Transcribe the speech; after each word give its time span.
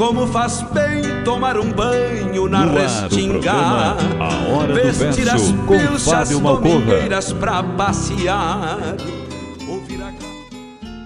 Como 0.00 0.26
faz 0.28 0.62
bem 0.72 1.22
tomar 1.24 1.58
um 1.58 1.70
banho 1.72 2.48
na 2.48 2.64
No 2.64 2.72
restinga, 2.72 3.34
programa 3.34 3.96
A 4.18 4.48
Hora 4.48 4.72
do 4.72 4.92
vestir 4.94 5.28
as 5.28 5.52
pilchas 5.52 6.30
domingueiras 6.30 7.34
pra 7.34 7.62
passear. 7.62 8.96
Ouvir 9.68 10.00
a... 10.00 10.10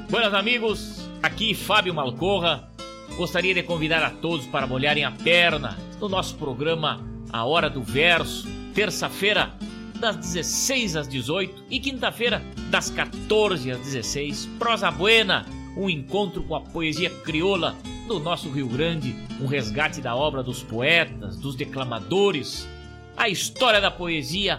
Buenas 0.08 0.32
amigos, 0.32 1.10
aqui 1.20 1.54
Fábio 1.54 1.92
Malcorra. 1.92 2.68
Gostaria 3.16 3.52
de 3.52 3.64
convidar 3.64 4.00
a 4.04 4.10
todos 4.10 4.46
para 4.46 4.64
molharem 4.64 5.04
a 5.04 5.10
perna 5.10 5.76
no 6.00 6.08
nosso 6.08 6.36
programa 6.36 7.00
A 7.32 7.44
Hora 7.44 7.68
do 7.68 7.82
Verso, 7.82 8.46
terça-feira 8.76 9.54
das 9.98 10.18
16 10.18 10.94
às 10.94 11.08
18 11.08 11.64
e 11.68 11.80
quinta-feira 11.80 12.40
das 12.70 12.90
14 12.90 13.72
às 13.72 13.80
16. 13.80 14.46
Prosa 14.56 14.88
Buena, 14.92 15.44
um 15.77 15.89
encontro 15.91 16.42
com 16.42 16.55
a 16.55 16.61
poesia 16.61 17.11
crioula 17.11 17.77
do 18.06 18.19
nosso 18.20 18.50
Rio 18.50 18.69
Grande, 18.69 19.14
um 19.41 19.47
resgate 19.47 20.00
da 20.00 20.14
obra 20.14 20.42
dos 20.42 20.62
poetas, 20.62 21.36
dos 21.36 21.55
declamadores, 21.55 22.69
a 23.17 23.28
história 23.28 23.80
da 23.80 23.91
poesia 23.91 24.58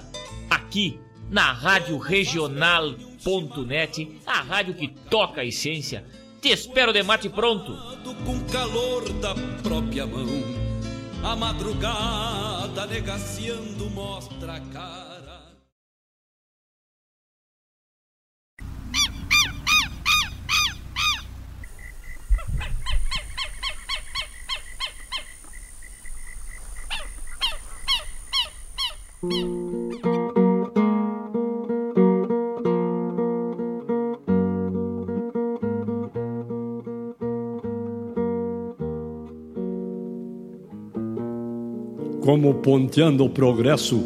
aqui 0.50 1.00
na 1.30 1.52
Rádio 1.52 1.98
Regional.net, 1.98 2.92
a 4.26 4.42
rádio 4.42 4.74
que 4.74 4.88
toca 4.88 5.42
a 5.42 5.46
essência. 5.46 6.06
Te 6.42 6.50
espero 6.50 6.94
de 6.94 7.02
mate 7.04 7.30
pronto. 7.30 7.75
com 8.25 8.40
calor 8.52 9.12
da 9.14 9.34
própria 9.64 10.06
mão. 10.06 10.28
A 11.24 11.36
madrugada 11.36 12.86
negaciando 12.86 13.90
mostra 13.90 14.54
a 14.54 14.59
cara. 14.59 15.15
Como 42.25 42.56
ponteando 42.56 43.24
o 43.24 43.30
progresso, 43.30 44.03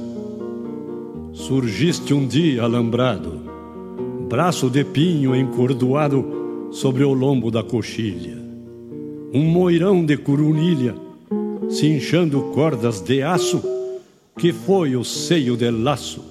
surgiste 1.32 2.14
um 2.14 2.28
dia 2.28 2.64
alambrado, 2.64 3.32
braço 4.28 4.70
de 4.70 4.84
pinho 4.84 5.34
encordoado 5.34 6.68
sobre 6.70 7.06
o 7.06 7.14
lombo 7.14 7.50
da 7.50 7.64
coxilha, 7.64 8.38
um 9.34 9.46
moirão 9.46 10.06
de 10.06 10.18
curunilha, 10.18 10.96
cinchando 11.70 12.42
cordas 12.54 13.00
de 13.00 13.22
aço, 13.22 13.64
que 14.40 14.54
foi 14.54 14.96
o 14.96 15.04
seio 15.04 15.58
de 15.58 15.70
laço 15.70 16.24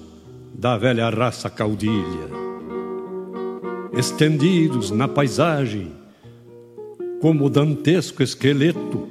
da 0.51 0.75
velha 0.75 1.11
raça 1.11 1.47
caudilha. 1.47 2.27
Estendidos 3.95 4.89
na 4.89 5.07
paisagem, 5.07 5.91
como 7.21 7.51
dantesco 7.51 8.23
esqueleto, 8.23 9.07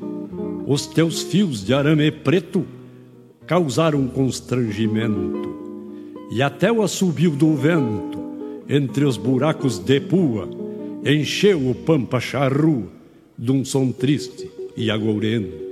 os 0.66 0.84
teus 0.86 1.22
fios 1.22 1.64
de 1.64 1.72
arame 1.72 2.10
preto 2.10 2.66
causaram 3.47 4.09
constrangimento, 4.09 5.48
e 6.32 6.42
até 6.42 6.70
o 6.72 6.82
assobio 6.82 7.30
do 7.30 7.54
vento, 7.54 8.19
entre 8.69 9.04
os 9.04 9.16
buracos 9.16 9.78
de 9.78 10.00
pua, 10.00 10.48
encheu 11.04 11.70
o 11.70 11.75
pampa 11.75 12.19
charrua 12.19 12.88
de 13.38 13.53
um 13.53 13.65
som 13.65 13.92
triste 13.92 14.50
e 14.76 14.91
agourento. 14.91 15.68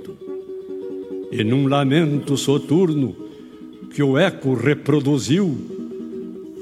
E 1.31 1.43
num 1.43 1.67
lamento 1.67 2.37
soturno 2.37 3.15
que 3.93 4.01
o 4.01 4.17
eco 4.17 4.53
reproduziu, 4.53 5.55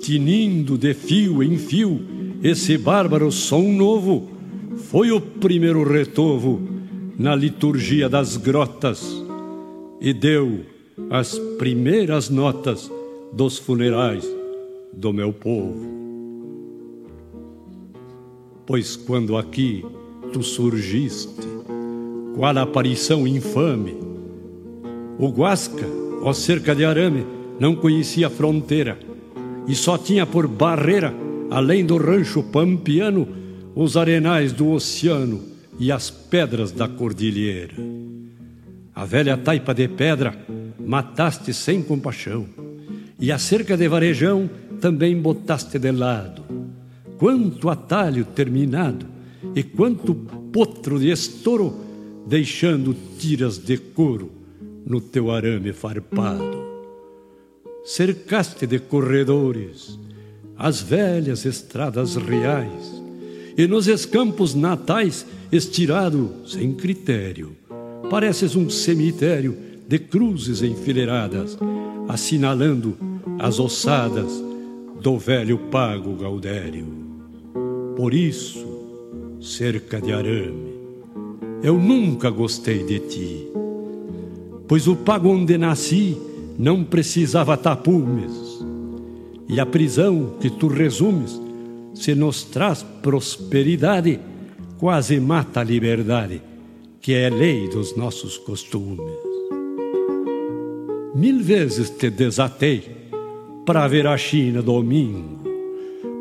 tinindo 0.01 0.77
de 0.77 0.93
fio 0.93 1.43
em 1.43 1.57
fio 1.57 1.99
esse 2.43 2.77
bárbaro 2.77 3.31
som 3.31 3.73
novo, 3.73 4.29
foi 4.89 5.11
o 5.11 5.19
primeiro 5.19 5.83
retovo 5.83 6.61
na 7.17 7.35
liturgia 7.35 8.09
das 8.09 8.37
grotas 8.37 9.23
e 10.01 10.13
deu 10.13 10.61
as 11.09 11.37
primeiras 11.57 12.29
notas 12.29 12.91
dos 13.33 13.57
funerais 13.57 14.25
do 14.93 15.11
meu 15.11 15.33
povo. 15.33 15.93
Pois 18.65 18.95
quando 18.95 19.37
aqui 19.37 19.83
tu 20.33 20.41
surgiste, 20.41 21.47
qual 22.35 22.57
aparição 22.57 23.27
infame, 23.27 23.95
o 25.17 25.29
Guasca, 25.29 25.85
ó 26.21 26.33
cerca 26.33 26.75
de 26.75 26.85
arame, 26.85 27.25
não 27.59 27.75
conhecia 27.75 28.29
fronteira 28.29 28.97
e 29.67 29.75
só 29.75 29.97
tinha 29.97 30.25
por 30.25 30.47
barreira, 30.47 31.13
além 31.49 31.85
do 31.85 31.97
rancho 31.97 32.43
pampiano, 32.43 33.27
os 33.73 33.97
arenais 33.97 34.53
do 34.53 34.69
oceano 34.69 35.41
e 35.79 35.91
as 35.91 36.09
pedras 36.09 36.71
da 36.71 36.87
cordilheira. 36.87 37.73
A 38.93 39.05
velha 39.05 39.35
taipa 39.35 39.73
de 39.73 39.87
pedra 39.87 40.35
mataste 40.79 41.53
sem 41.53 41.81
compaixão, 41.81 42.45
e 43.19 43.31
a 43.31 43.37
cerca 43.37 43.75
de 43.75 43.87
varejão 43.87 44.49
também 44.79 45.19
botaste 45.19 45.79
de 45.79 45.91
lado. 45.91 46.43
Quanto 47.17 47.69
atalho 47.69 48.23
terminado 48.23 49.05
e 49.55 49.63
quanto 49.63 50.13
potro 50.13 50.99
de 50.99 51.09
estouro, 51.09 51.75
deixando 52.27 52.95
tiras 53.17 53.57
de 53.57 53.77
couro 53.77 54.44
no 54.85 55.01
teu 55.01 55.31
arame 55.31 55.73
farpado. 55.73 56.63
Cercaste 57.83 58.65
de 58.67 58.79
corredores 58.79 59.99
as 60.57 60.81
velhas 60.81 61.45
estradas 61.45 62.15
reais, 62.15 63.01
e 63.57 63.67
nos 63.67 63.87
escampos 63.87 64.53
natais, 64.53 65.25
estirado 65.51 66.29
sem 66.45 66.73
critério, 66.73 67.55
pareces 68.09 68.55
um 68.55 68.69
cemitério 68.69 69.55
de 69.87 69.99
cruzes 69.99 70.61
enfileiradas, 70.61 71.57
assinalando 72.07 72.97
as 73.39 73.59
ossadas 73.59 74.43
do 75.01 75.17
velho 75.17 75.57
pago 75.69 76.15
Gaudério. 76.15 76.87
Por 77.95 78.13
isso, 78.13 78.65
cerca 79.41 80.01
de 80.01 80.11
arame, 80.11 80.73
eu 81.61 81.77
nunca 81.77 82.29
gostei 82.29 82.83
de 82.83 82.99
ti, 82.99 83.47
pois 84.67 84.87
o 84.87 84.95
pago 84.95 85.29
onde 85.29 85.57
nasci 85.57 86.17
não 86.57 86.83
precisava 86.83 87.57
tapumes, 87.57 88.63
e 89.47 89.59
a 89.59 89.65
prisão 89.65 90.33
que 90.39 90.49
tu 90.49 90.67
resumes, 90.67 91.39
se 91.93 92.15
nos 92.15 92.43
traz 92.43 92.83
prosperidade, 93.01 94.19
quase 94.77 95.19
mata 95.19 95.59
a 95.61 95.63
liberdade, 95.63 96.41
que 96.99 97.13
é 97.13 97.29
lei 97.29 97.69
dos 97.69 97.95
nossos 97.95 98.37
costumes. 98.37 98.99
Mil 101.13 101.39
vezes 101.41 101.91
te 101.91 102.09
desatei 102.09 102.83
para 103.65 103.87
ver 103.87 104.07
a 104.07 104.17
China 104.17 104.61
domingo, 104.61 105.39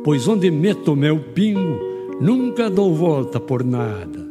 pois 0.04 0.28
onde 0.28 0.50
meto 0.50 0.94
meu 0.94 1.18
pingo, 1.18 1.80
nunca 2.20 2.68
dou 2.68 2.94
volta 2.94 3.40
por 3.40 3.64
nada, 3.64 4.24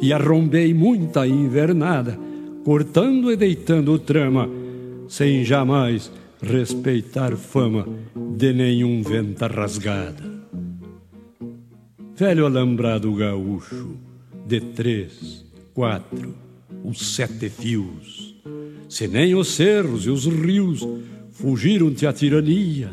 e 0.00 0.12
arrombei 0.12 0.72
muita 0.72 1.26
invernada 1.26 2.25
cortando 2.66 3.30
e 3.30 3.36
deitando 3.36 3.96
trama, 3.96 4.50
sem 5.06 5.44
jamais 5.44 6.10
respeitar 6.42 7.36
fama 7.36 7.86
de 8.36 8.52
nenhum 8.52 9.04
venta 9.04 9.46
rasgada. 9.46 10.24
Velho 12.16 12.44
alambrado 12.44 13.14
gaúcho, 13.14 13.94
de 14.44 14.60
três, 14.60 15.46
quatro, 15.72 16.34
os 16.82 17.14
sete 17.14 17.48
fios, 17.48 18.34
se 18.88 19.06
nem 19.06 19.36
os 19.36 19.46
cerros 19.46 20.04
e 20.04 20.10
os 20.10 20.26
rios 20.26 20.84
fugiram-te 21.30 22.04
a 22.04 22.12
tirania, 22.12 22.90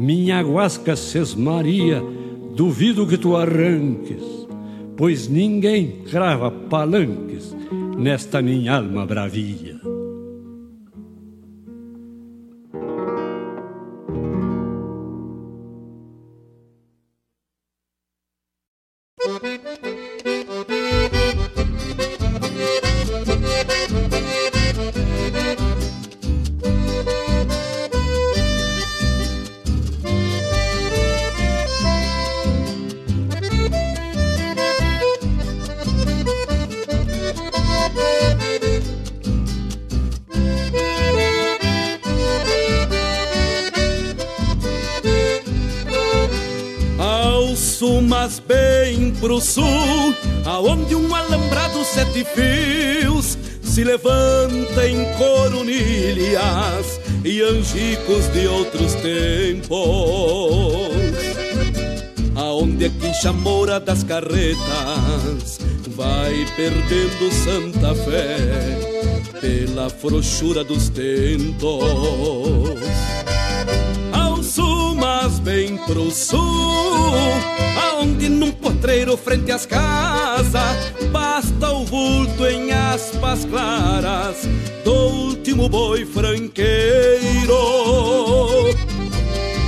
minha 0.00 0.42
guasca 0.42 0.96
se 0.96 1.16
esmaria, 1.16 2.02
duvido 2.56 3.06
que 3.06 3.16
tu 3.16 3.36
arranques, 3.36 4.24
pois 4.96 5.28
ninguém 5.28 6.02
crava 6.10 6.50
palanques 6.50 7.54
nesta 7.96 8.40
minha 8.42 8.76
alma 8.76 9.06
bravia. 9.06 9.89
Angicos 57.50 58.32
de 58.32 58.46
outros 58.46 58.94
tempos. 58.94 59.78
Aonde 62.36 62.86
a 62.86 62.90
quincha 62.90 63.32
moura 63.32 63.80
das 63.80 64.02
carretas 64.04 65.58
vai 65.88 66.46
perdendo 66.56 67.32
santa 67.32 67.94
fé 67.94 68.36
pela 69.40 69.90
frouxura 69.90 70.62
dos 70.62 70.88
tentos. 70.88 71.82
Ao 74.12 74.42
sul, 74.42 74.94
mas 74.94 75.38
bem 75.40 75.76
pro 75.78 76.10
sul, 76.10 76.40
aonde 77.82 78.28
num 78.28 78.52
potreiro 78.52 79.16
frente 79.16 79.52
às 79.52 79.66
casas 79.66 80.76
Basta 81.12 81.72
o 81.72 81.84
vulto 81.84 82.46
em 82.46 82.72
aspas 82.72 83.44
claras 83.44 84.48
Do 84.84 84.92
último 84.92 85.68
boi 85.68 86.04
franqueiro 86.04 87.19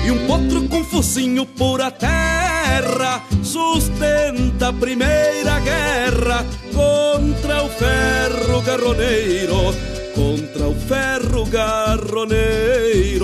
E 0.04 0.10
um 0.10 0.26
potro 0.26 0.68
com 0.68 0.84
focinho 0.84 1.46
por 1.46 1.80
a 1.80 1.90
terra 1.90 3.22
Sustenta 3.42 4.68
a 4.68 4.72
primeira 4.72 5.60
guerra 5.60 6.44
Contra 6.74 7.64
o 7.64 7.68
ferro 7.68 8.60
garroneiro 8.62 9.74
Contra 10.14 10.68
o 10.68 10.74
ferro 10.74 11.44
garroneiro 11.46 13.22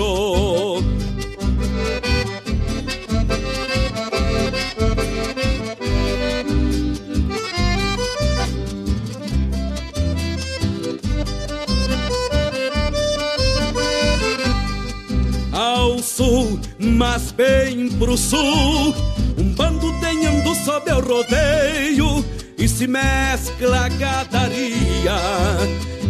mas 17.19 17.31
bem 17.31 17.89
pro 17.97 18.17
sul, 18.17 18.95
um 19.37 19.53
bando 19.53 19.91
denhando 19.99 20.55
sob 20.55 20.89
o 20.89 21.01
rodeio 21.01 22.23
e 22.57 22.65
se 22.65 22.87
mescla 22.87 23.85
a 23.85 23.89
gadaria 23.89 25.19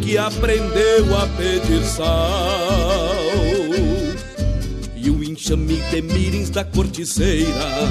que 0.03 0.17
aprendeu 0.17 1.17
a 1.17 1.25
pedir 1.35 1.83
sal. 1.83 2.05
E 4.95 5.09
o 5.09 5.23
enxame 5.23 5.77
de 5.89 6.01
mirins 6.01 6.51
da 6.51 6.63
corticeira 6.63 7.89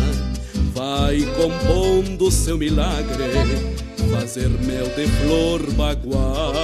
vai 0.72 1.22
compondo 1.36 2.30
seu 2.30 2.56
milagre, 2.56 3.74
fazer 4.12 4.48
mel 4.48 4.86
de 4.94 5.08
flor 5.22 5.72
bagual. 5.72 6.54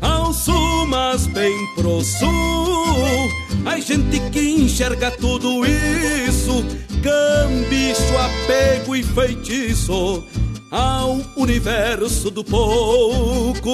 Ao 0.00 0.32
sul, 0.32 0.86
mas 0.86 1.26
bem 1.26 1.52
pro 1.74 2.04
sul, 2.04 3.43
a 3.64 3.78
gente 3.80 4.20
que 4.30 4.40
enxerga 4.40 5.10
tudo 5.10 5.64
isso, 5.66 6.64
cambicho, 7.02 8.16
apego 8.18 8.94
e 8.94 9.02
feitiço 9.02 10.24
ao 10.70 11.18
universo 11.36 12.30
do 12.30 12.44
pouco. 12.44 13.70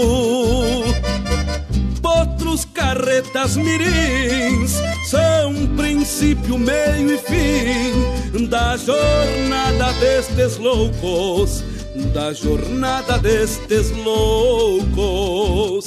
Potros, 2.03 2.65
carretas, 2.65 3.57
mirins 3.57 4.73
são 5.09 5.55
princípio, 5.77 6.59
meio 6.59 7.15
e 7.15 7.19
fim 7.19 8.47
da 8.47 8.77
jornada 8.77 9.93
destes 9.95 10.57
loucos, 10.59 11.65
da 12.13 12.33
jornada 12.33 13.19
destes 13.19 13.91
loucos. 13.93 15.87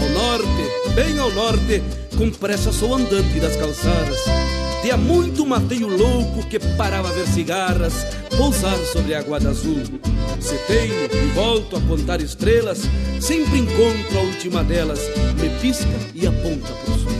Ao 0.00 0.08
norte, 0.10 0.67
bem 0.98 1.16
ao 1.20 1.30
norte, 1.30 1.80
com 2.16 2.28
pressa 2.28 2.72
sou 2.72 2.92
andante 2.92 3.38
das 3.38 3.54
calçadas. 3.54 4.18
Dia 4.82 4.96
muito 4.96 5.46
matei 5.46 5.84
o 5.84 5.88
louco 5.88 6.44
que 6.48 6.58
parava 6.76 7.08
a 7.08 7.12
ver 7.12 7.26
cigarras 7.28 8.04
pousar 8.36 8.76
sobre 8.92 9.14
a 9.14 9.20
aguada 9.20 9.50
azul. 9.50 9.80
Se 10.40 10.58
tenho 10.66 11.04
e 11.04 11.26
volto 11.34 11.76
a 11.76 11.80
contar 11.82 12.20
estrelas, 12.20 12.80
sempre 13.20 13.60
encontro 13.60 14.18
a 14.18 14.22
última 14.22 14.64
delas, 14.64 14.98
me 15.40 15.48
pisca 15.60 15.86
e 16.14 16.26
aponta 16.26 16.72
pro 16.84 16.94
sul. 16.98 17.12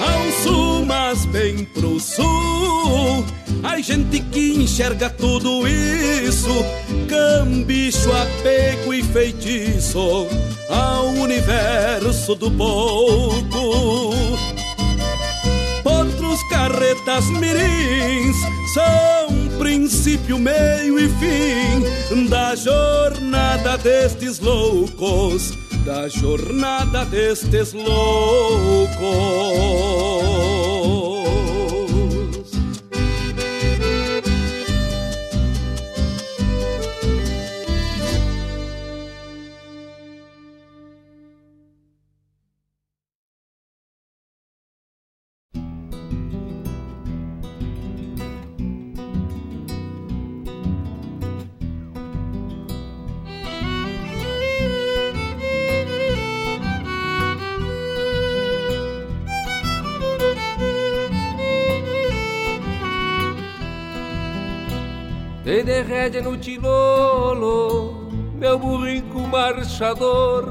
Ao 0.00 0.42
sul, 0.42 0.84
mas 0.84 1.24
bem 1.26 1.64
pro 1.64 1.98
sul, 1.98 3.24
a 3.62 3.80
gente 3.80 4.20
que 4.20 4.52
enxerga 4.52 5.08
tudo 5.08 5.66
isso, 5.66 6.62
cambicho, 7.08 8.12
apego 8.12 8.92
e 8.92 9.02
feitiço 9.02 10.28
ao 10.70 11.08
universo 11.08 12.34
do 12.34 12.50
pouco. 12.50 14.14
Potros, 15.82 16.42
carretas, 16.48 17.26
mirins 17.38 18.36
são 18.72 19.58
princípio, 19.58 20.38
meio 20.38 20.98
e 20.98 21.08
fim 21.08 22.28
da 22.28 22.54
jornada 22.54 23.76
destes 23.76 24.38
loucos, 24.38 25.52
da 25.84 26.08
jornada 26.08 27.04
destes 27.04 27.72
loucos. 27.72 28.90
Rédea 66.00 66.22
no 66.22 66.34
tilolo, 66.34 68.08
meu 68.34 68.58
burrico 68.58 69.20
marchador, 69.20 70.50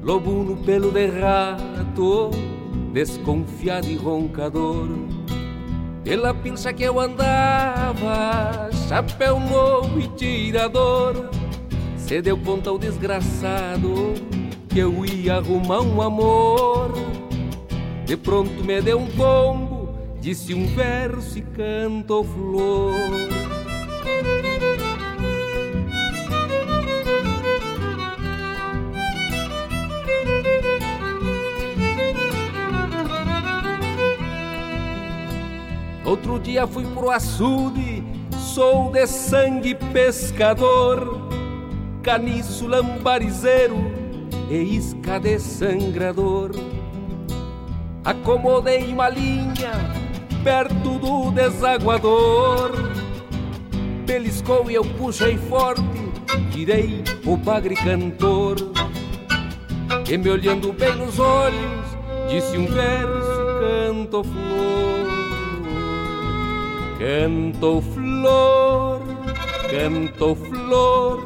lobo 0.00 0.30
no 0.30 0.56
pelo 0.58 0.92
de 0.92 1.08
rato, 1.08 2.30
desconfiado 2.92 3.88
e 3.88 3.96
roncador. 3.96 4.88
Pela 6.04 6.32
pinça 6.32 6.72
que 6.72 6.84
eu 6.84 7.00
andava, 7.00 8.70
chapéu 8.88 9.40
novo 9.40 9.98
e 9.98 10.06
tirador, 10.10 11.28
se 11.96 12.22
deu 12.22 12.38
conta 12.38 12.70
o 12.70 12.78
desgraçado 12.78 14.14
que 14.68 14.78
eu 14.78 15.04
ia 15.04 15.38
arrumar 15.38 15.80
um 15.80 16.00
amor. 16.00 16.92
De 18.06 18.16
pronto 18.16 18.62
me 18.62 18.80
deu 18.80 19.00
um 19.00 19.10
tombo, 19.10 19.92
disse 20.20 20.54
um 20.54 20.66
verso 20.66 21.36
e 21.36 21.42
cantou 21.42 22.22
flor. 22.22 22.92
Outro 36.12 36.38
dia 36.38 36.66
fui 36.66 36.84
pro 36.84 37.08
açude, 37.08 38.04
sou 38.36 38.92
de 38.92 39.06
sangue 39.06 39.74
pescador, 39.94 41.26
caniço 42.02 42.66
lambarizeiro 42.66 43.76
e 44.50 44.76
isca 44.76 45.18
de 45.18 45.38
sangrador. 45.38 46.50
Acomodei 48.04 48.92
uma 48.92 49.08
linha 49.08 49.72
perto 50.44 50.98
do 50.98 51.30
desaguador, 51.30 52.72
beliscou 54.04 54.70
e 54.70 54.74
eu 54.74 54.84
puxei 54.84 55.38
forte, 55.38 55.82
tirei 56.50 57.02
o 57.24 57.38
bagre 57.38 57.74
cantor. 57.74 58.56
E 60.06 60.18
me 60.18 60.28
olhando 60.28 60.74
bem 60.74 60.94
nos 60.94 61.18
olhos, 61.18 61.86
disse 62.28 62.58
um 62.58 62.66
verso, 62.66 63.60
canto 63.62 64.22
flor. 64.22 65.01
Canto 67.02 67.80
flor, 67.80 69.02
canto 69.68 70.36
flor. 70.36 71.24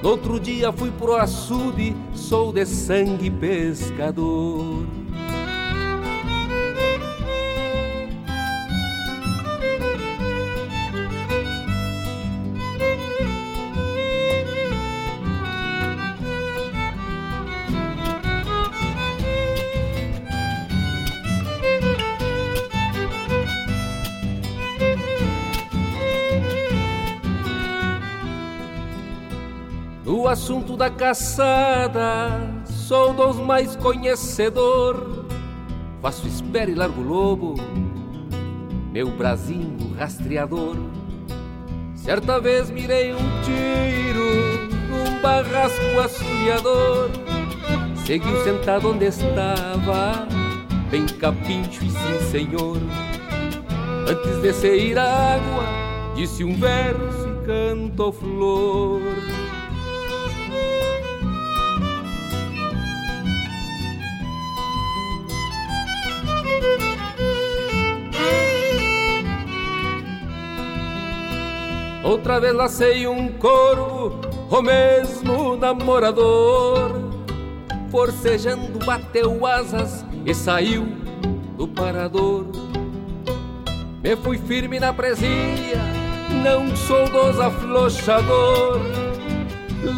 No 0.00 0.10
outro 0.10 0.38
dia 0.38 0.70
fui 0.70 0.92
pro 0.92 1.16
açude, 1.16 1.92
sou 2.14 2.52
de 2.52 2.64
sangue 2.64 3.28
pescador. 3.28 4.86
Da 30.82 30.90
caçada, 30.90 32.28
sou 32.66 33.14
dos 33.14 33.36
mais 33.36 33.76
conhecedor. 33.76 35.24
Faço 36.00 36.26
espera 36.26 36.68
e 36.68 36.74
largo 36.74 37.00
lobo, 37.00 37.54
meu 38.90 39.08
brasinho 39.10 39.94
rastreador. 39.96 40.74
Certa 41.94 42.40
vez 42.40 42.68
mirei 42.68 43.14
um 43.14 43.42
tiro 43.44 44.66
num 44.90 45.22
barrasco 45.22 46.00
assoviador. 46.04 47.10
Seguiu 48.04 48.42
sentado 48.42 48.90
onde 48.90 49.04
estava, 49.04 50.26
bem 50.90 51.06
capincho 51.06 51.84
e 51.84 51.90
sim 51.90 52.20
senhor. 52.28 52.78
Antes 54.08 54.42
de 54.42 54.52
sair 54.52 54.98
água, 54.98 55.62
disse 56.16 56.42
um 56.42 56.56
verso 56.56 57.28
e 57.28 57.46
cantou 57.46 58.10
flor. 58.12 59.00
Outra 72.22 72.38
vez 72.38 72.54
lacei 72.54 73.04
um 73.08 73.32
corvo, 73.32 74.20
o 74.48 74.62
mesmo 74.62 75.56
namorador. 75.56 76.92
Forcejando 77.90 78.78
bateu 78.86 79.44
asas 79.44 80.06
e 80.24 80.32
saiu 80.32 80.86
do 81.56 81.66
parador. 81.66 82.46
Me 84.04 84.14
fui 84.14 84.38
firme 84.38 84.78
na 84.78 84.92
presilha, 84.92 85.80
não 86.44 86.76
sou 86.76 87.08
dos 87.08 87.40
aflochador. 87.40 88.80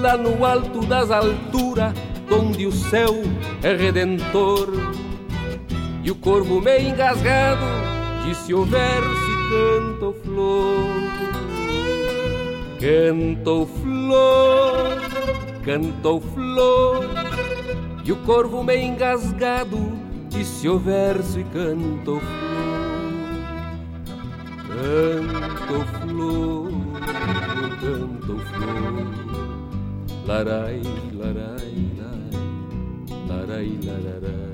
Lá 0.00 0.16
no 0.16 0.46
alto 0.46 0.80
das 0.86 1.10
alturas, 1.10 1.92
onde 2.30 2.66
o 2.66 2.72
céu 2.72 3.16
é 3.62 3.76
redentor. 3.76 4.70
E 6.02 6.10
o 6.10 6.14
corvo 6.14 6.58
meio 6.58 6.88
engasgado, 6.88 7.66
disse 8.24 8.54
o 8.54 8.64
verso 8.64 9.30
e 9.30 9.48
canto 9.50 10.16
flor. 10.24 10.93
Cantou 12.84 13.66
flor, 13.66 15.00
cantou 15.64 16.20
flor, 16.20 17.06
e 18.04 18.12
o 18.12 18.16
corvo 18.16 18.62
meio 18.62 18.82
engasgado 18.82 19.78
disse 20.28 20.68
o 20.68 20.78
verso 20.78 21.40
e 21.40 21.44
cantou 21.44 22.20
flor. 22.20 22.44
Cantou 24.68 25.80
flor, 26.02 26.70
cantou 27.80 28.38
flor, 28.52 29.06
larai, 30.26 30.82
larai, 31.14 31.88
larai, 33.26 33.78
larai, 33.86 34.12
larai. 34.12 34.44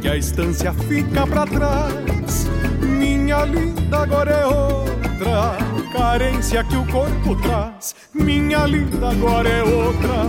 Que 0.00 0.08
a 0.08 0.16
estância 0.16 0.72
fica 0.72 1.26
pra 1.26 1.46
trás. 1.46 2.46
Minha 2.80 3.44
linda 3.44 4.02
agora 4.02 4.30
é 4.30 4.46
outra, 4.46 5.56
carência 5.92 6.62
que 6.64 6.76
o 6.76 6.84
corpo 6.86 7.34
traz. 7.36 7.94
Minha 8.12 8.66
linda 8.66 9.10
agora 9.10 9.48
é 9.48 9.62
outra, 9.62 10.26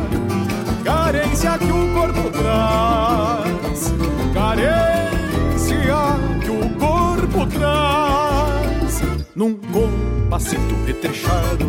carência 0.83 1.57
que 1.57 1.71
o 1.71 1.93
corpo 1.93 2.29
traz. 2.31 3.93
Carência 4.33 5.95
que 6.41 6.49
o 6.51 6.69
corpo 6.79 7.45
traz. 7.47 9.01
Num 9.35 9.55
compassito 9.55 10.75
retrechado, 10.85 11.65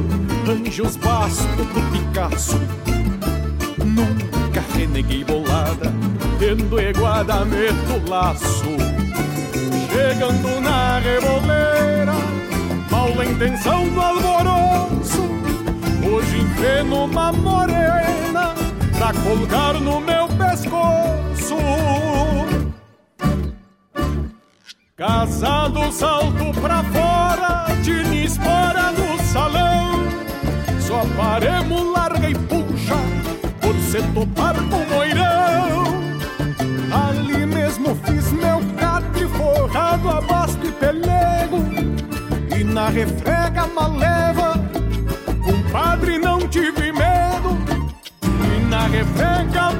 anjos 0.49 0.97
basto 0.97 1.57
do 1.57 1.91
Picasso. 1.91 2.61
Nunca 3.85 4.63
reneguei 4.75 5.25
bolada, 5.25 5.93
tendo 6.39 6.81
iguada 6.81 7.45
meto 7.45 8.09
laço. 8.09 8.77
Chegando 9.91 10.61
na 10.61 10.99
reboleira, 10.99 12.15
mal 12.91 13.11
intenção 13.25 13.89
do 13.89 14.01
alvoroço. 14.01 15.23
Hoje 16.11 16.39
enfreno 16.39 17.05
uma 17.05 17.33
morena 17.33 18.55
pra 18.99 19.13
colgar 19.23 19.75
no 19.75 20.01
meu 20.01 20.29
pescoço. 20.29 21.57
Casado, 24.97 25.93
salto 25.93 26.59
pra 26.61 26.83
fora, 26.85 27.67
de 27.83 28.25
espora 28.25 28.66
na 42.77 42.91
refrega 42.91 43.67
maleva, 43.69 44.53
compadre 45.43 46.19
não 46.19 46.47
tive 46.47 46.93
medo. 46.93 47.57
E 48.23 48.61
na 48.69 48.87
refrega 48.89 49.73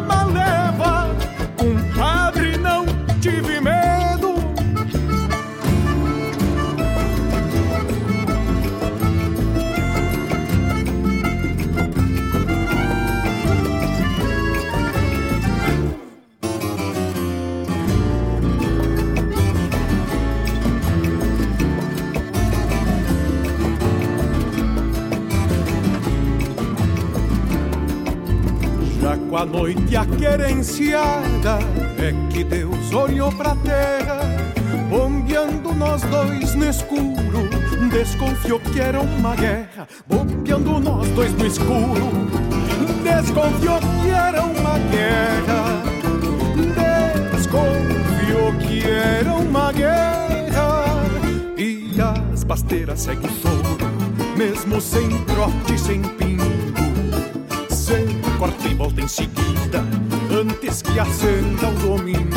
noite 29.57 29.97
aquerenciada 29.97 31.59
é 31.99 32.13
que 32.31 32.45
Deus 32.45 32.93
olhou 32.93 33.33
pra 33.33 33.57
terra, 33.57 34.21
bombeando 34.91 35.73
nós 35.73 36.03
dois 36.03 36.55
no 36.55 36.69
escuro. 36.69 37.49
Desconfiou 37.91 38.61
que 38.61 38.79
era 38.79 39.01
uma 39.01 39.35
guerra, 39.35 39.89
bombeando 40.07 40.79
nós 40.79 41.09
dois 41.11 41.33
no 41.33 41.47
escuro. 41.47 42.11
Desconfiou 43.03 43.81
que 43.81 44.11
era 44.11 44.43
uma 44.43 44.79
guerra, 44.91 45.83
desconfiou 47.35 48.53
que 48.61 48.85
era 48.85 49.33
uma 49.33 49.73
guerra. 49.73 50.85
E 51.57 51.97
as 51.99 52.45
pasteiras 52.45 53.01
seguem 53.01 53.31
fogo, 53.31 53.79
mesmo 54.37 54.79
sem 54.83 55.09
trote, 55.25 55.79
sem 55.79 56.03
pingo. 56.03 56.36
Volta 58.87 59.01
em 59.01 59.09
seguida, 59.09 59.85
antes 60.31 60.81
que 60.81 60.97
acenda 61.01 61.67
o 61.67 61.97
domingo. 61.97 62.37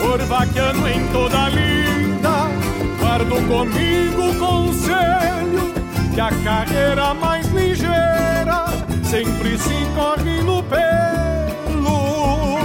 Por 0.00 0.18
vaqueano 0.26 0.88
em 0.88 1.06
toda 1.12 1.48
linda, 1.48 2.50
guardo 2.98 3.36
comigo 3.46 4.30
o 4.30 4.34
conselho 4.34 5.72
que 6.12 6.20
a 6.20 6.30
carreira 6.42 7.14
mais 7.14 7.46
ligeira 7.52 8.64
sempre 9.04 9.56
se 9.56 9.74
corre 9.94 10.42
no 10.42 10.60
pelo. 10.64 12.58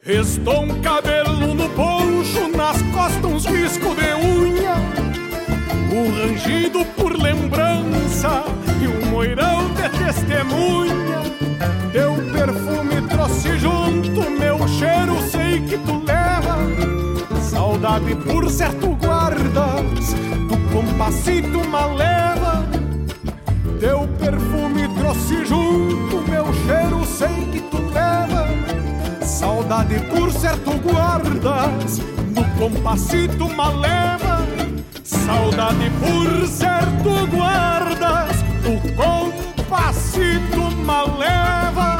Restou 0.00 0.62
um 0.62 0.80
cabelo 0.80 1.54
no 1.54 1.68
poncho, 1.68 2.48
nas 2.56 2.80
costas 2.94 3.22
uns 3.30 3.44
riscos 3.44 3.94
de 3.96 4.14
unha. 4.14 4.76
O 5.92 6.10
rangido 6.10 6.86
por 6.96 7.12
lembrança 7.12 8.44
e 8.82 8.88
um 8.88 9.10
moirão 9.10 9.59
de 9.80 9.88
testemunha. 9.98 11.22
Teu 11.92 12.14
perfume 12.32 13.08
trouxe 13.08 13.58
junto, 13.58 14.30
meu 14.30 14.68
cheiro 14.68 15.20
sei 15.30 15.60
que 15.62 15.78
tu 15.78 16.02
leva. 16.04 16.58
Saudade 17.40 18.14
por 18.16 18.50
certo 18.50 18.88
guardas, 18.96 20.14
do 20.48 20.56
compassito 20.72 21.66
maleva. 21.68 22.64
Teu 23.78 24.06
perfume 24.18 24.88
trouxe 24.98 25.44
junto, 25.46 26.20
meu 26.28 26.52
cheiro 26.66 27.04
sei 27.06 27.48
que 27.50 27.60
tu 27.62 27.78
leva. 27.78 28.46
Saudade 29.24 29.98
por 30.10 30.30
certo 30.32 30.72
guardas, 30.78 31.98
do 31.98 32.44
compassito 32.58 33.48
maleva. 33.48 34.46
Saudade 35.02 35.90
por 36.00 36.46
certo 36.46 37.26
guardas, 37.30 38.42
do 38.62 38.94
compassito 38.94 39.49
maleva. 40.84 41.98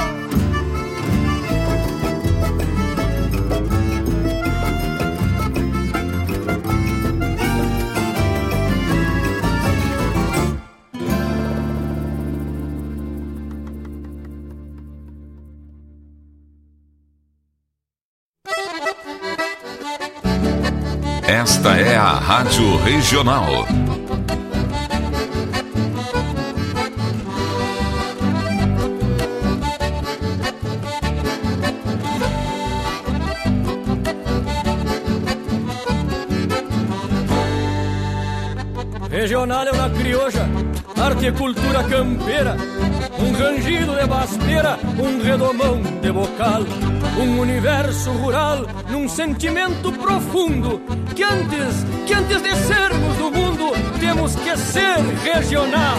Esta 21.28 21.76
é 21.76 21.96
a 21.96 22.14
Rádio 22.14 22.76
Regional. 22.78 23.89
Regional 39.20 39.66
é 39.68 39.70
uma 39.70 39.90
crioja, 39.90 40.48
arte 40.96 41.26
e 41.26 41.32
cultura 41.32 41.84
campeira, 41.84 42.56
um 43.18 43.32
rangido 43.32 43.94
de 43.94 44.06
basteira, 44.06 44.78
um 44.98 45.22
redomão 45.22 45.78
de 46.00 46.10
bocal, 46.10 46.62
um 47.18 47.38
universo 47.38 48.10
rural 48.12 48.64
num 48.88 49.06
sentimento 49.06 49.92
profundo 49.92 50.80
que 51.14 51.22
antes, 51.22 51.84
que 52.06 52.14
antes 52.14 52.40
de 52.40 52.56
sermos 52.66 53.16
do 53.18 53.30
mundo, 53.30 53.72
temos 54.00 54.34
que 54.36 54.56
ser 54.56 54.96
regional. 55.22 55.98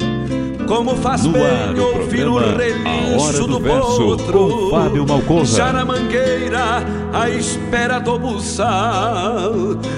Como 0.71 0.95
faz 0.95 1.25
No 1.25 1.33
bem 1.33 1.77
ouvir 1.77 2.25
o 2.25 2.37
relincho 2.37 3.45
do, 3.45 3.59
do 3.59 3.61
potro 3.61 4.69
Fábio 4.71 5.05
Malcorra. 5.05 5.43
Já 5.43 5.73
na 5.73 5.83
mangueira, 5.83 6.81
à 7.11 7.29
espera 7.29 7.99
do 7.99 8.17
buçal 8.17 9.51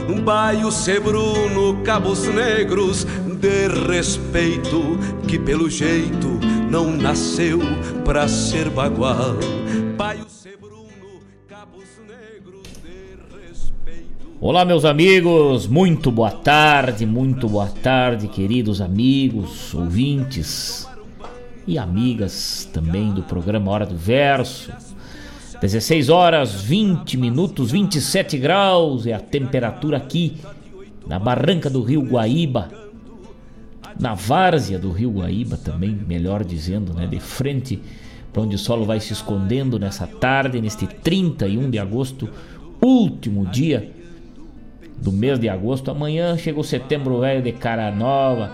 Um 0.10 0.20
baio 0.20 0.72
sebruno, 0.72 1.78
cabos 1.84 2.24
negros 2.28 3.06
De 3.40 3.68
respeito 3.88 4.98
Que 5.28 5.38
pelo 5.38 5.70
jeito 5.70 6.40
não 6.72 6.90
nasceu 6.90 7.60
pra 8.04 8.28
ser 8.28 8.72
bagual 8.72 9.36
Olá, 14.46 14.66
meus 14.66 14.84
amigos, 14.84 15.68
muito 15.68 16.12
boa 16.12 16.30
tarde, 16.30 17.06
muito 17.06 17.48
boa 17.48 17.68
tarde, 17.82 18.28
queridos 18.28 18.82
amigos, 18.82 19.74
ouvintes 19.74 20.86
e 21.66 21.78
amigas 21.78 22.70
também 22.74 23.14
do 23.14 23.24
programa 23.24 23.72
Hora 23.72 23.86
do 23.86 23.96
Verso. 23.96 24.70
16 25.62 26.10
horas 26.10 26.56
20 26.56 27.16
minutos, 27.16 27.72
27 27.72 28.38
graus 28.38 29.08
é 29.08 29.14
a 29.14 29.20
temperatura 29.22 29.96
aqui 29.96 30.36
na 31.08 31.18
barranca 31.18 31.70
do 31.70 31.82
Rio 31.82 32.02
Guaíba, 32.02 32.70
na 33.98 34.14
várzea 34.14 34.78
do 34.78 34.92
Rio 34.92 35.12
Guaíba 35.12 35.56
também, 35.56 35.98
melhor 36.06 36.44
dizendo, 36.44 36.94
né, 36.94 37.08
de 37.08 37.22
frente 37.22 37.82
para 38.34 38.42
onde 38.42 38.58
o 38.58 38.60
solo 38.60 38.84
vai 38.84 39.00
se 39.00 39.14
escondendo 39.14 39.80
nessa 39.80 40.06
tarde, 40.06 40.60
neste 40.60 40.86
31 40.86 41.70
de 41.70 41.80
agosto, 41.80 42.28
último 42.82 43.46
dia 43.46 44.03
do 45.04 45.12
mês 45.12 45.38
de 45.38 45.50
agosto. 45.50 45.92
Amanhã 45.92 46.38
chega 46.38 46.60
o 46.60 46.64
setembro 46.64 47.20
velho 47.20 47.42
de 47.42 47.52
cara 47.52 47.92
nova. 47.92 48.52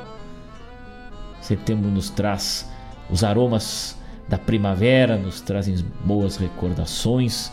Setembro 1.40 1.90
nos 1.90 2.10
traz 2.10 2.70
os 3.10 3.24
aromas 3.24 3.96
da 4.28 4.38
primavera, 4.38 5.16
nos 5.16 5.42
trazem 5.42 5.76
boas 6.04 6.38
recordações 6.38 7.52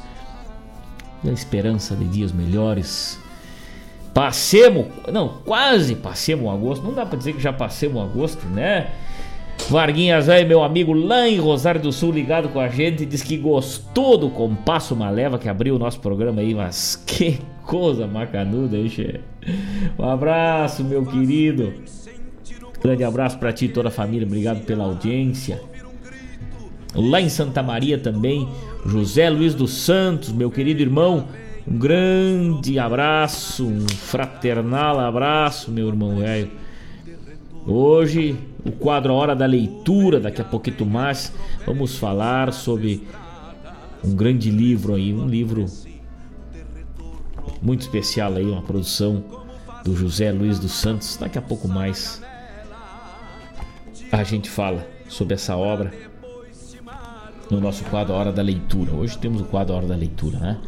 e 1.23 1.29
a 1.29 1.33
esperança 1.33 1.95
de 1.95 2.07
dias 2.07 2.33
melhores. 2.33 3.19
Passemos, 4.15 4.87
não, 5.13 5.29
quase 5.45 5.95
passemos 5.95 6.51
agosto. 6.51 6.83
Não 6.83 6.95
dá 6.95 7.05
para 7.05 7.19
dizer 7.19 7.35
que 7.35 7.41
já 7.41 7.53
passemos 7.53 8.03
agosto, 8.03 8.47
né? 8.47 8.91
Varguinhas 9.69 10.29
aí, 10.29 10.45
meu 10.45 10.63
amigo 10.63 10.93
lá 10.93 11.29
em 11.29 11.39
Rosário 11.39 11.81
do 11.81 11.93
Sul, 11.93 12.13
ligado 12.13 12.49
com 12.49 12.61
a 12.61 12.69
gente, 12.69 13.05
diz 13.05 13.23
que 13.23 13.37
gostou 13.37 14.17
do 14.17 14.31
Compasso 14.31 14.95
Maleva 14.97 15.39
que 15.39 15.49
abriu 15.49 15.77
o 15.77 15.79
nosso 15.79 16.01
programa 16.01 16.41
aí, 16.41 16.55
mas 16.55 16.97
que 17.07 17.41
coisa 17.67 18.07
macanuda 18.07 18.77
aí, 18.77 18.89
che. 18.89 19.21
Um 19.99 20.05
abraço, 20.05 20.85
meu 20.85 21.05
querido. 21.05 21.75
Grande 22.81 23.03
abraço 23.05 23.39
para 23.39 23.53
ti 23.53 23.67
e 23.67 23.69
toda 23.69 23.89
a 23.89 23.91
família, 23.91 24.27
obrigado 24.27 24.65
pela 24.65 24.85
audiência. 24.85 25.61
Lá 26.95 27.21
em 27.21 27.29
Santa 27.29 27.63
Maria 27.63 27.99
também, 27.99 28.49
José 28.87 29.29
Luiz 29.29 29.55
dos 29.55 29.73
Santos, 29.73 30.33
meu 30.33 30.51
querido 30.51 30.81
irmão, 30.81 31.27
um 31.67 31.77
grande 31.77 32.79
abraço, 32.79 33.67
um 33.67 33.89
fraternal 33.89 35.01
abraço, 35.01 35.71
meu 35.71 35.89
irmão 35.89 36.19
velho. 36.19 36.51
Hoje 37.67 38.37
o 38.65 38.71
quadro 38.71 39.13
A 39.13 39.17
Hora 39.17 39.35
da 39.35 39.47
Leitura, 39.47 40.21
daqui 40.21 40.41
a 40.41 40.45
pouquinho 40.45 40.87
mais, 40.87 41.33
vamos 41.67 41.99
falar 41.99 42.53
sobre 42.53 43.03
um 44.05 44.15
grande 44.15 44.51
livro 44.51 44.95
aí, 44.95 45.13
um 45.13 45.27
livro 45.27 45.67
muito 47.63 47.83
especial 47.83 48.35
aí, 48.35 48.45
uma 48.45 48.63
produção 48.63 49.23
do 49.85 49.95
José 49.97 50.33
Luiz 50.33 50.59
dos 50.59 50.73
Santos. 50.73 51.17
Daqui 51.17 51.39
a 51.39 51.43
pouco 51.43 51.69
mais 51.69 52.23
a 54.13 54.23
gente 54.23 54.49
fala 54.49 54.87
sobre 55.09 55.35
essa 55.35 55.57
obra 55.57 55.93
no 57.51 57.61
nosso 57.61 57.85
quadro 57.85 58.15
Hora 58.15 58.33
da 58.33 58.43
Leitura. 58.43 58.93
Hoje 58.93 59.17
temos 59.19 59.41
o 59.41 59.45
quadro 59.45 59.75
Hora 59.75 59.87
da 59.87 59.97
Leitura, 59.97 60.39
né? 60.39 60.59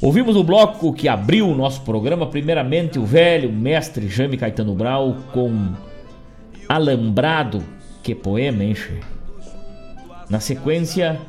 Ouvimos 0.00 0.34
o 0.34 0.42
bloco 0.42 0.92
que 0.92 1.08
abriu 1.08 1.48
o 1.48 1.54
nosso 1.54 1.82
programa, 1.82 2.26
primeiramente 2.26 2.98
o 2.98 3.06
velho 3.06 3.52
mestre 3.52 4.08
Jaime 4.08 4.36
Caetano 4.36 4.74
Brau 4.74 5.16
com 5.32 5.74
Alambrado, 6.68 7.62
que 8.02 8.14
poema, 8.14 8.64
hein? 8.64 8.74
Na 10.28 10.40
sequência, 10.40 11.20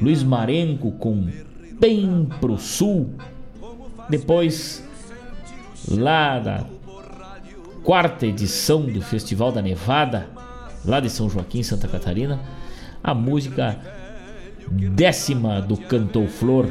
Luiz 0.00 0.24
Marenco 0.24 0.90
com 0.92 1.28
Bem 1.78 2.28
Pro 2.40 2.58
Sul. 2.58 3.14
Depois, 4.12 4.84
lá 5.88 6.38
da 6.38 6.66
quarta 7.82 8.26
edição 8.26 8.82
do 8.82 9.00
Festival 9.00 9.50
da 9.50 9.62
Nevada, 9.62 10.28
lá 10.84 11.00
de 11.00 11.08
São 11.08 11.30
Joaquim, 11.30 11.62
Santa 11.62 11.88
Catarina, 11.88 12.38
a 13.02 13.14
música 13.14 13.74
décima 14.70 15.62
do 15.62 15.78
Cantou 15.78 16.28
Flor, 16.28 16.68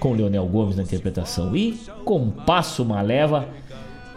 com 0.00 0.14
Leonel 0.14 0.48
Gomes 0.48 0.74
na 0.74 0.82
interpretação. 0.82 1.54
E 1.54 1.78
Compasso 2.04 2.84
Maleva 2.84 3.48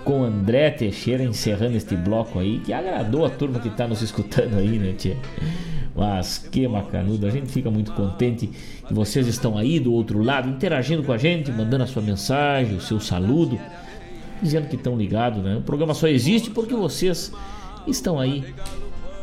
com 0.03 0.23
André 0.23 0.71
Teixeira 0.71 1.23
encerrando 1.23 1.77
este 1.77 1.95
bloco 1.95 2.39
aí, 2.39 2.57
que 2.61 2.73
agradou 2.73 3.23
a 3.23 3.29
turma 3.29 3.59
que 3.59 3.67
está 3.67 3.87
nos 3.87 4.01
escutando 4.01 4.57
aí, 4.57 4.79
né, 4.79 4.93
tia? 4.93 5.15
Mas 5.97 6.37
que 6.37 6.67
macanudo, 6.67 7.25
a 7.25 7.31
gente 7.31 7.47
fica 7.47 7.71
muito 7.71 7.91
contente 7.93 8.47
que 8.87 8.93
vocês 8.93 9.25
estão 9.25 9.57
aí 9.57 9.79
do 9.79 9.91
outro 9.91 10.21
lado, 10.21 10.47
interagindo 10.47 11.01
com 11.01 11.11
a 11.11 11.17
gente, 11.17 11.51
mandando 11.51 11.83
a 11.83 11.87
sua 11.87 12.03
mensagem, 12.03 12.77
o 12.77 12.81
seu 12.81 12.99
saludo, 12.99 13.59
dizendo 14.39 14.67
que 14.67 14.75
estão 14.75 14.95
ligados, 14.95 15.43
né? 15.43 15.57
O 15.57 15.61
programa 15.61 15.95
só 15.95 16.07
existe 16.07 16.51
porque 16.51 16.75
vocês 16.75 17.33
estão 17.87 18.19
aí 18.19 18.45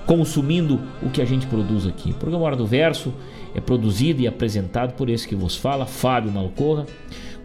consumindo 0.04 0.80
o 1.00 1.10
que 1.10 1.22
a 1.22 1.24
gente 1.24 1.46
produz 1.46 1.86
aqui. 1.86 2.10
O 2.10 2.14
programa 2.14 2.44
Hora 2.44 2.56
do 2.56 2.66
Verso 2.66 3.14
é 3.54 3.60
produzido 3.60 4.20
e 4.20 4.26
apresentado 4.26 4.94
por 4.94 5.08
esse 5.08 5.28
que 5.28 5.36
vos 5.36 5.54
fala, 5.54 5.86
Fábio 5.86 6.32
Malcorra, 6.32 6.86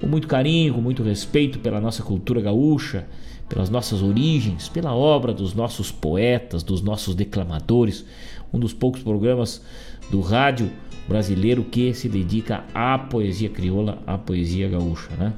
com 0.02 0.08
muito 0.08 0.28
carinho, 0.28 0.74
com 0.74 0.82
muito 0.82 1.04
respeito 1.04 1.60
pela 1.60 1.80
nossa 1.80 2.02
cultura 2.02 2.42
gaúcha, 2.42 3.06
pelas 3.48 3.70
nossas 3.70 4.02
origens, 4.02 4.70
pela 4.70 4.94
obra 4.94 5.34
dos 5.34 5.54
nossos 5.54 5.92
poetas, 5.92 6.64
dos 6.64 6.82
nossos 6.82 7.16
declamadores, 7.16 8.06
um 8.54 8.60
dos 8.60 8.74
poucos 8.74 9.02
programas 9.02 9.62
do 10.10 10.22
rádio 10.22 10.72
brasileiro 11.08 11.64
que 11.64 11.94
se 11.94 12.08
dedica 12.08 12.64
à 12.74 12.98
poesia 12.98 13.50
crioula, 13.50 14.02
à 14.06 14.18
poesia 14.18 14.68
gaúcha, 14.70 15.10
né? 15.18 15.34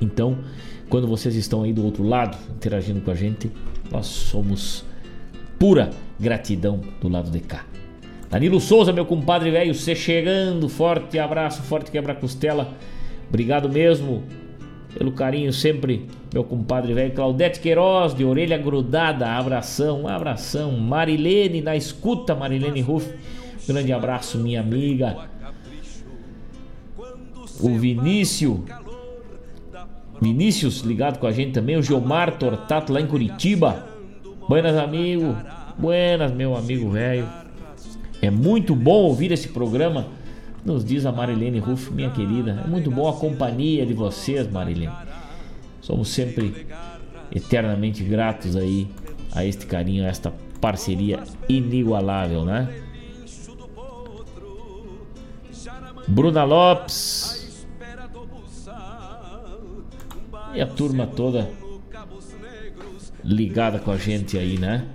Então, 0.00 0.38
quando 0.88 1.06
vocês 1.06 1.36
estão 1.36 1.62
aí 1.62 1.72
do 1.72 1.84
outro 1.84 2.02
lado 2.02 2.36
interagindo 2.50 3.00
com 3.00 3.10
a 3.10 3.14
gente, 3.14 3.50
nós 3.90 4.06
somos 4.06 4.84
pura 5.58 5.90
gratidão 6.18 6.80
do 7.00 7.08
lado 7.08 7.30
de 7.30 7.40
cá. 7.40 7.64
Danilo 8.30 8.60
Souza, 8.60 8.92
meu 8.92 9.04
compadre 9.04 9.50
velho, 9.50 9.74
você 9.74 9.94
chegando, 9.94 10.68
forte 10.68 11.18
abraço, 11.18 11.62
forte 11.62 11.90
quebra-costela. 11.90 12.74
Obrigado 13.28 13.68
mesmo 13.68 14.24
pelo 14.96 15.12
carinho 15.12 15.52
sempre, 15.52 16.06
meu 16.32 16.42
compadre 16.44 16.92
velho 16.92 17.14
Claudete 17.14 17.60
Queiroz, 17.60 18.14
de 18.14 18.24
orelha 18.24 18.58
grudada, 18.58 19.28
abração, 19.28 20.08
abração. 20.08 20.72
Marilene, 20.72 21.60
na 21.60 21.76
escuta, 21.76 22.34
Marilene 22.34 22.80
Ruff, 22.80 23.12
grande 23.66 23.92
abraço, 23.92 24.38
minha 24.38 24.60
amiga. 24.60 25.28
O 27.60 27.78
Vinícius, 27.78 28.60
Vinícius 30.20 30.80
ligado 30.80 31.18
com 31.18 31.26
a 31.26 31.32
gente 31.32 31.52
também, 31.52 31.76
o 31.76 31.82
Gilmar 31.82 32.38
Tortato 32.38 32.92
lá 32.92 33.00
em 33.00 33.06
Curitiba. 33.06 33.86
Buenas, 34.48 34.76
amigo, 34.76 35.36
buenas, 35.78 36.32
meu 36.32 36.56
amigo 36.56 36.90
velho. 36.90 37.28
É 38.20 38.30
muito 38.30 38.74
bom 38.74 39.02
ouvir 39.04 39.32
esse 39.32 39.48
programa 39.48 40.08
nos 40.64 40.84
diz 40.84 41.06
a 41.06 41.12
Marilene 41.12 41.58
Ruff, 41.58 41.90
minha 41.92 42.10
querida. 42.10 42.62
É 42.64 42.68
muito 42.68 42.90
boa 42.90 43.10
a 43.10 43.14
companhia 43.14 43.86
de 43.86 43.94
vocês, 43.94 44.50
Marilene. 44.50 44.92
Somos 45.80 46.08
sempre 46.08 46.66
eternamente 47.34 48.02
gratos 48.02 48.56
aí 48.56 48.88
a 49.32 49.44
este 49.44 49.66
carinho, 49.66 50.04
a 50.04 50.08
esta 50.08 50.32
parceria 50.60 51.22
inigualável, 51.48 52.44
né? 52.44 52.68
Bruna 56.06 56.44
Lopes 56.44 57.66
e 60.54 60.60
a 60.60 60.66
turma 60.66 61.06
toda 61.06 61.48
ligada 63.24 63.78
com 63.78 63.90
a 63.90 63.96
gente 63.96 64.36
aí, 64.36 64.58
né? 64.58 64.86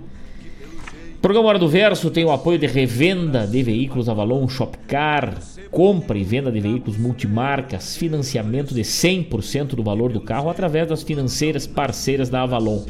Programa 1.20 1.48
Hora 1.48 1.58
do 1.58 1.68
Verso 1.68 2.10
tem 2.10 2.24
o 2.24 2.30
apoio 2.30 2.58
de 2.58 2.66
revenda 2.66 3.46
de 3.46 3.62
veículos 3.62 4.08
Avalon 4.08 4.48
Shopcar, 4.48 5.34
compra 5.70 6.18
e 6.18 6.24
venda 6.24 6.50
de 6.50 6.60
veículos 6.60 6.96
multimarcas, 6.98 7.96
financiamento 7.96 8.74
de 8.74 8.82
100% 8.82 9.74
do 9.74 9.82
valor 9.82 10.12
do 10.12 10.20
carro 10.20 10.50
através 10.50 10.88
das 10.88 11.02
financeiras 11.02 11.66
parceiras 11.66 12.28
da 12.28 12.42
Avalon. 12.42 12.84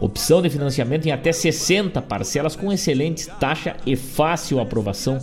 Opção 0.00 0.42
de 0.42 0.50
financiamento 0.50 1.06
em 1.06 1.12
até 1.12 1.32
60 1.32 2.02
parcelas 2.02 2.56
com 2.56 2.72
excelente 2.72 3.28
taxa 3.38 3.76
e 3.86 3.96
fácil 3.96 4.60
aprovação. 4.60 5.18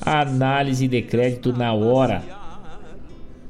Análise 0.00 0.86
de 0.86 1.02
crédito 1.02 1.52
na 1.52 1.72
hora. 1.72 2.43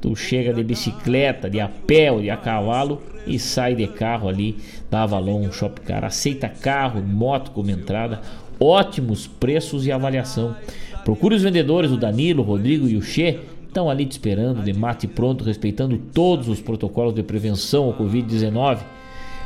Tu 0.05 0.15
chega 0.15 0.53
de 0.53 0.63
bicicleta, 0.63 1.49
de 1.49 1.59
a 1.59 1.67
pé 1.67 2.13
ou 2.13 2.21
de 2.21 2.29
a 2.29 2.37
cavalo 2.37 3.01
e 3.27 3.39
sai 3.39 3.75
de 3.75 3.87
carro 3.87 4.29
ali 4.29 4.55
da 4.91 5.05
Avalon 5.05 5.51
Shopcar. 5.51 6.05
Aceita 6.05 6.47
carro, 6.47 7.03
moto 7.03 7.53
como 7.53 7.71
entrada, 7.71 8.21
ótimos 8.61 9.27
preços 9.27 9.87
e 9.87 9.91
avaliação. 9.91 10.55
Procure 11.07 11.37
os 11.37 11.43
vendedores, 11.43 11.91
o 11.91 11.97
Danilo, 11.97 12.43
o 12.43 12.45
Rodrigo 12.45 12.87
e 12.87 12.99
o 12.99 13.01
Che, 13.01 13.41
estão 13.67 13.89
ali 13.89 14.05
te 14.05 14.13
esperando, 14.13 14.63
de 14.63 14.75
mate 14.75 15.07
pronto, 15.07 15.43
respeitando 15.43 15.97
todos 15.97 16.51
os 16.51 16.61
protocolos 16.61 17.15
de 17.15 17.23
prevenção 17.23 17.85
ao 17.85 17.95
Covid-19. 17.95 18.81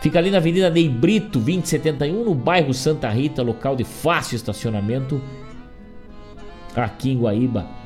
Fica 0.02 0.18
ali 0.18 0.28
na 0.28 0.38
Avenida 0.38 0.68
Ney 0.68 0.88
Brito, 0.88 1.38
2071, 1.38 2.24
no 2.24 2.34
bairro 2.34 2.74
Santa 2.74 3.08
Rita, 3.08 3.42
local 3.42 3.76
de 3.76 3.84
fácil 3.84 4.34
estacionamento, 4.34 5.22
aqui 6.74 7.12
em 7.12 7.18
Guaíba. 7.20 7.77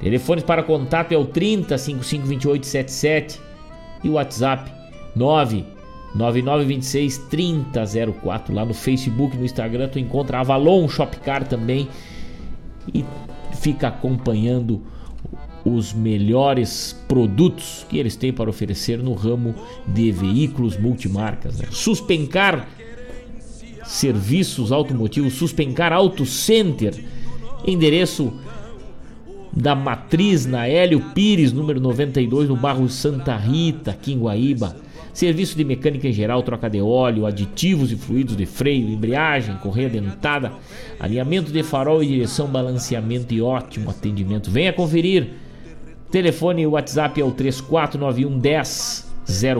Telefones 0.00 0.44
para 0.44 0.62
contato 0.62 1.12
é 1.12 1.16
o 1.16 1.24
30 1.24 1.76
552877 1.76 3.40
e 4.04 4.08
o 4.08 4.12
WhatsApp 4.12 4.70
9 5.14 5.64
9926 6.14 7.18
3004. 7.30 8.54
Lá 8.54 8.64
no 8.64 8.74
Facebook, 8.74 9.36
no 9.36 9.44
Instagram, 9.44 9.88
tu 9.88 9.98
encontra 9.98 10.40
Avalon 10.40 10.88
Shopcar 10.88 11.46
também 11.46 11.88
e 12.94 13.04
fica 13.52 13.88
acompanhando 13.88 14.82
os 15.64 15.92
melhores 15.92 16.96
produtos 17.06 17.84
que 17.88 17.98
eles 17.98 18.16
têm 18.16 18.32
para 18.32 18.48
oferecer 18.48 18.98
no 18.98 19.12
ramo 19.12 19.54
de 19.86 20.10
veículos 20.12 20.78
multimarcas. 20.78 21.58
Né? 21.58 21.66
Suspencar 21.70 22.68
serviços 23.84 24.70
automotivos, 24.70 25.34
Suspencar 25.34 25.92
Auto 25.92 26.24
Center, 26.24 26.94
endereço 27.66 28.32
da 29.58 29.74
Matriz 29.74 30.46
na 30.46 30.68
Hélio 30.68 31.00
Pires, 31.12 31.52
número 31.52 31.80
92, 31.80 32.48
no 32.48 32.54
bairro 32.54 32.88
Santa 32.88 33.36
Rita, 33.36 33.90
aqui 33.90 34.12
em 34.12 34.18
Guaíba. 34.18 34.76
Serviço 35.12 35.56
de 35.56 35.64
mecânica 35.64 36.06
em 36.06 36.12
geral, 36.12 36.44
troca 36.44 36.70
de 36.70 36.80
óleo, 36.80 37.26
aditivos 37.26 37.90
e 37.90 37.96
fluidos 37.96 38.36
de 38.36 38.46
freio, 38.46 38.88
embreagem, 38.88 39.56
correia 39.56 39.88
dentada, 39.88 40.52
alinhamento 41.00 41.50
de 41.50 41.64
farol 41.64 42.04
e 42.04 42.06
direção, 42.06 42.46
balanceamento 42.46 43.34
e 43.34 43.42
ótimo 43.42 43.90
atendimento. 43.90 44.48
Venha 44.48 44.72
conferir. 44.72 45.30
Telefone 46.08 46.62
e 46.62 46.66
WhatsApp 46.66 47.20
é 47.20 47.24
o 47.24 47.32
3491 47.32 48.38
10 48.38 49.12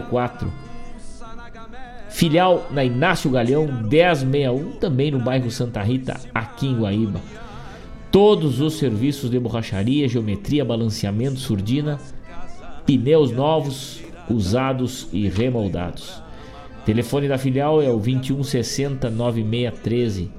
04. 0.09 0.53
Filial 2.09 2.69
na 2.71 2.85
Inácio 2.85 3.31
Galhão 3.31 3.67
1061, 3.67 4.77
também 4.79 5.11
no 5.11 5.19
bairro 5.19 5.51
Santa 5.51 5.83
Rita, 5.83 6.19
aqui 6.33 6.69
em 6.69 6.79
Guaíba. 6.79 7.21
Todos 8.11 8.61
os 8.61 8.75
serviços 8.75 9.31
de 9.31 9.39
borracharia, 9.39 10.09
geometria, 10.09 10.65
balanceamento, 10.65 11.39
surdina, 11.39 11.99
pneus 12.87 13.31
novos, 13.31 14.01
usados 14.31 15.09
e 15.13 15.29
remoldados. 15.29 16.23
Telefone 16.87 17.29
da 17.29 17.37
filial 17.37 17.83
é 17.83 17.91
o 17.91 17.99
2160 17.99 19.11
9613. 19.11 20.31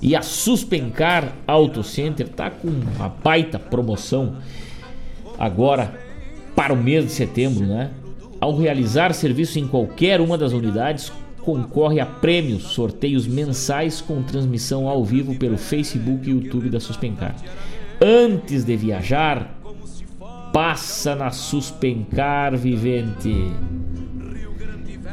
E 0.00 0.14
a 0.14 0.22
Suspencar 0.22 1.32
Auto 1.46 1.82
Center 1.82 2.28
tá 2.28 2.50
com 2.50 2.68
uma 2.68 3.08
baita 3.08 3.58
promoção 3.58 4.36
agora 5.36 5.98
para 6.54 6.72
o 6.72 6.76
mês 6.76 7.04
de 7.04 7.10
setembro, 7.10 7.66
né? 7.66 7.90
Ao 8.40 8.56
realizar 8.56 9.12
serviço 9.12 9.58
em 9.58 9.66
qualquer 9.66 10.20
uma 10.20 10.38
das 10.38 10.52
unidades, 10.52 11.10
concorre 11.46 12.00
a 12.00 12.04
prêmios, 12.04 12.64
sorteios 12.64 13.24
mensais 13.24 14.00
com 14.00 14.20
transmissão 14.20 14.88
ao 14.88 15.04
vivo 15.04 15.36
pelo 15.36 15.56
Facebook 15.56 16.28
e 16.28 16.32
YouTube 16.32 16.68
da 16.68 16.80
Suspencar. 16.80 17.36
Antes 18.02 18.64
de 18.64 18.76
viajar, 18.76 19.56
passa 20.52 21.14
na 21.14 21.30
Suspencar 21.30 22.56
Vivente. 22.56 23.52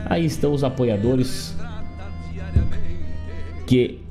Aí 0.07 0.25
estão 0.25 0.53
os 0.53 0.63
apoiadores 0.63 1.55
que 3.67 4.01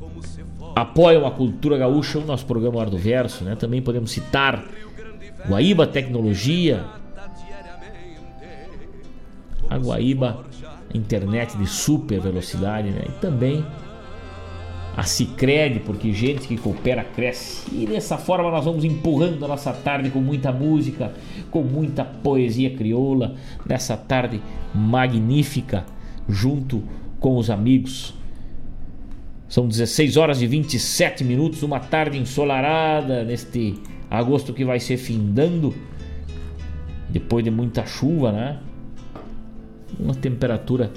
apoiam 0.77 1.27
a 1.27 1.31
cultura 1.33 1.77
gaúcha, 1.77 2.21
o 2.21 2.25
nosso 2.25 2.47
programa 2.47 2.81
Ar 2.81 2.89
do 2.89 2.97
Verso, 2.97 3.43
né? 3.43 3.57
Também 3.57 3.83
podemos 3.83 4.13
citar 4.13 4.65
Guaíba 5.49 5.89
Tecnologia, 5.89 6.85
a 9.69 9.77
Guaíba 9.77 10.53
internet 10.95 11.57
de 11.57 11.67
super 11.67 12.21
velocidade, 12.21 12.91
né? 12.91 13.05
E 13.09 13.13
também 13.21 13.65
a 14.97 15.05
Cicred, 15.05 15.81
porque 15.81 16.13
gente 16.13 16.47
que 16.47 16.57
coopera 16.57 17.03
cresce. 17.03 17.65
E 17.73 17.87
dessa 17.87 18.19
forma 18.19 18.51
nós 18.51 18.65
vamos 18.65 18.85
empurrando 18.85 19.45
a 19.45 19.49
nossa 19.49 19.73
tarde 19.73 20.11
com 20.11 20.21
muita 20.21 20.53
música, 20.53 21.13
com 21.51 21.63
muita 21.63 22.05
poesia 22.05 22.71
crioula, 22.71 23.35
nessa 23.67 23.97
tarde 23.97 24.41
magnífica, 24.75 25.87
junto 26.29 26.83
com 27.19 27.37
os 27.37 27.49
amigos. 27.49 28.15
São 29.49 29.67
16 29.67 30.17
horas 30.17 30.43
e 30.43 30.47
27 30.47 31.25
minutos, 31.25 31.63
uma 31.63 31.81
tarde 31.81 32.19
ensolarada 32.19 33.25
neste 33.25 33.75
agosto 34.11 34.53
que 34.53 34.65
vai 34.65 34.81
ser 34.81 34.97
findando, 34.97 35.75
depois 37.09 37.45
de 37.45 37.51
muita 37.51 37.85
chuva, 37.87 38.33
né? 38.33 38.59
Uma 40.03 40.15
temperatura 40.15 40.91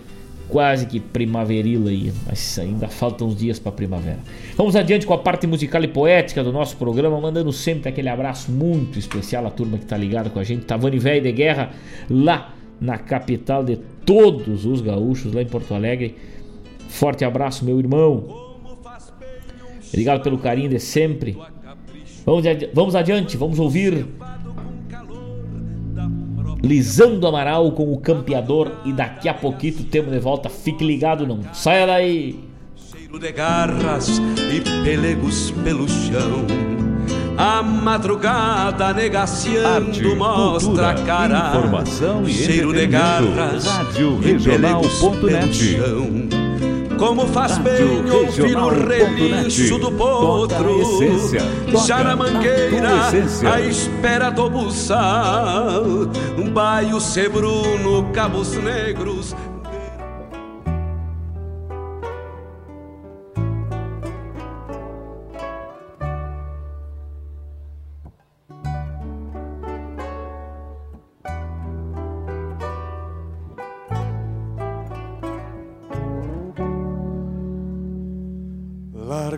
quase 0.47 0.85
que 0.85 0.99
primaveril 0.99 1.87
aí, 1.87 2.13
mas 2.25 2.59
ainda 2.59 2.87
faltam 2.87 3.27
uns 3.27 3.35
dias 3.35 3.59
para 3.59 3.71
primavera. 3.71 4.19
Vamos 4.55 4.75
adiante 4.75 5.05
com 5.05 5.13
a 5.13 5.17
parte 5.17 5.47
musical 5.47 5.83
e 5.83 5.87
poética 5.87 6.43
do 6.43 6.51
nosso 6.51 6.77
programa, 6.77 7.19
mandando 7.19 7.51
sempre 7.51 7.89
aquele 7.89 8.09
abraço 8.09 8.51
muito 8.51 8.99
especial 8.99 9.45
à 9.45 9.49
turma 9.49 9.77
que 9.77 9.83
está 9.83 9.97
ligada 9.97 10.29
com 10.29 10.39
a 10.39 10.43
gente, 10.43 10.65
Tavani 10.65 10.99
Velho 10.99 11.21
de 11.21 11.31
Guerra, 11.31 11.71
lá 12.09 12.53
na 12.79 12.97
capital 12.97 13.63
de 13.63 13.77
todos 14.05 14.65
os 14.65 14.81
gaúchos, 14.81 15.33
lá 15.33 15.41
em 15.41 15.47
Porto 15.47 15.73
Alegre. 15.73 16.15
Forte 16.87 17.25
abraço, 17.25 17.65
meu 17.65 17.79
irmão. 17.79 18.45
Obrigado 19.87 20.21
pelo 20.21 20.37
carinho 20.37 20.69
de 20.69 20.79
sempre. 20.79 21.37
Vamos, 22.25 22.45
adi 22.45 22.69
vamos 22.73 22.95
adiante, 22.95 23.37
vamos 23.37 23.59
ouvir 23.59 24.05
Lisando 26.65 27.27
Amaral 27.27 27.71
com 27.73 27.93
o 27.93 27.99
campeador 27.99 28.71
e 28.83 28.91
daqui 28.91 29.29
a 29.29 29.35
pouquinho 29.35 29.83
temos 29.83 30.11
de 30.11 30.17
volta. 30.17 30.49
Fique 30.49 30.83
ligado, 30.83 31.27
não 31.27 31.39
saia 31.53 31.85
daí. 31.85 32.39
Cheiro 32.75 33.19
de 33.19 33.31
garras 33.31 34.19
e 34.51 34.61
pelegos 34.83 35.51
pelo 35.63 35.87
chão. 35.87 36.43
A 37.37 37.61
madrugada 37.61 38.95
negaciando 38.95 39.89
Arte, 39.89 40.15
mostra 40.15 40.65
cultura, 40.65 40.89
a 40.89 41.05
cara. 41.05 41.49
Informação 41.49 42.23
e 42.23 42.33
Cheiro 42.33 42.73
de 42.73 42.87
garras 42.87 43.67
Rádio 43.67 44.19
e 44.27 44.43
pelegos 44.43 44.99
pelo 44.99 45.53
chão 45.53 46.44
como 46.97 47.27
faz 47.27 47.57
bem 47.57 48.09
ouvir 48.11 48.57
o 48.57 48.69
relincho 48.69 49.77
do 49.77 49.91
potro 49.91 50.79
Já 51.85 52.03
na 52.03 52.15
mangueira 52.15 53.09
à 53.51 53.61
espera 53.61 54.29
do 54.29 54.49
buçal. 54.49 55.83
Um 56.37 56.49
baio 56.49 56.99
sebruno, 56.99 58.11
cabos 58.13 58.53
negros 58.57 59.35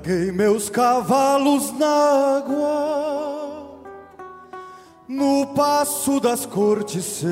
Larguei 0.07 0.31
meus 0.31 0.69
cavalos 0.69 1.77
na 1.77 2.37
água, 2.37 3.81
no 5.05 5.47
passo 5.47 6.21
das 6.21 6.45
corticeiras, 6.45 7.27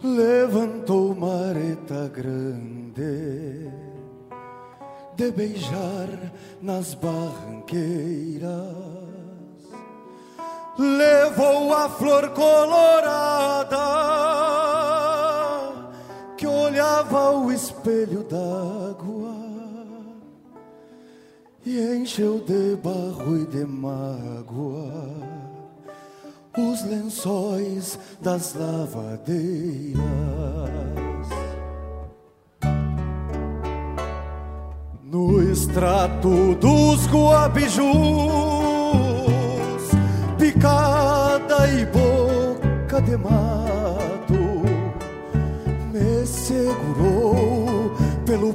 levantou 0.00 1.12
mareta 1.12 2.08
grande 2.14 3.68
de 5.16 5.32
beijar 5.32 6.08
nas 6.62 6.94
barranqueiras, 6.94 8.52
levou 10.78 11.74
a 11.74 11.88
flor 11.88 12.30
colorada 12.30 13.76
que 16.36 16.46
olhava 16.46 17.32
o 17.32 17.50
espelho 17.50 18.22
d'água 18.22 19.37
e 21.68 21.96
encheu 21.98 22.40
de 22.40 22.76
barro 22.76 23.36
e 23.36 23.44
de 23.44 23.66
mágoa 23.66 25.38
os 26.56 26.82
lençóis 26.84 27.98
das 28.22 28.54
lavadeiras. 28.54 29.98
No 35.04 35.42
extrato 35.42 36.54
dos 36.54 37.06
guabijus, 37.06 37.84
picada 40.38 41.68
e 41.68 41.84
boca 41.86 43.00
de 43.02 43.16
mato, 43.16 44.62
me 45.92 46.26
segurou 46.26 47.92
pelo 48.24 48.54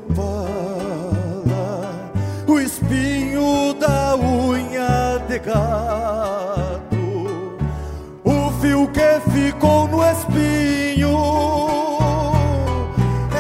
o 8.24 8.52
fio 8.62 8.88
que 8.88 9.20
ficou 9.32 9.88
no 9.88 10.04
espinho 10.04 11.18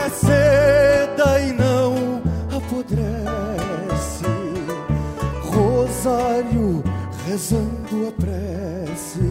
é 0.06 0.10
seda 0.10 1.40
e 1.40 1.54
não 1.54 2.22
apodrece, 2.56 4.26
rosa 5.50 6.44
prece 8.20 9.22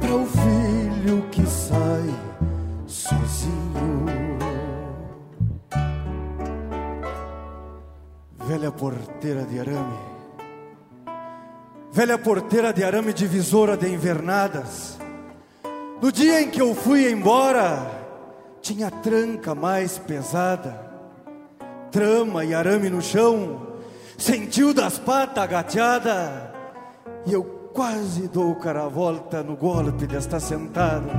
para 0.00 0.14
o 0.14 0.26
filho 0.26 1.22
que 1.30 1.46
sai 1.46 2.14
sozinho. 2.86 4.06
Velha 8.46 8.70
porteira 8.70 9.44
de 9.44 9.58
arame, 9.58 10.15
velha 11.96 12.18
porteira 12.18 12.74
de 12.74 12.84
arame 12.84 13.10
divisora 13.10 13.74
de 13.74 13.88
invernadas. 13.88 14.98
No 16.02 16.12
dia 16.12 16.42
em 16.42 16.50
que 16.50 16.60
eu 16.60 16.74
fui 16.74 17.10
embora, 17.10 17.90
tinha 18.60 18.90
tranca 18.90 19.54
mais 19.54 19.96
pesada, 19.96 20.78
trama 21.90 22.44
e 22.44 22.52
arame 22.52 22.90
no 22.90 23.00
chão, 23.00 23.68
sentiu 24.18 24.74
das 24.74 24.98
patas 24.98 25.42
agateada, 25.42 26.52
e 27.24 27.32
eu 27.32 27.42
quase 27.72 28.28
dou 28.28 28.54
cara 28.56 28.86
volta 28.88 29.42
no 29.42 29.56
golpe 29.56 30.06
desta 30.06 30.38
sentada. 30.38 31.10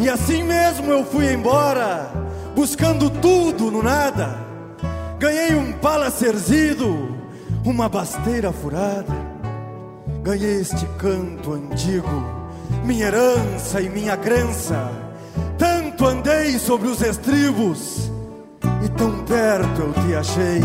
E 0.00 0.08
assim 0.08 0.42
mesmo 0.42 0.90
eu 0.90 1.04
fui 1.04 1.32
embora, 1.32 2.10
buscando 2.56 3.08
tudo 3.08 3.70
no 3.70 3.84
nada. 3.84 4.36
Ganhei 5.20 5.54
um 5.54 5.72
pala 5.74 6.10
cerzido, 6.10 7.16
uma 7.64 7.88
basteira 7.88 8.50
furada. 8.50 9.29
Ganhei 10.22 10.60
este 10.60 10.86
canto 10.98 11.54
antigo 11.54 12.40
minha 12.84 13.06
herança 13.06 13.80
e 13.80 13.88
minha 13.88 14.16
crença. 14.16 14.90
Tanto 15.58 16.06
andei 16.06 16.58
sobre 16.58 16.88
os 16.88 17.00
estribos, 17.02 18.10
e 18.82 18.88
tão 18.90 19.24
perto 19.24 19.80
eu 19.80 19.92
te 19.92 20.14
achei, 20.14 20.60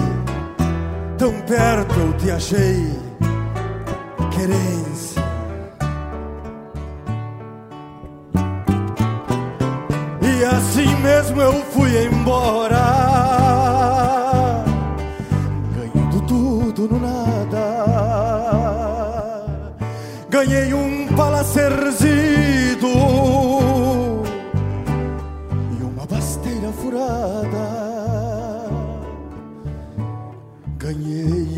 tão 1.17 1.33
perto 1.41 1.99
eu 1.99 2.13
te 2.13 2.31
achei, 2.31 2.99
querência. 4.31 5.23
E 10.21 10.43
assim 10.45 10.95
mesmo 11.01 11.41
eu 11.41 11.53
fui 11.71 12.05
embora, 12.05 13.14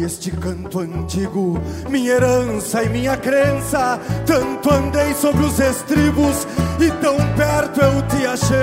este 0.08 0.32
canto 0.32 0.80
antigo, 0.80 1.60
minha 1.90 2.14
herança 2.14 2.82
e 2.82 2.90
minha 2.90 3.18
crença. 3.18 4.00
Tanto 4.26 4.74
andei 4.74 5.14
sobre 5.14 5.44
os 5.44 5.60
estribos 5.60 6.48
e 6.80 6.90
tão 7.02 7.18
perto 7.36 7.82
eu 7.82 8.02
te 8.08 8.26
achei. 8.26 8.58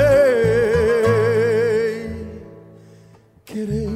Querência, 3.44 3.92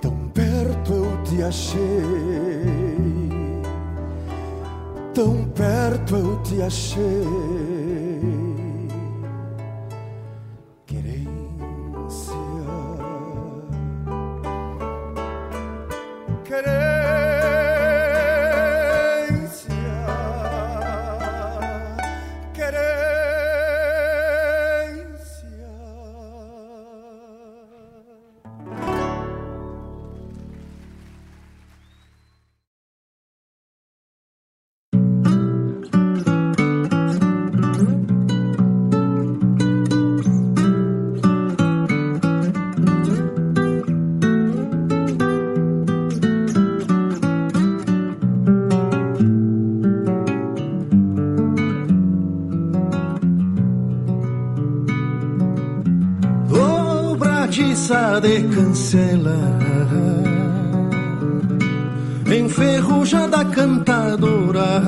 tão 0.00 0.28
perto 0.28 0.92
eu 0.94 1.22
te 1.24 1.42
achei. 1.42 1.78
Tão 5.12 5.44
perto 5.46 6.14
eu 6.16 6.40
te 6.42 6.62
achei. 6.62 8.27
Cancela 58.78 59.58
Enferrujada 62.26 63.44
cantadora. 63.46 64.82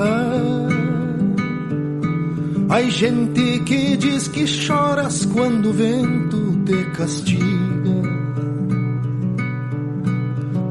Ai 2.69 2.89
gente 2.89 3.59
que 3.65 3.97
diz 3.97 4.27
que 4.27 4.47
choras 4.47 5.25
quando 5.25 5.69
o 5.69 5.73
vento 5.73 6.63
te 6.65 6.83
castiga. 6.91 8.01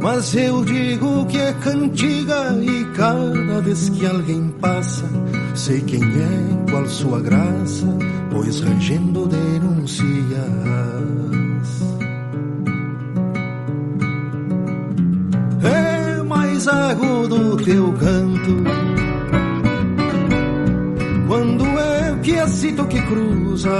Mas 0.00 0.34
eu 0.34 0.64
digo 0.64 1.26
que 1.26 1.38
é 1.38 1.52
cantiga 1.54 2.56
e 2.62 2.84
cada 2.96 3.60
vez 3.60 3.90
que 3.90 4.06
alguém 4.06 4.48
passa 4.60 5.04
Sei 5.54 5.80
quem 5.82 6.02
é, 6.02 6.70
qual 6.70 6.86
sua 6.86 7.20
graça, 7.20 7.86
pois 8.30 8.60
rangendo 8.60 9.26
denuncias. 9.26 11.39
Teu 17.70 17.92
canto, 17.92 18.64
quando 21.28 21.64
é 21.64 22.16
piecito 22.20 22.84
que 22.86 23.00
cruza. 23.02 23.70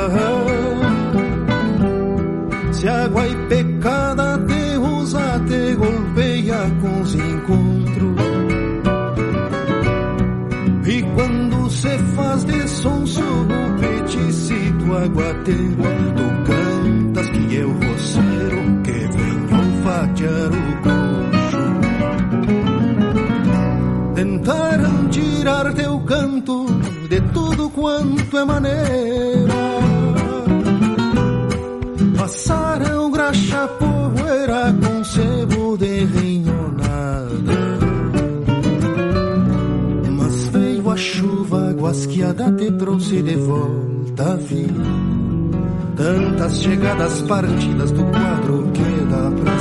Se 2.71 2.89
água 2.89 3.27
e 3.27 3.35
pecada 3.49 4.39
te 4.47 4.79
usa, 4.79 5.41
te 5.49 5.75
golpeia 5.75 6.59
com 6.81 7.01
os 7.01 7.15
encontros. 7.17 8.21
E 10.87 11.03
quando 11.15 11.71
se 11.71 11.99
faz 12.15 12.45
de 12.45 12.69
sonso 12.69 13.23
o 13.23 13.81
peticito 13.81 14.95
aguateiro, 14.95 15.83
tu 16.17 16.27
cantas 16.47 17.31
que 17.31 17.57
é 17.57 17.65
o 17.65 17.73
roceiro 17.73 18.83
que 18.85 18.93
venho 18.93 19.41
fatiar 19.83 20.51
o 20.53 20.60
canto 26.41 26.67
de 27.09 27.21
tudo 27.33 27.71
quanto 27.71 28.39
é 28.39 28.45
maneira. 28.45 29.55
Passaram 32.17 33.11
graxa 33.11 33.69
poeira 33.69 34.75
com 34.83 35.05
sebo 35.05 35.77
de 35.77 36.05
rinhonada. 36.05 37.59
Mas 40.17 40.49
veio 40.49 40.91
a 40.91 40.97
chuva 40.97 41.73
guasqueada 41.73 42.53
te 42.53 42.71
trouxe 42.73 43.23
de 43.23 43.37
volta 43.37 44.33
a 44.33 44.37
vida. 44.37 44.85
Tantas 45.97 46.63
chegadas 46.63 47.23
partidas 47.23 47.91
do 47.91 48.05
quadro 48.05 48.71
que 48.73 49.05
dá 49.11 49.31
pras 49.43 49.60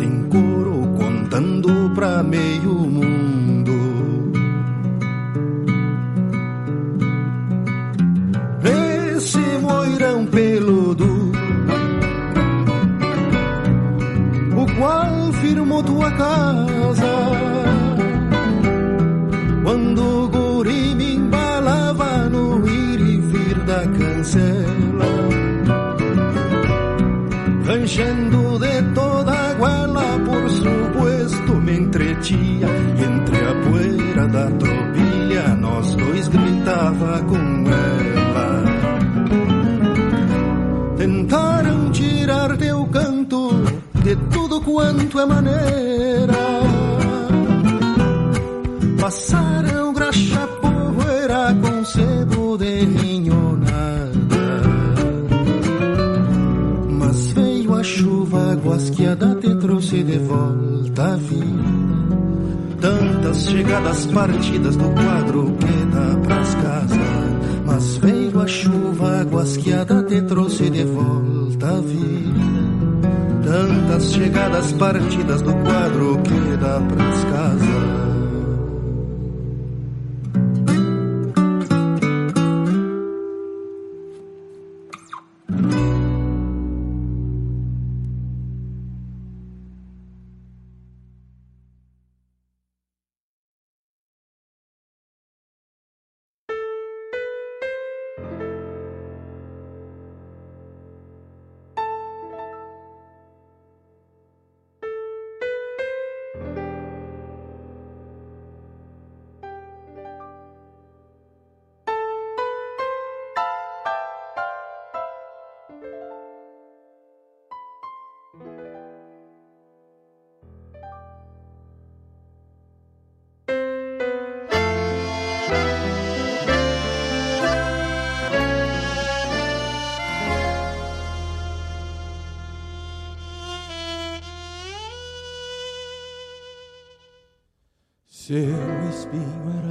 e 0.00 0.27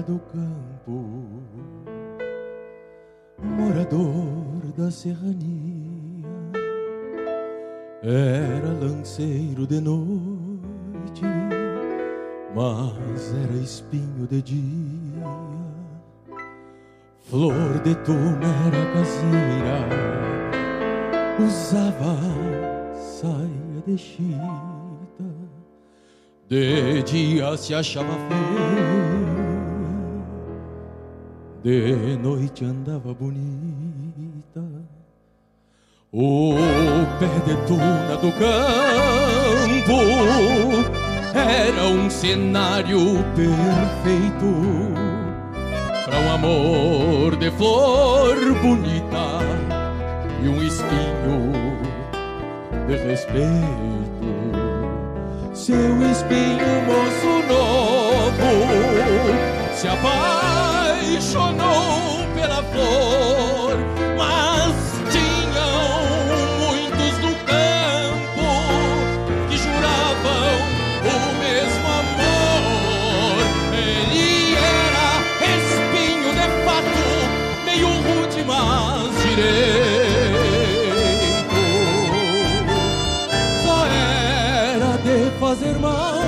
do 0.07 0.19
campo, 0.31 1.03
morador 3.43 4.71
da 4.77 4.89
serrania, 4.89 6.25
era 8.01 8.69
lanceiro 8.81 9.67
de 9.67 9.81
noite, 9.81 11.23
mas 12.55 13.33
era 13.43 13.61
espinho 13.61 14.25
de 14.27 14.41
dia. 14.41 15.27
Flor 17.23 17.79
de 17.83 17.93
tuna 18.05 18.47
era 18.67 18.93
caseira, 18.93 19.89
usava 21.45 22.15
saia 22.95 23.83
de 23.85 23.97
chita. 23.97 25.25
De 26.47 27.03
dia 27.03 27.57
se 27.57 27.75
achava 27.75 28.13
feio, 28.13 29.36
de 31.63 32.17
noite 32.17 32.65
andava 32.65 33.13
bonita. 33.13 34.63
O 36.11 36.55
pé 37.19 37.27
de 37.45 37.55
tuna 37.67 38.17
do 38.17 38.31
campo 38.31 39.97
era 41.33 41.83
um 41.83 42.09
cenário 42.09 43.23
perfeito 43.35 44.53
para 46.05 46.19
um 46.19 46.31
amor 46.31 47.35
de 47.35 47.51
flor 47.51 48.37
bonita 48.61 49.39
e 50.41 50.47
um 50.47 50.63
espinho 50.63 51.53
de 52.87 52.95
respeito 52.95 53.97
seu 55.53 56.01
espinho 56.11 56.81
moço 56.87 57.31
novo 57.49 58.51
se 59.73 59.87
apaixonou 61.27 62.25
pela 62.33 62.63
flor, 62.63 63.75
mas 64.17 64.73
tinham 65.11 66.05
muitos 66.59 67.17
no 67.19 67.35
campo 67.45 68.47
que 69.49 69.57
juravam 69.57 70.55
o 71.03 71.15
mesmo 71.39 71.87
amor. 71.87 73.37
Ele 73.73 74.55
era 74.55 75.07
espinho 75.57 76.31
de 76.31 76.47
fato, 76.63 77.05
meio 77.65 77.89
rude, 77.89 78.41
mas 78.45 79.11
direito. 79.21 79.67
Só 83.65 83.77
era 83.85 84.91
de 85.03 85.17
fazer 85.39 85.75
mal 85.79 86.23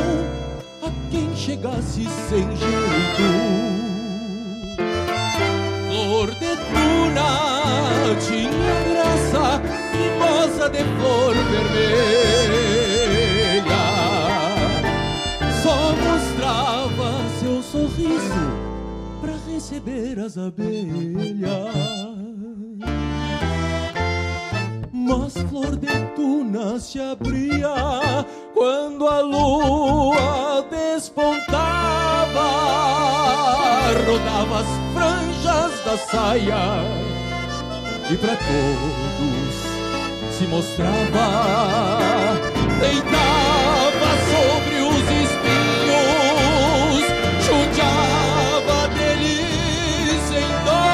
a 0.82 0.92
quem 1.10 1.34
chegasse 1.38 2.04
sem 2.28 2.44
jeito. 2.58 3.69
Tinha 8.28 8.76
graça 8.90 9.62
e 9.96 10.10
moça 10.20 10.70
de 10.70 10.84
flor 10.84 11.34
vermelha. 11.34 11.86
Só 15.64 15.78
mostrava 15.96 17.08
seu 17.40 17.64
sorriso 17.64 18.46
para 19.22 19.36
receber 19.52 20.20
as 20.20 20.38
abelhas. 20.38 21.74
Mas 24.92 25.34
flor 25.50 25.78
de 25.78 25.88
tuna 26.16 26.80
se 26.80 27.00
abria 27.00 27.74
quando 28.54 29.08
a 29.08 29.22
lua 29.22 30.66
despontava, 30.70 32.50
rodava 34.06 34.60
as 34.60 34.68
franjas 34.94 35.39
da 35.84 35.98
saia 35.98 36.84
e 38.12 38.16
para 38.18 38.36
todos 38.36 39.54
se 40.38 40.46
mostrava, 40.48 41.28
deitava 42.80 44.10
sobre 44.30 44.78
os 44.82 45.04
espinhos, 45.26 47.04
judiava 47.46 48.80
deles 48.94 50.22
sem 50.28 50.48
dó, 50.66 50.86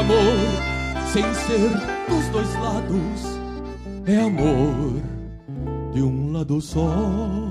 amor, 0.00 0.38
sem 1.12 1.26
ser 1.34 1.70
dos 2.08 2.24
dois 2.30 2.52
lados, 2.54 3.18
é 4.06 4.16
amor 4.16 5.02
de 5.92 6.02
um 6.02 6.32
lado 6.32 6.60
só. 6.60 7.47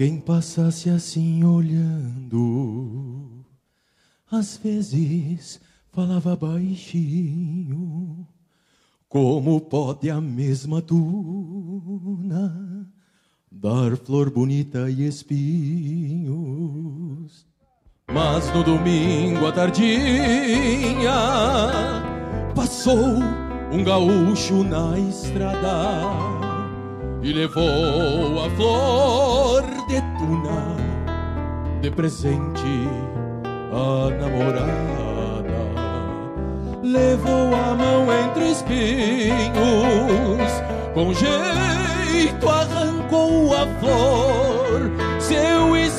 Quem 0.00 0.16
passasse 0.18 0.88
assim 0.88 1.44
olhando, 1.44 3.44
às 4.30 4.56
vezes 4.56 5.60
falava 5.92 6.34
baixinho, 6.34 8.26
como 9.10 9.60
pode 9.60 10.08
a 10.08 10.18
mesma 10.18 10.80
tuna 10.80 11.30
dar 13.52 13.94
flor 13.98 14.30
bonita 14.30 14.90
e 14.90 15.06
espinhos. 15.06 16.30
Mas 18.10 18.50
no 18.54 18.64
domingo 18.64 19.48
à 19.48 19.52
tardinha 19.52 21.12
passou 22.54 23.18
um 23.70 23.84
gaúcho 23.84 24.64
na 24.64 24.98
estrada 24.98 26.39
e 27.22 27.32
levou 27.32 28.44
a 28.44 28.50
flor 28.50 29.62
de 29.88 30.00
tuna 30.18 30.76
de 31.80 31.90
presente 31.90 32.88
à 33.72 34.10
namorada. 34.20 35.50
Levou 36.82 37.54
a 37.54 37.74
mão 37.74 38.06
entre 38.12 38.50
espinhos, 38.50 39.52
com 40.94 41.12
jeito 41.14 42.48
arrancou 42.48 43.54
a 43.54 43.66
flor, 43.78 44.90
seu 45.20 45.76
espinho 45.76 45.89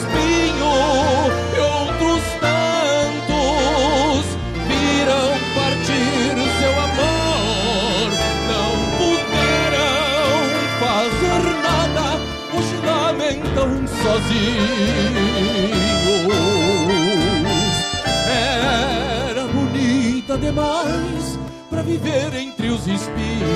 demais 20.37 21.39
para 21.69 21.81
viver 21.81 22.33
entre 22.33 22.69
os 22.69 22.87
espinhos. 22.87 23.51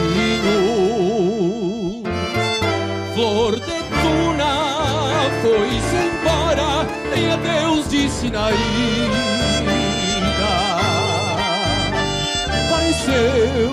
Flor 3.13 3.55
de 3.55 3.83
tuna 4.01 5.29
foi-se 5.41 5.95
embora, 5.95 6.85
nem 7.13 7.31
adeus 7.31 7.89
disse 7.89 8.29
na 8.29 8.51
ida. 8.51 9.25
Pareceu 12.69 13.71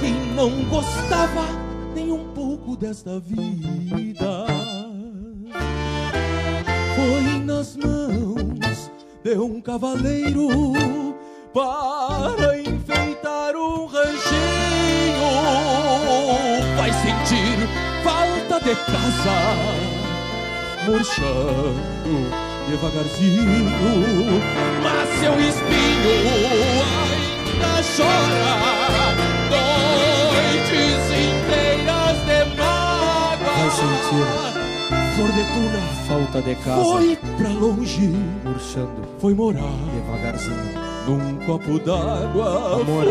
que 0.00 0.10
não 0.34 0.64
gostava 0.64 1.46
nem 1.94 2.10
um 2.12 2.32
pouco 2.32 2.76
desta 2.76 3.20
vida. 3.20 4.46
Foi 6.96 7.44
nas 7.44 7.76
mãos 7.76 8.90
de 9.22 9.38
um 9.38 9.60
cavaleiro 9.60 11.09
para 11.52 12.58
enfeitar 12.58 13.56
um 13.56 13.86
ranchinho. 13.86 15.30
Vai 16.76 16.92
sentir 16.92 17.68
falta 18.04 18.60
de 18.64 18.74
casa, 18.76 19.38
murchando 20.86 22.30
devagarzinho, 22.68 23.70
mas 24.82 25.08
seu 25.18 25.40
espinho 25.40 26.16
ainda 26.96 27.82
chora. 27.96 28.54
Noites 29.50 31.04
inteiras 31.10 32.18
de 32.26 32.40
mágoa. 32.56 33.52
Vai 33.56 33.70
sentir 33.70 34.60
Flor 35.16 35.32
de 35.32 35.44
tuna 35.44 35.82
falta 36.08 36.40
de 36.40 36.54
casa, 36.54 36.82
foi 36.82 37.16
pra 37.36 37.48
longe, 37.50 38.08
murchando 38.42 39.06
foi 39.18 39.34
morar 39.34 39.60
devagarzinho. 39.92 40.89
Num 41.06 41.36
copo 41.46 41.78
d'água. 41.78 42.80
Amor. 42.80 43.04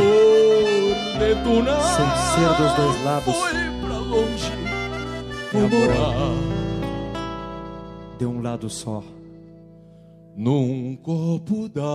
Tuna 1.44 1.80
Sem 1.82 2.06
ser 2.34 2.50
dos 2.58 2.74
dois 2.76 3.04
lados. 3.04 3.36
Foi 3.36 3.54
pra 3.82 3.98
longe, 3.98 4.52
foi 5.52 5.62
amor. 5.66 5.80
morar 5.80 6.34
De 8.18 8.26
um 8.26 8.42
lado 8.42 8.70
só. 8.70 9.04
num 10.36 10.96
copo 10.98 11.70
d'água. 11.70 11.90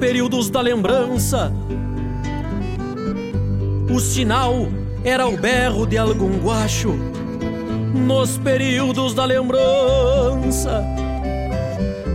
Períodos 0.00 0.48
da 0.48 0.62
lembrança. 0.62 1.52
O 3.94 4.00
sinal 4.00 4.66
era 5.04 5.28
o 5.28 5.36
berro 5.36 5.86
de 5.86 5.98
algum 5.98 6.38
guacho, 6.38 6.94
nos 7.94 8.38
períodos 8.38 9.12
da 9.12 9.26
lembrança. 9.26 10.82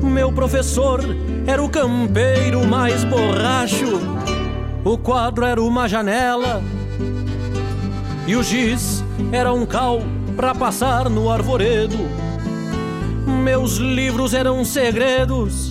Meu 0.02 0.32
professor 0.32 1.00
era 1.46 1.64
o 1.64 1.70
campeiro 1.70 2.66
mais 2.66 3.04
borracho, 3.04 4.00
o 4.84 4.98
quadro 4.98 5.46
era 5.46 5.62
uma 5.62 5.88
janela 5.88 6.64
e 8.26 8.36
o 8.36 8.42
giz 8.42 9.04
era 9.32 9.54
um 9.54 9.64
cal 9.64 10.02
para 10.36 10.56
passar 10.56 11.08
no 11.08 11.30
arvoredo. 11.30 11.98
Meus 13.44 13.78
livros 13.78 14.34
eram 14.34 14.66
segredos, 14.66 15.65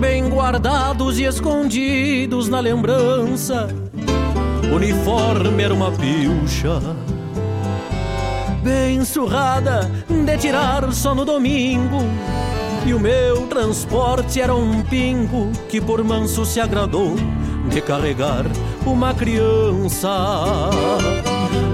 bem 0.00 0.30
guardados 0.30 1.18
e 1.18 1.24
escondidos 1.24 2.48
na 2.48 2.58
lembrança. 2.58 3.68
Uniforme 4.74 5.62
era 5.62 5.74
uma 5.74 5.92
pilcha, 5.92 6.80
bem 8.62 9.04
surrada 9.04 9.90
de 10.08 10.38
tirar 10.38 10.90
só 10.92 11.14
no 11.14 11.26
domingo. 11.26 11.98
E 12.86 12.94
o 12.94 12.98
meu 12.98 13.46
transporte 13.46 14.40
era 14.40 14.54
um 14.54 14.80
pingo 14.82 15.52
que 15.68 15.82
por 15.82 16.02
manso 16.02 16.46
se 16.46 16.58
agradou 16.58 17.14
de 17.68 17.82
carregar 17.82 18.46
uma 18.86 19.12
criança. 19.12 20.08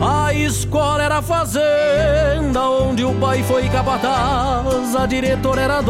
A 0.03 0.35
escola 0.35 1.05
era 1.05 1.19
a 1.19 1.23
fazenda 1.23 2.69
onde 2.69 3.05
o 3.05 3.15
pai 3.15 3.45
foi 3.45 3.69
capataz, 3.69 4.97
a 4.97 5.07
diretora 5.07 5.63
era 5.63 5.79
a 5.79 5.83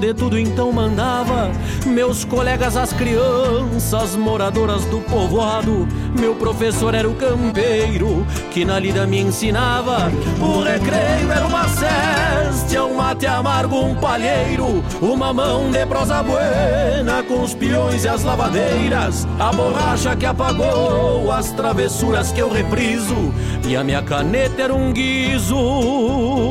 onde 0.00 0.14
tudo 0.14 0.38
então 0.38 0.72
mandava. 0.72 1.50
Meus 1.84 2.24
colegas, 2.24 2.74
as 2.74 2.90
crianças 2.90 4.16
moradoras 4.16 4.86
do 4.86 4.98
povoado, 5.02 5.86
meu 6.18 6.34
professor 6.34 6.94
era 6.94 7.08
o 7.08 7.14
campeiro 7.14 8.26
que 8.50 8.64
na 8.64 8.78
lida 8.78 9.06
me 9.06 9.20
ensinava. 9.20 10.10
O 10.40 10.62
recreio 10.62 11.30
era 11.30 11.46
uma 11.46 11.68
cesta, 11.68 12.82
um 12.82 12.94
mate 12.94 13.26
amargo, 13.26 13.78
um 13.78 13.94
palheiro, 13.94 14.82
uma 15.02 15.34
mão 15.34 15.70
de 15.70 15.84
prosa 15.84 16.22
buena 16.22 17.22
com 17.28 17.42
os 17.42 17.52
peões 17.52 18.04
e 18.04 18.08
as 18.08 18.24
lavadeiras, 18.24 19.28
a 19.38 19.52
borracha 19.52 20.16
que 20.16 20.24
apagou 20.24 21.30
as 21.30 21.52
travessuras 21.52 22.32
que 22.32 22.40
eu 22.40 22.50
repriso 22.50 23.34
e 23.68 23.76
a 23.76 23.84
minha 23.84 24.02
caneta 24.02 24.62
era 24.62 24.74
um 24.74 24.92
guizo 24.92 26.49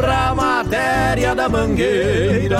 pra 0.00 0.34
matéria 0.34 1.34
da 1.34 1.46
mangueira. 1.46 2.58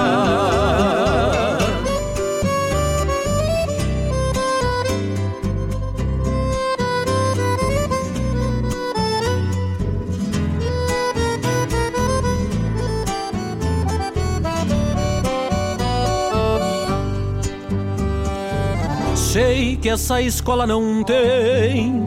Sei 19.14 19.76
que 19.76 19.88
essa 19.88 20.20
escola 20.20 20.66
não 20.66 21.02
tem 21.02 22.02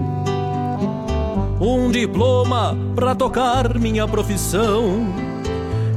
um 1.60 1.90
diploma 1.90 2.78
para 2.96 3.16
tocar 3.16 3.80
minha 3.80 4.08
profissão. 4.08 5.23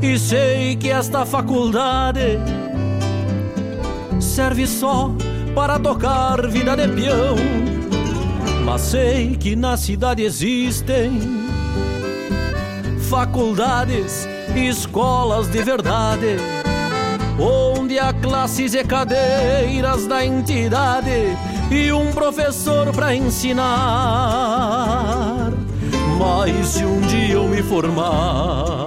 E 0.07 0.19
sei 0.21 0.77
que 0.77 0.89
esta 0.89 1.27
faculdade 1.27 2.39
serve 4.21 4.65
só 4.65 5.11
para 5.53 5.81
tocar 5.81 6.47
vida 6.47 6.77
de 6.77 6.87
peão. 6.87 7.35
Mas 8.65 8.83
sei 8.83 9.37
que 9.37 9.57
na 9.57 9.77
cidade 9.77 10.23
existem 10.23 11.21
faculdades 13.11 14.29
e 14.55 14.69
escolas 14.69 15.49
de 15.49 15.61
verdade, 15.65 16.37
onde 17.41 17.99
há 17.99 18.13
classes 18.13 18.75
e 18.75 18.85
cadeiras 18.85 20.07
da 20.07 20.25
entidade 20.25 21.37
e 21.69 21.91
um 21.91 22.13
professor 22.13 22.93
para 22.93 23.13
ensinar. 23.13 23.67
Mas 26.17 26.69
se 26.69 26.85
um 26.85 27.01
dia 27.01 27.35
eu 27.35 27.49
me 27.49 27.61
formar, 27.61 28.86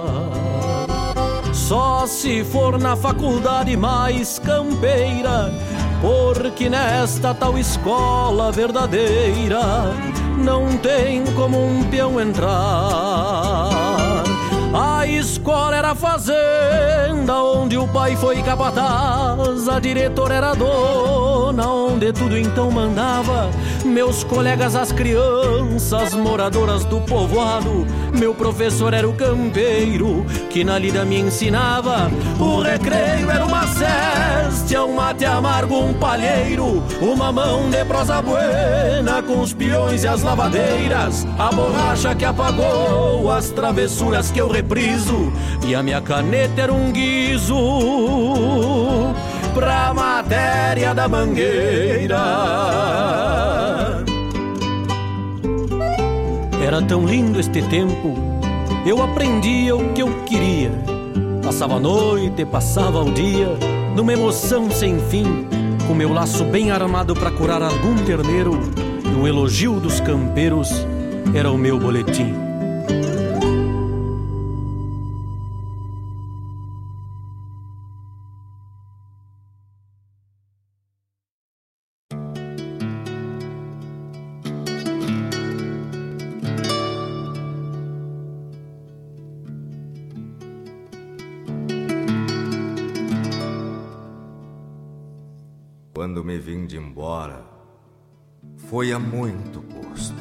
só 1.70 2.04
se 2.04 2.42
for 2.42 2.80
na 2.80 2.96
faculdade 2.96 3.76
mais 3.76 4.40
campeira, 4.40 5.52
porque 6.00 6.68
nesta 6.68 7.32
tal 7.32 7.56
escola 7.56 8.50
verdadeira 8.50 9.94
não 10.36 10.76
tem 10.78 11.24
como 11.36 11.64
um 11.64 11.84
peão 11.84 12.20
entrar. 12.20 13.59
Escola 15.16 15.76
era 15.76 15.94
fazenda 15.94 17.42
onde 17.42 17.76
o 17.76 17.86
pai 17.88 18.16
foi 18.16 18.42
capataz, 18.42 19.68
a 19.68 19.78
diretora 19.80 20.34
era 20.34 20.54
dona, 20.54 21.66
onde 21.68 22.12
tudo 22.12 22.38
então 22.38 22.70
mandava. 22.70 23.50
Meus 23.84 24.22
colegas, 24.24 24.76
as 24.76 24.92
crianças 24.92 26.14
moradoras 26.14 26.84
do 26.84 27.00
povoado, 27.00 27.86
meu 28.12 28.34
professor 28.34 28.94
era 28.94 29.08
o 29.08 29.12
campeiro 29.12 30.24
que 30.48 30.64
na 30.64 30.78
lida 30.78 31.04
me 31.04 31.18
ensinava. 31.18 32.10
O 32.38 32.60
recreio 32.60 33.30
era 33.30 33.44
uma 33.44 33.66
cesta, 33.66 34.84
um 34.84 34.94
mate 34.94 35.24
amargo, 35.24 35.76
um 35.76 35.94
palheiro, 35.94 36.82
uma 37.00 37.32
mão 37.32 37.68
de 37.68 37.84
prosa 37.84 38.22
buena 38.22 39.22
com 39.22 39.40
os 39.40 39.52
peões 39.52 40.04
e 40.04 40.08
as 40.08 40.22
lavadeiras, 40.22 41.26
a 41.38 41.50
borracha 41.50 42.14
que 42.14 42.24
apagou 42.24 43.30
as 43.30 43.50
travessuras 43.50 44.30
que 44.30 44.40
eu 44.40 44.48
repriso 44.48 44.99
e 45.66 45.74
a 45.74 45.82
minha 45.82 46.00
caneta 46.00 46.62
era 46.62 46.72
um 46.72 46.90
guizo 46.90 47.54
pra 49.54 49.94
matéria 49.94 50.94
da 50.94 51.08
mangueira. 51.08 52.16
Era 56.64 56.82
tão 56.82 57.06
lindo 57.06 57.40
este 57.40 57.62
tempo, 57.62 58.14
eu 58.86 59.02
aprendia 59.02 59.74
o 59.74 59.92
que 59.92 60.02
eu 60.02 60.24
queria. 60.24 60.70
Passava 61.42 61.76
a 61.76 61.80
noite, 61.80 62.44
passava 62.44 63.02
o 63.02 63.12
dia, 63.12 63.48
numa 63.96 64.12
emoção 64.12 64.70
sem 64.70 64.98
fim, 64.98 65.46
com 65.86 65.94
meu 65.94 66.12
laço 66.12 66.44
bem 66.44 66.70
armado 66.70 67.14
para 67.14 67.30
curar 67.30 67.62
algum 67.62 67.96
terneiro, 68.04 68.60
e 69.04 69.28
elogio 69.28 69.80
dos 69.80 70.00
campeiros 70.00 70.86
era 71.34 71.50
o 71.50 71.58
meu 71.58 71.78
boletim. 71.78 72.49
Foi 98.80 98.94
a 98.94 98.98
muito 98.98 99.60
custo. 99.60 100.16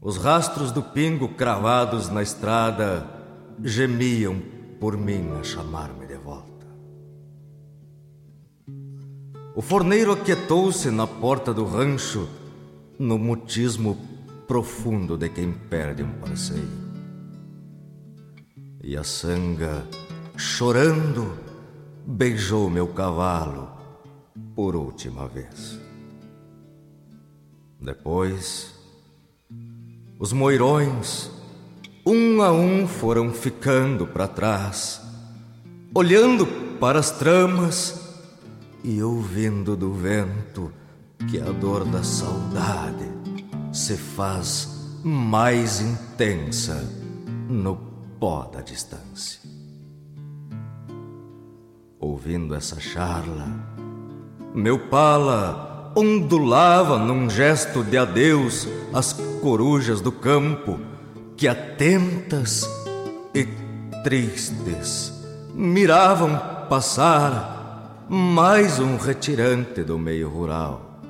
Os 0.00 0.16
rastros 0.16 0.72
do 0.72 0.82
pingo 0.82 1.28
cravados 1.28 2.08
na 2.08 2.20
estrada 2.20 3.08
gemiam 3.62 4.42
por 4.80 4.96
mim 4.96 5.30
a 5.38 5.44
chamar-me 5.44 6.04
de 6.04 6.16
volta. 6.16 6.66
O 9.54 9.62
forneiro 9.62 10.10
aquietou-se 10.10 10.90
na 10.90 11.06
porta 11.06 11.54
do 11.54 11.64
rancho, 11.64 12.28
no 12.98 13.16
mutismo 13.16 13.96
profundo 14.48 15.16
de 15.16 15.28
quem 15.28 15.52
perde 15.52 16.02
um 16.02 16.12
parceiro. 16.14 16.66
E 18.82 18.96
a 18.96 19.04
sanga, 19.04 19.86
chorando, 20.36 21.38
beijou 22.04 22.68
meu 22.68 22.88
cavalo 22.88 23.70
por 24.56 24.74
última 24.74 25.28
vez. 25.28 25.85
Depois, 27.86 28.74
os 30.18 30.32
moirões, 30.32 31.30
um 32.04 32.42
a 32.42 32.50
um, 32.50 32.84
foram 32.88 33.32
ficando 33.32 34.08
para 34.08 34.26
trás, 34.26 35.00
olhando 35.94 36.44
para 36.80 36.98
as 36.98 37.12
tramas 37.12 38.00
e 38.82 39.00
ouvindo 39.00 39.76
do 39.76 39.92
vento 39.92 40.72
que 41.30 41.40
a 41.40 41.52
dor 41.52 41.84
da 41.84 42.02
saudade 42.02 43.08
se 43.72 43.96
faz 43.96 44.98
mais 45.04 45.80
intensa 45.80 46.82
no 47.48 47.76
pó 48.18 48.50
da 48.52 48.62
distância. 48.62 49.40
ouvindo 52.00 52.52
essa 52.52 52.80
charla. 52.80 53.46
Meu 54.54 54.88
pala 54.88 55.75
ondulava 55.96 56.98
num 56.98 57.30
gesto 57.30 57.82
de 57.82 57.96
adeus 57.96 58.68
as 58.92 59.14
corujas 59.40 60.02
do 60.02 60.12
campo 60.12 60.78
que 61.38 61.48
atentas 61.48 62.68
e 63.34 63.48
tristes 64.04 65.10
miravam 65.54 66.38
passar 66.68 68.04
mais 68.10 68.78
um 68.78 68.98
retirante 68.98 69.82
do 69.82 69.98
meio 69.98 70.28
rural. 70.28 71.00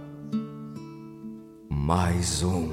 Mais 1.69 2.45
um, 2.45 2.71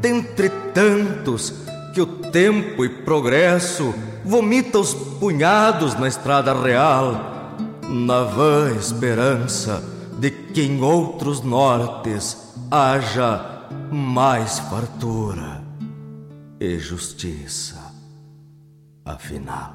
dentre 0.00 0.50
tantos 0.74 1.54
que 1.94 2.00
o 2.00 2.06
tempo 2.06 2.84
e 2.84 2.88
progresso 2.88 3.94
vomita 4.24 4.80
os 4.80 4.92
punhados 4.92 5.94
na 5.94 6.08
estrada 6.08 6.52
real, 6.52 7.56
na 7.88 8.24
vã 8.24 8.74
esperança 8.74 9.97
de 10.18 10.30
que 10.30 10.62
em 10.62 10.82
outros 10.82 11.42
nortes 11.42 12.54
haja 12.70 13.68
mais 13.90 14.58
fartura 14.58 15.62
e 16.60 16.78
justiça. 16.78 17.94
Afinal, 19.04 19.74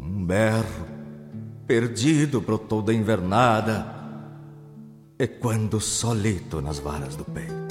um 0.00 0.24
berro 0.24 0.86
perdido 1.66 2.40
brotou 2.40 2.82
da 2.82 2.92
invernada, 2.92 3.94
e 5.18 5.26
quando 5.26 5.80
solito 5.80 6.60
nas 6.60 6.78
varas 6.78 7.14
do 7.14 7.24
peito 7.24 7.68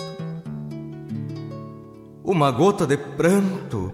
uma 2.28 2.52
gota 2.52 2.86
de 2.86 2.98
pranto 2.98 3.94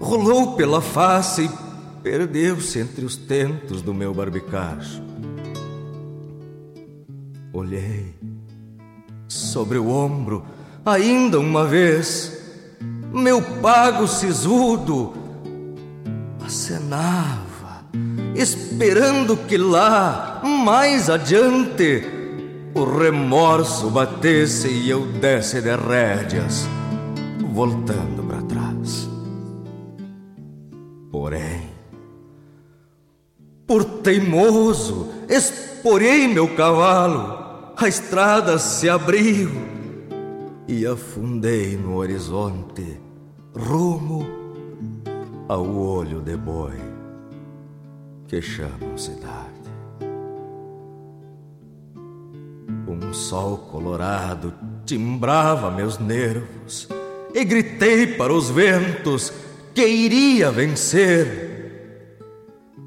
rolou 0.00 0.56
pela 0.56 0.80
face 0.80 1.44
e 1.44 1.65
perdeu-se 2.06 2.78
entre 2.78 3.04
os 3.04 3.16
tentos 3.16 3.82
do 3.82 3.92
meu 3.92 4.14
barbicacho. 4.14 5.02
Olhei 7.52 8.14
sobre 9.26 9.76
o 9.76 9.90
ombro 9.90 10.44
ainda 10.84 11.40
uma 11.40 11.64
vez, 11.64 12.40
meu 13.12 13.42
pago 13.42 14.06
sisudo 14.06 15.14
acenava, 16.44 17.84
esperando 18.36 19.36
que 19.36 19.58
lá, 19.58 20.40
mais 20.44 21.10
adiante, 21.10 22.04
o 22.72 22.84
remorso 22.84 23.90
batesse 23.90 24.68
e 24.68 24.88
eu 24.88 25.04
desse 25.14 25.60
de 25.60 25.74
rédeas 25.74 26.68
voltando 27.52 28.22
para 28.22 28.35
teimoso, 34.06 35.08
esporei 35.28 36.28
meu 36.28 36.54
cavalo, 36.54 37.72
a 37.76 37.88
estrada 37.88 38.56
se 38.56 38.88
abriu 38.88 39.50
e 40.68 40.86
afundei 40.86 41.76
no 41.76 41.96
horizonte, 41.96 43.00
rumo 43.52 44.24
ao 45.48 45.68
olho 45.68 46.20
de 46.20 46.36
boi 46.36 46.76
que 48.28 48.40
chamam 48.40 48.96
cidade. 48.96 49.56
Um 52.86 53.12
sol 53.12 53.58
colorado 53.58 54.54
timbrava 54.84 55.68
meus 55.68 55.98
nervos 55.98 56.88
e 57.34 57.44
gritei 57.44 58.06
para 58.06 58.32
os 58.32 58.50
ventos 58.50 59.32
que 59.74 59.84
iria 59.84 60.52
vencer. 60.52 61.54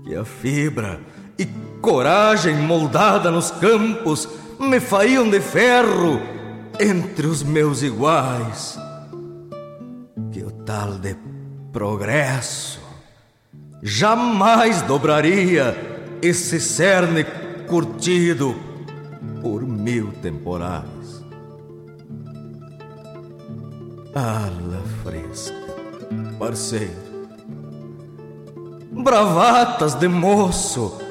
Que 0.05 0.15
a 0.15 0.23
fibra 0.23 1.08
e 1.39 1.45
coragem 1.81 2.55
moldada 2.57 3.31
nos 3.31 3.49
campos 3.49 4.27
me 4.59 4.81
faziam 4.81 5.29
de 5.29 5.39
ferro 5.39 6.21
entre 6.77 7.25
os 7.25 7.41
meus 7.41 7.81
iguais. 7.81 8.77
Que 10.33 10.43
o 10.43 10.51
tal 10.51 10.95
de 10.95 11.15
progresso 11.71 12.81
jamais 13.81 14.81
dobraria 14.81 15.75
esse 16.21 16.59
cerne 16.59 17.23
curtido 17.67 18.53
por 19.41 19.61
mil 19.61 20.11
temporais. 20.21 21.23
Ala 24.13 24.83
fresca, 25.03 25.55
parceiro. 26.37 27.09
Bravatas 28.91 29.93
de 29.93 30.09
moço. 30.09 31.08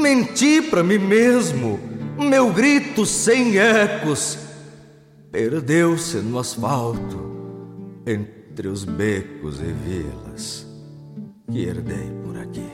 Menti 0.00 0.62
para 0.62 0.82
mim 0.82 0.98
mesmo. 0.98 1.78
Meu 2.18 2.52
grito 2.52 3.04
sem 3.06 3.58
ecos 3.58 4.38
perdeu-se 5.30 6.18
no 6.18 6.38
asfalto 6.38 7.30
entre 8.06 8.68
os 8.68 8.84
becos 8.84 9.60
e 9.60 9.72
vilas 9.72 10.66
que 11.50 11.64
herdei 11.64 12.10
por 12.24 12.38
aqui. 12.38 12.68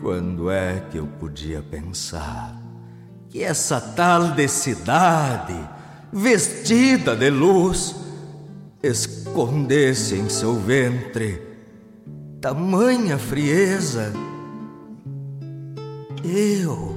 Quando 0.00 0.50
é 0.50 0.80
que 0.90 0.98
eu 0.98 1.06
podia 1.06 1.62
pensar 1.62 2.60
que 3.28 3.42
essa 3.42 3.80
tal 3.80 4.32
de 4.32 4.46
cidade 4.46 5.74
vestida 6.14 7.16
de 7.16 7.28
luz, 7.28 7.96
escondesse 8.80 10.14
em 10.14 10.28
seu 10.28 10.54
ventre 10.54 11.42
tamanha 12.40 13.18
frieza. 13.18 14.12
Eu, 16.24 16.96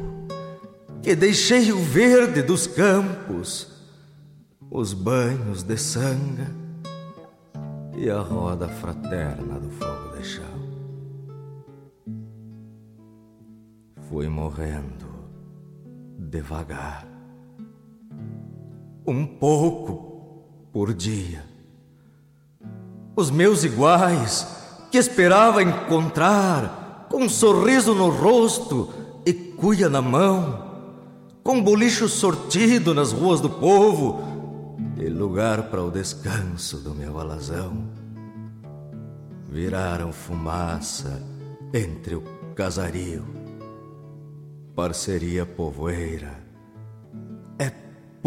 que 1.04 1.14
deixei 1.14 1.74
o 1.74 1.80
verde 1.80 2.42
dos 2.42 2.66
campos, 2.66 3.68
os 4.72 4.94
banhos 4.94 5.64
de 5.64 5.78
sanga 5.78 6.48
e 7.98 8.10
a 8.10 8.22
roda 8.22 8.70
fraterna 8.70 9.60
do 9.60 9.70
fogo 9.70 10.16
de 10.16 10.24
chão. 10.24 10.46
Fui 14.10 14.30
morrendo 14.30 15.08
devagar 16.18 17.06
um 19.06 19.26
pouco 19.26 20.46
por 20.72 20.94
dia. 20.94 21.44
Os 23.14 23.30
meus 23.30 23.66
iguais, 23.66 24.48
que 24.90 24.98
esperava 24.98 25.62
encontrar, 25.62 27.08
com 27.10 27.24
um 27.24 27.30
sorriso 27.30 27.94
no 27.94 28.10
rosto 28.10 29.07
e 29.28 29.34
cuia 29.34 29.90
na 29.90 30.02
mão, 30.02 30.66
com 31.44 31.62
bolicho 31.62 32.08
sortido 32.08 32.94
nas 32.94 33.12
ruas 33.12 33.42
do 33.42 33.50
povo 33.50 34.22
e 34.98 35.10
lugar 35.10 35.64
para 35.64 35.84
o 35.84 35.92
descanso 35.92 36.78
do 36.78 36.96
meu 36.96 37.20
alazão, 37.20 37.90
viraram 39.50 40.14
fumaça 40.14 41.22
entre 41.74 42.16
o 42.16 42.24
casario, 42.56 43.26
parceria 44.76 45.46
povoeira 45.46 46.48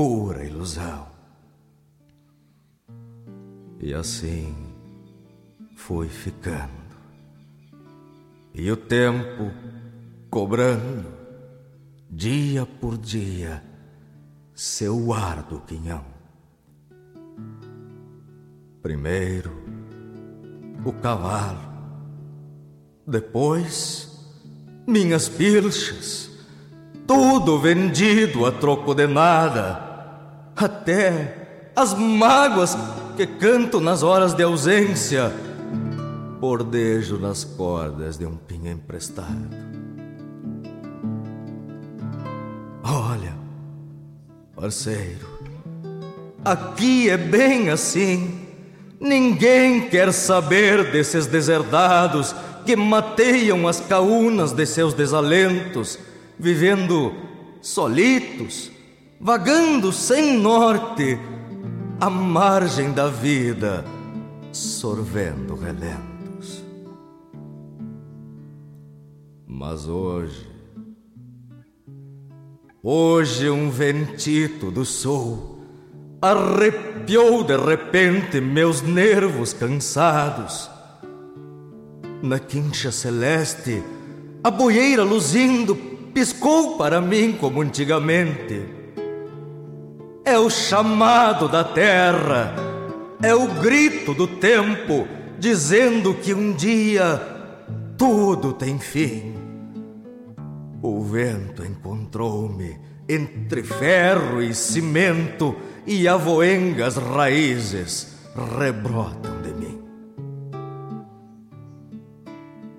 pura 0.01 0.45
ilusão. 0.45 1.07
E 3.79 3.93
assim 3.93 4.55
fui 5.77 6.09
ficando. 6.09 6.81
E 8.55 8.71
o 8.71 8.77
tempo 8.79 9.51
cobrando, 10.31 11.07
dia 12.09 12.65
por 12.65 12.97
dia, 12.97 13.63
seu 14.55 15.13
ar 15.13 15.43
do 15.43 15.59
quinhão. 15.61 16.05
Primeiro, 18.81 19.51
o 20.85 20.93
cavalo, 20.93 21.59
depois, 23.05 24.09
minhas 24.87 25.29
pilchas, 25.29 26.31
tudo 27.07 27.59
vendido 27.59 28.47
a 28.47 28.53
troco 28.53 28.95
de 28.95 29.09
nada 29.09 29.89
até 30.55 31.73
as 31.75 31.93
mágoas 31.95 32.77
que 33.17 33.27
canto 33.27 33.81
nas 33.81 34.03
horas 34.03 34.33
de 34.33 34.45
ausência, 34.45 35.33
bordejo 36.39 37.19
nas 37.19 37.43
cordas 37.43 38.17
de 38.17 38.27
um 38.27 38.37
pinho 38.37 38.71
emprestado. 38.71 39.70
Olha, 42.83 43.37
parceiro, 44.55 45.29
aqui 46.45 47.11
é 47.11 47.17
bem 47.17 47.69
assim. 47.71 48.49
Ninguém 48.99 49.89
quer 49.89 50.13
saber 50.13 50.91
desses 50.91 51.27
deserdados 51.27 52.35
que 52.65 52.77
mateiam 52.77 53.67
as 53.67 53.81
caunas 53.81 54.53
de 54.53 54.67
seus 54.67 54.93
desalentos, 54.93 55.99
vivendo 56.39 57.15
solitos, 57.61 58.71
vagando 59.21 59.93
sem 59.93 60.39
norte, 60.39 61.19
à 62.01 62.09
margem 62.09 62.93
da 62.93 63.09
vida, 63.09 63.85
sorvendo 64.53 65.55
relentos. 65.55 66.65
Mas 69.47 69.87
hoje, 69.87 70.50
hoje 72.83 73.51
um 73.51 73.71
ventito 73.71 74.71
do 74.71 74.87
sul 74.87 75.59
arrepiou 76.23 77.45
de 77.45 77.57
repente 77.57 78.41
meus 78.41 78.83
nervos 78.83 79.53
cansados. 79.53 80.71
Na 82.23 82.39
quincha 82.39 82.91
celeste, 82.93 83.83
a 84.45 84.51
boieira 84.51 85.03
luzindo 85.03 85.75
piscou 86.13 86.77
para 86.77 87.01
mim 87.01 87.37
como 87.39 87.63
antigamente. 87.63 88.63
É 90.25 90.39
o 90.39 90.51
chamado 90.51 91.49
da 91.49 91.65
terra, 91.65 92.55
é 93.23 93.35
o 93.35 93.47
grito 93.47 94.13
do 94.13 94.27
tempo 94.27 95.09
dizendo 95.39 96.13
que 96.15 96.35
um 96.35 96.53
dia 96.53 97.21
tudo 97.97 98.53
tem 98.53 98.79
fim. 98.79 99.40
O 100.83 101.03
vento 101.03 101.65
encontrou-me 101.65 102.79
entre 103.09 103.63
ferro 103.63 104.41
e 104.41 104.55
cimento 104.55 105.57
e 105.87 106.09
avoengas 106.09 106.97
raízes 106.97 108.17
rebrotam 108.59 109.43
de 109.43 109.53
mim. 109.53 109.83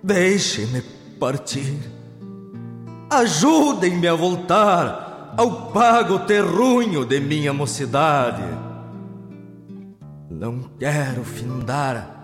Deixe-me 0.02 0.82
partir. 1.20 1.78
Ajudem-me 3.10 4.08
a 4.08 4.16
voltar 4.16 5.36
ao 5.38 5.72
pago 5.72 6.20
terrunho 6.20 7.06
de 7.06 7.20
minha 7.20 7.54
mocidade. 7.54 8.43
Não 10.30 10.62
quero 10.80 11.24
findar 11.24 12.22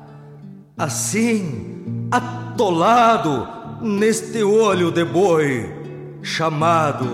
assim, 0.78 2.08
atolado 2.10 3.57
neste 3.82 4.44
olho 4.44 4.92
de 4.92 5.04
boi 5.06 5.74
chamado 6.22 7.08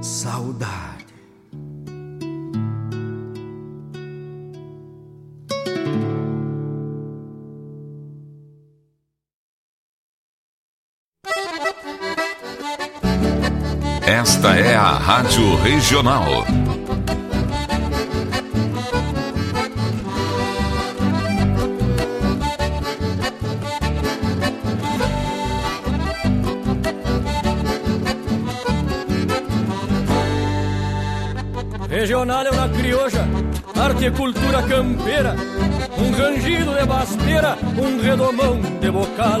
saudade. 0.00 0.86
Esta 14.06 14.56
é 14.56 14.74
a 14.76 14.92
Rádio 14.92 15.56
Regional. 15.56 16.44
Regional 32.06 32.46
é 32.46 32.50
uma 32.52 32.68
crioja, 32.68 33.26
arte 33.74 34.04
e 34.04 34.10
cultura 34.12 34.62
campeira, 34.62 35.34
um 35.98 36.12
rangido 36.12 36.72
de 36.72 36.86
basteira, 36.86 37.58
um 37.76 38.00
redomão 38.00 38.60
de 38.60 38.90
bocal, 38.92 39.40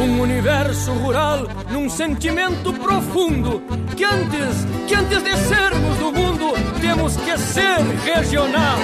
um 0.00 0.22
universo 0.22 0.90
rural 0.92 1.46
num 1.70 1.86
sentimento 1.90 2.72
profundo 2.72 3.62
que 3.94 4.04
antes, 4.04 4.64
que 4.86 4.94
antes 4.94 5.22
de 5.22 5.36
sermos 5.36 5.98
do 5.98 6.10
mundo, 6.10 6.54
temos 6.80 7.14
que 7.18 7.36
ser 7.36 7.78
regional. 8.06 8.78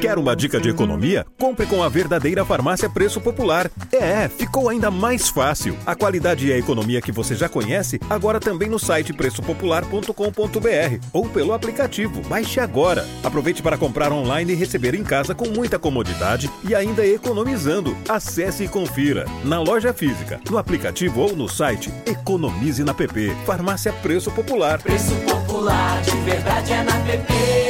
Quer 0.00 0.18
uma 0.18 0.36
dica 0.36 0.60
de 0.60 0.68
economia? 0.68 1.26
Compre 1.38 1.64
com 1.64 1.82
a 1.82 1.88
verdadeira 1.88 2.44
farmácia 2.44 2.88
Preço 2.88 3.18
Popular. 3.18 3.70
É, 3.90 4.28
ficou 4.28 4.68
ainda 4.68 4.90
mais 4.90 5.28
fácil. 5.30 5.76
A 5.86 5.94
qualidade 5.94 6.46
e 6.46 6.52
a 6.52 6.58
economia 6.58 7.00
que 7.00 7.10
você 7.10 7.34
já 7.34 7.48
conhece, 7.48 7.98
agora 8.10 8.38
também 8.38 8.68
no 8.68 8.78
site 8.78 9.14
preçopopular.com.br 9.14 11.06
ou 11.12 11.28
pelo 11.28 11.54
aplicativo. 11.54 12.20
Baixe 12.28 12.60
agora. 12.60 13.06
Aproveite 13.24 13.62
para 13.62 13.78
comprar 13.78 14.12
online 14.12 14.52
e 14.52 14.56
receber 14.56 14.94
em 14.94 15.02
casa 15.02 15.34
com 15.34 15.48
muita 15.48 15.78
comodidade 15.78 16.50
e 16.62 16.74
ainda 16.74 17.04
economizando. 17.06 17.96
Acesse 18.06 18.64
e 18.64 18.68
confira. 18.68 19.24
Na 19.44 19.60
loja 19.60 19.94
física, 19.94 20.40
no 20.50 20.58
aplicativo 20.58 21.22
ou 21.22 21.34
no 21.34 21.48
site, 21.48 21.90
economize 22.04 22.84
na 22.84 22.92
PP. 22.92 23.34
Farmácia 23.46 23.92
Preço 23.94 24.30
Popular. 24.30 24.80
Preço 24.82 25.14
Popular, 25.26 26.02
de 26.02 26.16
verdade 26.18 26.72
é 26.72 26.82
na 26.82 26.98
PP. 27.00 27.65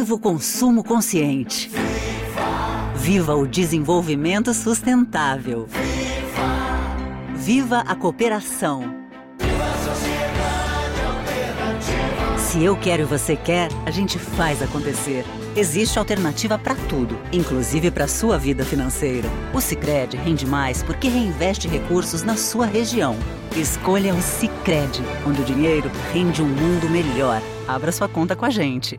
Viva 0.00 0.14
o 0.14 0.18
consumo 0.18 0.82
consciente. 0.82 1.68
Viva! 1.68 2.92
Viva 2.96 3.34
o 3.34 3.46
desenvolvimento 3.46 4.54
sustentável. 4.54 5.66
Viva! 5.66 7.36
Viva 7.36 7.78
a 7.80 7.94
cooperação. 7.94 8.94
Viva 9.38 9.62
a 9.62 9.76
sociedade 9.76 11.02
alternativa. 11.06 12.38
Se 12.38 12.64
eu 12.64 12.78
quero 12.78 13.02
e 13.02 13.04
você 13.04 13.36
quer, 13.36 13.68
a 13.84 13.90
gente 13.90 14.18
faz 14.18 14.62
acontecer. 14.62 15.22
Existe 15.54 15.98
alternativa 15.98 16.58
para 16.58 16.76
tudo, 16.88 17.18
inclusive 17.30 17.90
para 17.90 18.08
sua 18.08 18.38
vida 18.38 18.64
financeira. 18.64 19.28
O 19.52 19.60
Sicredi 19.60 20.16
rende 20.16 20.46
mais 20.46 20.82
porque 20.82 21.08
reinveste 21.08 21.68
recursos 21.68 22.22
na 22.22 22.38
sua 22.38 22.64
região. 22.64 23.14
Escolha 23.54 24.14
o 24.14 24.22
Sicredi, 24.22 25.02
onde 25.26 25.42
o 25.42 25.44
dinheiro 25.44 25.90
rende 26.10 26.40
um 26.40 26.48
mundo 26.48 26.88
melhor. 26.88 27.42
Abra 27.68 27.92
sua 27.92 28.08
conta 28.08 28.34
com 28.34 28.46
a 28.46 28.50
gente. 28.50 28.98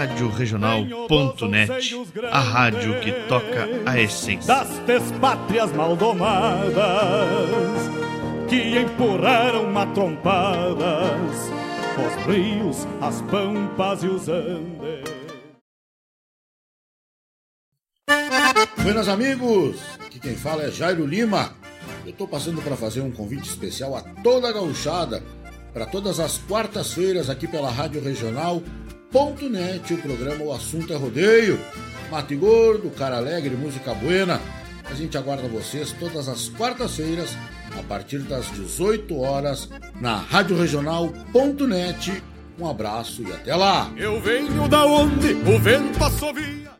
Rádio 0.00 0.30
Regional.net, 0.30 1.94
a 2.32 2.40
rádio 2.40 2.98
que 3.00 3.12
toca 3.28 3.68
a 3.84 4.00
essência 4.00 4.46
das 4.46 4.78
despátrias 4.86 5.70
maldomadas 5.72 6.74
que 8.48 8.78
empurraram 8.78 9.70
matrompadas 9.70 11.50
os 11.98 12.26
rios, 12.26 12.88
as 13.02 13.20
pampas 13.30 14.02
e 14.02 14.06
os 14.06 14.26
andes. 14.26 15.04
Buenas 18.82 19.06
amigos, 19.06 19.76
aqui 20.06 20.18
quem 20.18 20.34
fala 20.34 20.62
é 20.62 20.70
Jairo 20.70 21.04
Lima. 21.04 21.54
Eu 22.06 22.12
estou 22.12 22.26
passando 22.26 22.62
para 22.62 22.74
fazer 22.74 23.02
um 23.02 23.10
convite 23.10 23.50
especial 23.50 23.94
a 23.94 24.00
toda 24.00 24.48
a 24.48 24.52
gauchada 24.52 25.22
para 25.74 25.84
todas 25.84 26.18
as 26.18 26.38
quartas-feiras 26.38 27.28
aqui 27.28 27.46
pela 27.46 27.70
Rádio 27.70 28.02
Regional 28.02 28.62
Net, 29.50 29.92
o 29.92 29.98
programa 29.98 30.44
O 30.44 30.52
Assunto 30.52 30.92
é 30.92 30.96
Rodeio. 30.96 31.58
Mate 32.10 32.36
Gordo, 32.36 32.90
Cara 32.90 33.16
Alegre, 33.16 33.56
Música 33.56 33.92
Buena. 33.92 34.40
A 34.84 34.94
gente 34.94 35.18
aguarda 35.18 35.48
vocês 35.48 35.92
todas 35.98 36.28
as 36.28 36.48
quartas-feiras, 36.48 37.36
a 37.78 37.82
partir 37.82 38.20
das 38.20 38.50
18 38.52 39.18
horas, 39.18 39.68
na 40.00 40.16
Rádio 40.16 40.56
Regional.net. 40.56 42.22
Um 42.58 42.68
abraço 42.68 43.22
e 43.22 43.32
até 43.32 43.54
lá! 43.54 43.90
Eu 43.96 44.20
venho 44.20 44.68
da 44.68 44.84
onde 44.84 45.32
o 45.32 45.58
vento 45.58 46.04
assovia. 46.04 46.79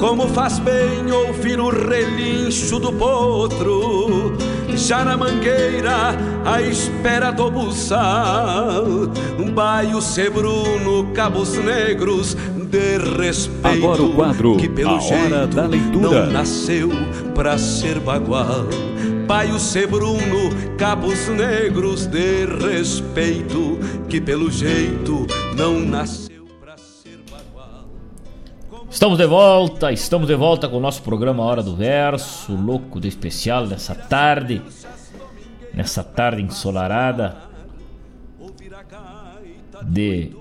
Como 0.00 0.26
faz 0.28 0.58
bem 0.58 1.12
ouvir 1.12 1.60
o 1.60 1.68
relincho 1.68 2.80
do 2.80 2.90
potro, 2.90 4.32
já 4.74 5.04
na 5.04 5.14
mangueira, 5.14 6.16
à 6.42 6.62
espera 6.62 7.30
do 7.30 7.50
buçal. 7.50 8.82
Um 9.38 9.52
baio 9.52 10.00
sebruno, 10.00 11.12
cabos 11.12 11.52
negros, 11.58 12.34
de 12.70 12.96
respeito. 13.18 13.66
Agora 13.76 14.02
o 14.02 14.14
quadro 14.14 14.56
que 14.56 14.70
pelo 14.70 14.96
A 14.96 15.00
jeito 15.00 15.34
Hora 15.34 15.46
da 15.46 15.66
Leitura. 15.66 16.24
não 16.24 16.32
nasceu 16.32 16.88
pra 17.34 17.58
ser 17.58 18.00
bagual. 18.00 18.66
Baio 19.26 19.58
sebruno, 19.58 20.48
cabos 20.78 21.28
negros, 21.28 22.06
de 22.06 22.46
respeito, 22.46 23.78
que 24.08 24.18
pelo 24.18 24.50
jeito 24.50 25.26
não 25.54 25.78
nasceu. 25.78 26.29
Estamos 29.00 29.16
de 29.16 29.24
volta, 29.24 29.90
estamos 29.90 30.28
de 30.28 30.34
volta 30.34 30.68
com 30.68 30.76
o 30.76 30.80
nosso 30.80 31.02
programa 31.02 31.42
Hora 31.42 31.62
do 31.62 31.74
Verso, 31.74 32.54
louco 32.54 33.00
de 33.00 33.08
especial 33.08 33.66
nessa 33.66 33.94
tarde, 33.94 34.60
nessa 35.72 36.04
tarde 36.04 36.42
ensolarada 36.42 37.34
de 39.84 40.32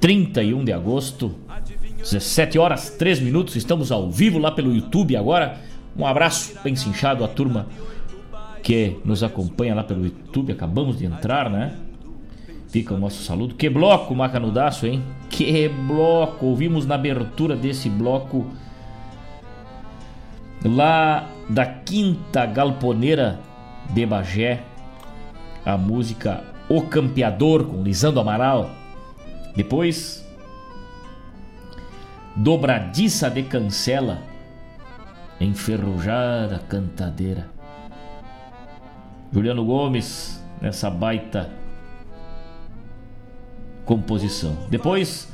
31 0.00 0.64
de 0.64 0.72
agosto, 0.72 1.34
17 1.98 2.58
horas 2.58 2.88
3 2.88 3.20
minutos, 3.20 3.54
estamos 3.54 3.92
ao 3.92 4.10
vivo 4.10 4.38
lá 4.38 4.50
pelo 4.50 4.74
YouTube 4.74 5.14
agora. 5.14 5.60
Um 5.94 6.06
abraço 6.06 6.58
bem 6.64 6.74
cinchado 6.74 7.22
à 7.22 7.28
turma 7.28 7.66
que 8.62 8.96
nos 9.04 9.22
acompanha 9.22 9.74
lá 9.74 9.84
pelo 9.84 10.06
YouTube, 10.06 10.52
acabamos 10.52 10.96
de 10.96 11.04
entrar, 11.04 11.50
né? 11.50 11.74
Fica 12.68 12.94
o 12.94 12.98
nosso 12.98 13.22
saludo. 13.22 13.54
Que 13.54 13.70
bloco, 13.70 14.14
Macanudaço, 14.14 14.86
hein? 14.86 15.02
Que 15.30 15.68
bloco! 15.68 16.46
Ouvimos 16.46 16.86
na 16.86 16.94
abertura 16.94 17.54
desse 17.54 17.88
bloco 17.88 18.46
lá 20.64 21.28
da 21.48 21.64
Quinta 21.64 22.44
Galponeira 22.44 23.38
de 23.90 24.04
Bagé 24.04 24.62
a 25.64 25.76
música 25.76 26.44
O 26.68 26.82
Campeador 26.82 27.64
com 27.66 27.82
Lisandro 27.82 28.20
Amaral. 28.20 28.70
Depois 29.54 30.24
Dobradiça 32.34 33.30
de 33.30 33.42
Cancela 33.44 34.18
Enferrujada 35.40 36.58
Cantadeira. 36.68 37.48
Juliano 39.32 39.64
Gomes 39.64 40.42
nessa 40.60 40.88
baita 40.88 41.50
composição. 43.86 44.58
Depois, 44.68 45.28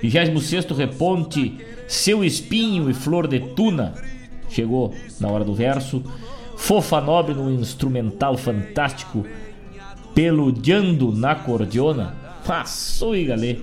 26 0.00 0.66
Reponte, 0.76 1.58
Seu 1.88 2.22
Espinho 2.22 2.88
e 2.88 2.94
Flor 2.94 3.26
de 3.26 3.40
Tuna, 3.40 3.94
chegou 4.48 4.94
na 5.18 5.28
hora 5.28 5.44
do 5.44 5.54
verso. 5.54 6.04
Fofa 6.56 7.00
Nobre 7.00 7.34
no 7.34 7.50
instrumental 7.50 8.36
fantástico, 8.36 9.26
Peludiando 10.14 11.10
na 11.10 11.34
Cordiona. 11.34 12.14
Passou 12.46 13.16
e 13.16 13.24
galê. 13.24 13.58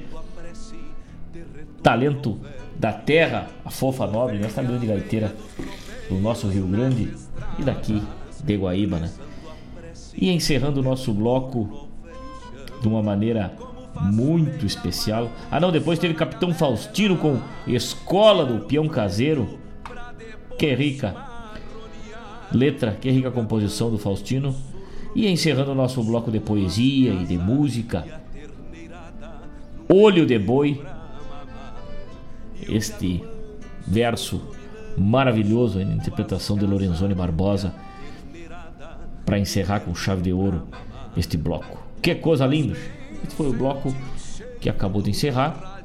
Talento 1.81 2.39
da 2.75 2.91
terra, 2.91 3.47
a 3.63 3.69
Fofa 3.69 4.05
Nobre, 4.05 4.37
nessa 4.37 4.61
grande 4.61 4.85
gaiteira 4.85 5.33
do 6.09 6.15
nosso 6.15 6.47
Rio 6.47 6.67
Grande 6.67 7.13
e 7.57 7.63
daqui 7.63 8.01
de 8.43 8.57
Guaíba, 8.57 8.99
né? 8.99 9.11
E 10.15 10.29
encerrando 10.29 10.81
o 10.81 10.83
nosso 10.83 11.13
bloco 11.13 11.89
de 12.81 12.87
uma 12.87 13.01
maneira 13.01 13.55
muito 13.99 14.65
especial. 14.65 15.31
Ah 15.49 15.59
não, 15.59 15.71
depois 15.71 15.99
teve 15.99 16.13
Capitão 16.13 16.53
Faustino 16.53 17.17
com 17.17 17.39
Escola 17.67 18.45
do 18.45 18.65
Peão 18.65 18.87
Caseiro. 18.87 19.59
Que 20.57 20.73
rica 20.75 21.15
letra, 22.51 22.97
que 22.99 23.09
rica 23.09 23.31
composição 23.31 23.89
do 23.89 23.97
Faustino. 23.97 24.55
E 25.15 25.27
encerrando 25.27 25.71
o 25.71 25.75
nosso 25.75 26.01
bloco 26.03 26.31
de 26.31 26.39
poesia 26.39 27.13
e 27.13 27.25
de 27.25 27.37
música. 27.37 28.05
Olho 29.89 30.25
de 30.25 30.39
Boi. 30.39 30.81
Este 32.61 33.23
verso 33.85 34.41
maravilhoso 34.97 35.79
na 35.79 35.93
interpretação 35.93 36.57
de 36.57 36.65
Lorenzoni 36.65 37.13
Barbosa 37.13 37.73
para 39.25 39.39
encerrar 39.39 39.81
com 39.81 39.95
chave 39.95 40.21
de 40.21 40.33
ouro 40.33 40.67
este 41.17 41.37
bloco. 41.37 41.77
Que 42.01 42.15
coisa 42.15 42.45
linda! 42.45 42.77
Esse 43.25 43.35
foi 43.35 43.49
o 43.49 43.53
bloco 43.53 43.95
que 44.59 44.69
acabou 44.69 45.01
de 45.01 45.09
encerrar. 45.09 45.81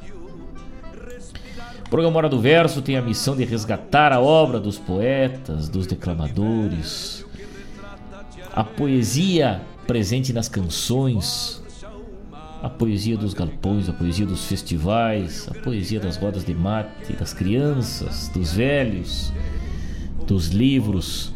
O 1.86 1.88
programa 1.88 2.16
Hora 2.16 2.28
do 2.28 2.40
Verso 2.40 2.82
tem 2.82 2.96
a 2.96 3.02
missão 3.02 3.36
de 3.36 3.44
resgatar 3.44 4.12
a 4.12 4.20
obra 4.20 4.58
dos 4.58 4.76
poetas, 4.76 5.68
dos 5.68 5.86
declamadores, 5.86 7.24
a 8.52 8.64
poesia 8.64 9.60
presente 9.86 10.32
nas 10.32 10.48
canções, 10.48 11.62
a 12.62 12.68
poesia 12.68 13.16
dos 13.16 13.34
galpões, 13.34 13.88
a 13.88 13.92
poesia 13.92 14.26
dos 14.26 14.46
festivais, 14.46 15.48
a 15.48 15.54
poesia 15.62 16.00
das 16.00 16.16
rodas 16.16 16.44
de 16.44 16.54
mate, 16.54 17.12
das 17.12 17.32
crianças, 17.32 18.28
dos 18.28 18.52
velhos, 18.52 19.32
dos 20.26 20.48
livros 20.48 21.32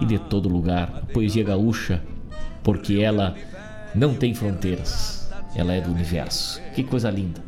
e 0.00 0.06
de 0.06 0.18
todo 0.18 0.48
lugar. 0.48 1.02
A 1.02 1.12
poesia 1.12 1.42
gaúcha, 1.42 2.02
porque 2.62 3.00
ela 3.00 3.34
não 3.94 4.14
tem 4.14 4.32
fronteiras, 4.34 5.21
ela 5.54 5.72
é 5.72 5.80
do 5.80 5.90
universo. 5.90 6.60
Que 6.74 6.82
coisa 6.82 7.10
linda! 7.10 7.42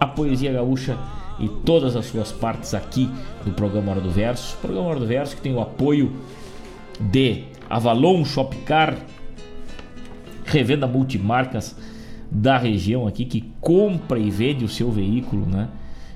A 0.00 0.06
poesia 0.06 0.52
gaúcha 0.52 0.98
e 1.38 1.48
todas 1.48 1.96
as 1.96 2.06
suas 2.06 2.32
partes 2.32 2.74
aqui 2.74 3.08
no 3.44 3.52
programa 3.52 3.92
Hora 3.92 4.00
do 4.00 4.10
Verso. 4.10 4.56
Programa 4.58 4.88
Hora 4.88 5.00
do 5.00 5.06
Verso 5.06 5.36
que 5.36 5.42
tem 5.42 5.54
o 5.54 5.60
apoio 5.60 6.12
de 7.00 7.44
Avalon 7.68 8.24
Shopcar, 8.24 8.96
revenda 10.44 10.86
multimarcas 10.86 11.76
da 12.30 12.58
região 12.58 13.06
aqui 13.06 13.24
que 13.24 13.52
compra 13.60 14.18
e 14.18 14.30
vende 14.30 14.64
o 14.64 14.68
seu 14.68 14.90
veículo, 14.90 15.46
né? 15.46 15.68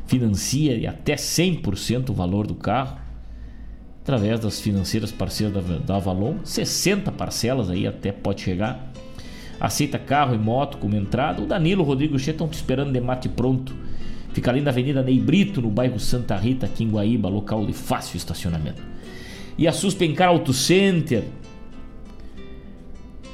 Financia 0.07 0.89
até 0.89 1.17
100% 1.17 2.11
o 2.11 2.13
valor 2.13 2.47
do 2.47 2.55
carro 2.55 2.97
através 4.03 4.39
das 4.39 4.61
financeiras 4.61 5.11
parceiras 5.11 5.67
da, 5.67 5.79
da 5.79 5.97
Avalon, 5.97 6.37
60 6.45 7.11
parcelas 7.11 7.69
aí 7.69 7.89
até 7.89 8.13
pode 8.13 8.41
chegar. 8.41 8.93
Aceita 9.61 9.99
carro 9.99 10.35
e 10.35 10.39
moto 10.39 10.79
como 10.79 10.95
entrada. 10.95 11.43
O 11.43 11.47
Danilo 11.47 11.83
Rodrigo 11.83 12.19
Che 12.19 12.31
estão 12.31 12.49
te 12.49 12.55
esperando 12.55 12.93
de 12.93 13.01
mate 13.01 13.29
pronto. 13.29 13.75
Fica 14.33 14.51
ali 14.51 14.61
na 14.61 14.71
Avenida 14.71 15.03
Ney 15.03 15.19
Brito, 15.19 15.63
no 15.63 15.71
bairro 15.71 15.99
Santa 15.99 16.37
Rita, 16.37 16.67
aqui 16.67 16.85
em 16.85 16.91
Guaíba, 16.91 17.29
local 17.29 17.65
de 17.65 17.73
fácil 17.73 18.19
estacionamento. 18.19 18.83
E 19.57 19.67
a 19.67 19.73
Suspencar 19.73 20.29
Auto 20.29 20.53
Center, 20.53 21.25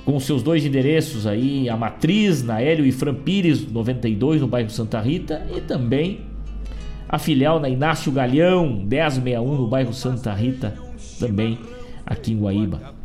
com 0.05 0.21
seus 0.21 0.45
dois 0.45 0.65
endereços 0.65 1.27
aí, 1.27 1.69
a 1.69 1.77
Matriz, 1.77 2.45
na 2.45 2.61
Hélio 2.61 2.87
e 2.87 2.93
Fran 2.93 3.15
Pires, 3.15 3.67
92, 3.71 4.41
no 4.41 4.47
bairro 4.47 4.71
Santa 4.71 5.01
Rita, 5.01 5.45
e 5.53 5.61
também 5.61 6.21
a 7.09 7.19
filial 7.19 7.59
na 7.59 7.69
Inácio 7.69 8.13
Galhão, 8.13 8.69
1061, 8.69 9.57
no 9.57 9.67
bairro 9.67 9.93
Santa 9.93 10.33
Rita, 10.33 10.75
também 11.19 11.59
aqui 12.07 12.33
em 12.33 12.39
Guaíba. 12.39 13.02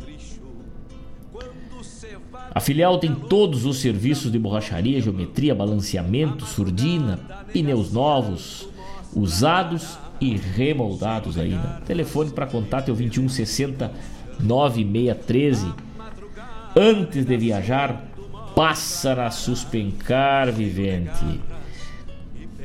A 2.58 2.60
filial 2.60 2.98
tem 2.98 3.14
todos 3.14 3.64
os 3.64 3.78
serviços 3.78 4.32
de 4.32 4.36
borracharia, 4.36 5.00
geometria, 5.00 5.54
balanceamento, 5.54 6.44
surdina, 6.44 7.16
pneus 7.52 7.92
novos, 7.92 8.68
usados 9.14 9.96
e 10.20 10.36
remoldados. 10.36 11.36
Né? 11.36 11.56
Telefone 11.86 12.30
para 12.30 12.48
contato 12.48 12.88
é 12.88 12.92
o 12.92 12.96
2160 12.96 13.92
9613. 14.40 15.72
Antes 16.74 17.24
de 17.24 17.36
viajar, 17.36 18.04
passa 18.56 19.14
na 19.14 19.30
Suspencar 19.30 20.50
Vivente, 20.50 21.40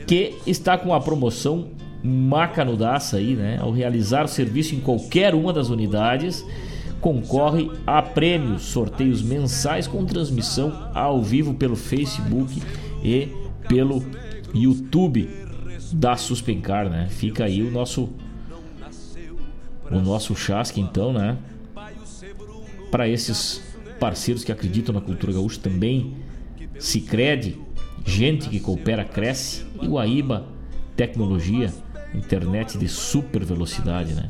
que 0.07 0.39
está 0.47 0.75
com 0.75 0.91
a 0.91 0.99
promoção 0.99 1.67
macanudaça 2.03 3.17
aí, 3.17 3.35
né? 3.35 3.59
Ao 3.61 3.71
realizar 3.71 4.27
serviço 4.27 4.73
em 4.73 4.79
qualquer 4.79 5.35
uma 5.35 5.53
das 5.53 5.69
unidades, 5.69 6.43
concorre 7.03 7.69
a 7.85 8.01
prêmios, 8.01 8.61
sorteios 8.61 9.21
mensais 9.21 9.87
com 9.87 10.05
transmissão 10.05 10.89
ao 10.93 11.21
vivo 11.21 11.53
pelo 11.53 11.75
Facebook 11.75 12.63
e 13.03 13.27
pelo 13.67 14.01
YouTube 14.53 15.29
da 15.91 16.15
Suspencar, 16.15 16.89
né? 16.89 17.09
Fica 17.09 17.43
aí 17.43 17.61
o 17.61 17.69
nosso 17.69 18.09
o 19.91 19.99
nosso 19.99 20.33
chasque, 20.33 20.79
então, 20.79 21.11
né? 21.11 21.37
Para 22.89 23.05
esses 23.09 23.61
parceiros 23.99 24.45
que 24.45 24.51
acreditam 24.53 24.95
na 24.95 25.01
cultura 25.01 25.33
gaúcha 25.33 25.59
também, 25.59 26.13
Cicred, 26.79 27.59
gente 28.05 28.47
que 28.47 28.61
coopera 28.61 29.03
cresce 29.03 29.65
e 29.81 29.89
o 29.89 29.97
Tecnologia, 30.95 31.73
internet 32.15 32.77
de 32.77 32.87
super 32.87 33.43
velocidade, 33.43 34.13
né? 34.13 34.29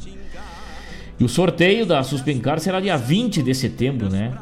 E 1.19 1.23
o 1.23 1.29
sorteio 1.29 1.85
da 1.85 2.03
Suspencar 2.03 2.59
será 2.59 2.79
dia 2.79 2.97
20 2.97 3.43
de 3.43 3.53
setembro, 3.53 4.09
né? 4.09 4.33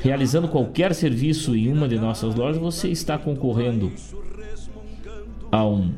Realizando 0.00 0.48
qualquer 0.48 0.94
serviço 0.94 1.54
em 1.54 1.70
uma 1.70 1.86
de 1.86 1.98
nossas 1.98 2.34
lojas, 2.34 2.60
você 2.60 2.88
está 2.88 3.18
concorrendo 3.18 3.92
a 5.52 5.64
um 5.66 5.92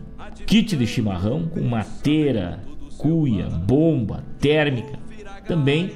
kit 0.47 0.77
de 0.77 0.87
chimarrão 0.87 1.47
com 1.47 1.61
mateira, 1.63 2.61
cuia, 2.99 3.49
bomba, 3.49 4.25
térmica. 4.41 4.99
Também 5.47 5.93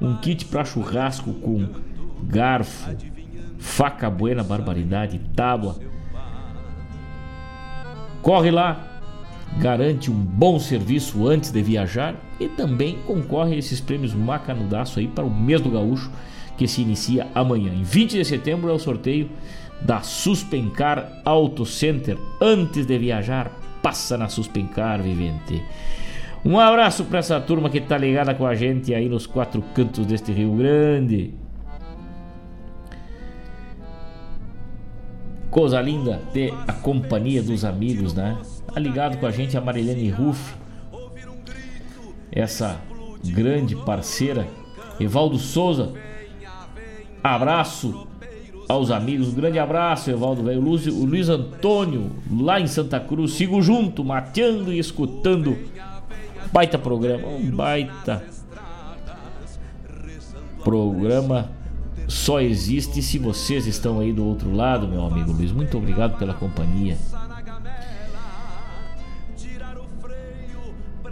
um 0.00 0.16
kit 0.16 0.44
para 0.44 0.64
churrasco 0.64 1.32
com 1.34 1.66
garfo, 2.24 2.90
faca 3.58 4.08
buena, 4.08 4.44
barbaridade, 4.44 5.20
tábua. 5.34 5.78
Corre 8.20 8.50
lá, 8.50 8.91
garante 9.58 10.10
um 10.10 10.14
bom 10.14 10.58
serviço 10.58 11.26
antes 11.28 11.50
de 11.50 11.62
viajar 11.62 12.14
e 12.40 12.48
também 12.48 12.98
concorre 13.06 13.54
a 13.54 13.58
esses 13.58 13.80
prêmios 13.80 14.14
macanudaço 14.14 14.98
aí 14.98 15.06
para 15.06 15.24
o 15.24 15.30
mês 15.30 15.60
do 15.60 15.70
gaúcho 15.70 16.10
que 16.56 16.66
se 16.66 16.82
inicia 16.82 17.26
amanhã. 17.34 17.72
Em 17.72 17.82
20 17.82 18.12
de 18.12 18.24
setembro 18.24 18.70
é 18.70 18.72
o 18.72 18.78
sorteio 18.78 19.28
da 19.80 20.00
Suspencar 20.00 21.20
Auto 21.24 21.66
Center. 21.66 22.16
Antes 22.40 22.86
de 22.86 22.98
viajar, 22.98 23.50
passa 23.82 24.16
na 24.16 24.28
Suspencar, 24.28 25.02
vivente. 25.02 25.62
Um 26.44 26.58
abraço 26.58 27.04
para 27.04 27.20
essa 27.20 27.40
turma 27.40 27.70
que 27.70 27.80
tá 27.80 27.96
ligada 27.96 28.34
com 28.34 28.46
a 28.46 28.54
gente 28.54 28.94
aí 28.94 29.08
nos 29.08 29.26
quatro 29.26 29.62
cantos 29.74 30.06
deste 30.06 30.32
Rio 30.32 30.54
Grande. 30.56 31.34
Coisa 35.50 35.80
linda 35.80 36.20
ter 36.32 36.52
a 36.66 36.72
companhia 36.72 37.42
dos 37.42 37.64
amigos, 37.64 38.14
né? 38.14 38.38
Tá 38.72 38.80
ligado 38.80 39.18
com 39.18 39.26
a 39.26 39.30
gente 39.30 39.56
a 39.56 39.60
Marilene 39.60 40.08
Ruff, 40.08 40.54
essa 42.30 42.80
grande 43.24 43.76
parceira. 43.76 44.48
Evaldo 44.98 45.38
Souza, 45.38 45.92
abraço 47.22 48.06
aos 48.68 48.90
amigos, 48.90 49.28
um 49.28 49.34
grande 49.34 49.58
abraço, 49.58 50.10
Evaldo 50.10 50.42
velho. 50.42 50.60
O 50.60 51.04
Luiz 51.04 51.28
Antônio, 51.28 52.12
lá 52.30 52.60
em 52.60 52.66
Santa 52.66 52.98
Cruz, 52.98 53.32
sigo 53.32 53.60
junto, 53.60 54.04
mateando 54.04 54.72
e 54.72 54.78
escutando. 54.78 55.56
Baita 56.52 56.78
programa, 56.78 57.28
um 57.28 57.50
baita 57.50 58.22
programa 60.62 61.50
só 62.08 62.40
existe 62.40 63.02
se 63.02 63.18
vocês 63.18 63.66
estão 63.66 63.98
aí 63.98 64.12
do 64.12 64.24
outro 64.24 64.54
lado, 64.54 64.86
meu 64.86 65.04
amigo 65.04 65.32
Luiz. 65.32 65.50
Muito 65.50 65.76
obrigado 65.78 66.18
pela 66.18 66.34
companhia. 66.34 66.96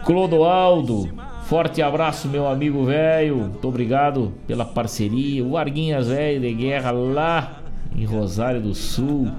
Clodoaldo, 0.05 1.09
forte 1.45 1.83
abraço, 1.83 2.29
meu 2.29 2.49
amigo 2.49 2.85
velho. 2.85 3.37
Muito 3.37 3.69
obrigado 3.69 4.33
pela 4.47 4.65
parceria. 4.65 5.45
O 5.45 5.57
Arguinhas 5.57 6.09
velho 6.09 6.41
de 6.41 6.53
guerra 6.55 6.91
lá 6.91 7.61
em 7.95 8.05
Rosário 8.05 8.61
do 8.61 8.75
Sul, 8.75 9.31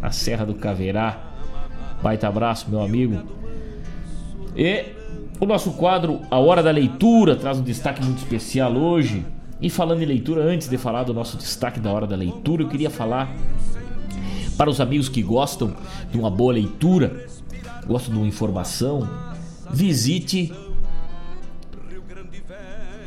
na 0.00 0.10
Serra 0.10 0.44
do 0.44 0.54
Caverá. 0.54 1.18
Baita 2.02 2.28
abraço, 2.28 2.70
meu 2.70 2.82
amigo. 2.82 3.22
E 4.56 4.84
o 5.38 5.46
nosso 5.46 5.72
quadro 5.72 6.20
A 6.30 6.38
Hora 6.38 6.62
da 6.62 6.70
Leitura 6.70 7.36
traz 7.36 7.58
um 7.58 7.62
destaque 7.62 8.04
muito 8.04 8.18
especial 8.18 8.72
hoje. 8.72 9.24
E 9.60 9.68
falando 9.68 10.02
em 10.02 10.06
leitura, 10.06 10.42
antes 10.42 10.68
de 10.68 10.78
falar 10.78 11.02
do 11.04 11.12
nosso 11.12 11.36
destaque 11.36 11.78
da 11.78 11.92
hora 11.92 12.06
da 12.06 12.16
leitura, 12.16 12.62
eu 12.62 12.68
queria 12.68 12.88
falar 12.88 13.30
para 14.56 14.70
os 14.70 14.80
amigos 14.80 15.08
que 15.08 15.22
gostam 15.22 15.74
de 16.10 16.18
uma 16.18 16.30
boa 16.30 16.52
leitura, 16.52 17.26
gostam 17.86 18.14
de 18.14 18.20
uma 18.20 18.26
informação, 18.26 19.06
visite 19.72 20.52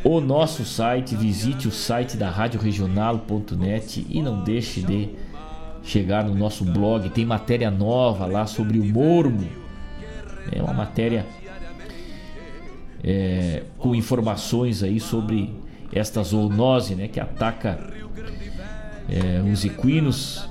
o 0.04 0.20
nosso 0.20 0.66
site, 0.66 1.16
visite 1.16 1.68
o 1.68 1.72
site 1.72 2.18
da 2.18 2.30
radioregional.net 2.30 4.06
e 4.10 4.22
não 4.22 4.44
deixe 4.44 4.82
de 4.82 5.10
chegar 5.82 6.24
no 6.24 6.36
nosso 6.36 6.66
blog, 6.66 7.10
tem 7.10 7.26
matéria 7.26 7.70
nova 7.70 8.26
lá 8.26 8.46
sobre 8.46 8.80
o 8.80 8.86
mormo. 8.86 9.48
É 10.52 10.62
uma 10.62 10.74
matéria 10.74 11.26
é, 13.04 13.64
com 13.78 13.94
informações 13.94 14.84
aí 14.84 15.00
sobre 15.00 15.54
esta 15.92 16.24
zoonose 16.24 16.96
né, 16.96 17.08
que 17.08 17.20
ataca 17.20 17.80
é, 19.10 19.42
os 19.52 19.64
equinos. 19.66 20.48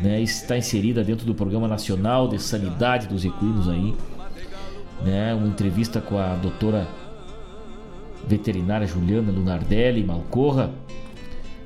Né, 0.00 0.20
está 0.20 0.58
inserida 0.58 1.04
dentro 1.04 1.24
do 1.24 1.34
Programa 1.34 1.68
Nacional 1.68 2.26
de 2.28 2.38
Sanidade 2.42 3.06
dos 3.06 3.24
Equinos 3.24 3.68
aí. 3.68 3.94
Né, 5.02 5.34
uma 5.34 5.46
entrevista 5.46 6.00
com 6.00 6.18
a 6.18 6.34
doutora 6.34 6.86
veterinária 8.26 8.86
Juliana 8.86 9.32
Lunardelli 9.32 10.04
Malcorra. 10.04 10.70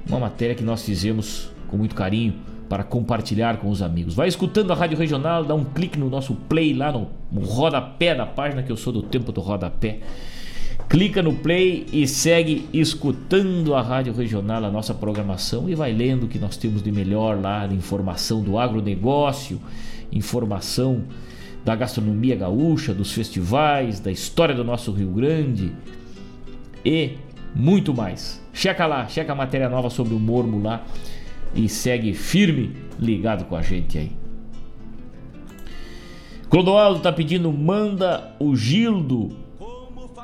Uma 0.08 0.20
matéria 0.20 0.54
que 0.54 0.64
nós 0.64 0.82
fizemos 0.82 1.50
com 1.68 1.76
muito 1.76 1.94
carinho 1.94 2.34
para 2.68 2.84
compartilhar 2.84 3.58
com 3.58 3.70
os 3.70 3.82
amigos. 3.82 4.14
Vai 4.14 4.28
escutando 4.28 4.72
a 4.72 4.74
Rádio 4.74 4.98
Regional, 4.98 5.44
dá 5.44 5.54
um 5.54 5.64
clique 5.64 5.98
no 5.98 6.10
nosso 6.10 6.34
play 6.34 6.74
lá 6.74 6.92
no, 6.92 7.08
no 7.32 7.40
rodapé 7.40 8.14
da 8.14 8.26
página, 8.26 8.62
que 8.62 8.70
eu 8.70 8.76
sou 8.76 8.92
do 8.92 9.02
tempo 9.02 9.32
do 9.32 9.40
rodapé. 9.40 10.00
Clica 10.88 11.22
no 11.22 11.34
play 11.34 11.86
e 11.92 12.06
segue 12.06 12.68
escutando 12.72 13.74
a 13.74 13.82
Rádio 13.82 14.12
Regional, 14.14 14.64
a 14.64 14.70
nossa 14.70 14.94
programação, 14.94 15.68
e 15.68 15.74
vai 15.74 15.92
lendo 15.92 16.24
o 16.24 16.28
que 16.28 16.38
nós 16.38 16.56
temos 16.56 16.82
de 16.82 16.90
melhor 16.90 17.40
lá, 17.40 17.66
de 17.66 17.74
informação 17.74 18.42
do 18.42 18.58
agronegócio, 18.58 19.60
informação 20.10 21.04
da 21.68 21.76
gastronomia 21.76 22.34
gaúcha, 22.34 22.94
dos 22.94 23.12
festivais, 23.12 24.00
da 24.00 24.10
história 24.10 24.54
do 24.54 24.64
nosso 24.64 24.90
Rio 24.90 25.10
Grande 25.10 25.70
e 26.82 27.18
muito 27.54 27.92
mais. 27.92 28.42
Checa 28.54 28.86
lá, 28.86 29.06
checa 29.06 29.32
a 29.32 29.34
matéria 29.34 29.68
nova 29.68 29.90
sobre 29.90 30.14
o 30.14 30.18
Mormo 30.18 30.62
lá 30.62 30.82
e 31.54 31.68
segue 31.68 32.14
firme 32.14 32.74
ligado 32.98 33.44
com 33.44 33.54
a 33.54 33.60
gente 33.60 33.98
aí. 33.98 34.12
Clodoaldo 36.48 37.00
tá 37.00 37.12
pedindo 37.12 37.52
manda 37.52 38.34
o 38.40 38.56
Gildo 38.56 39.36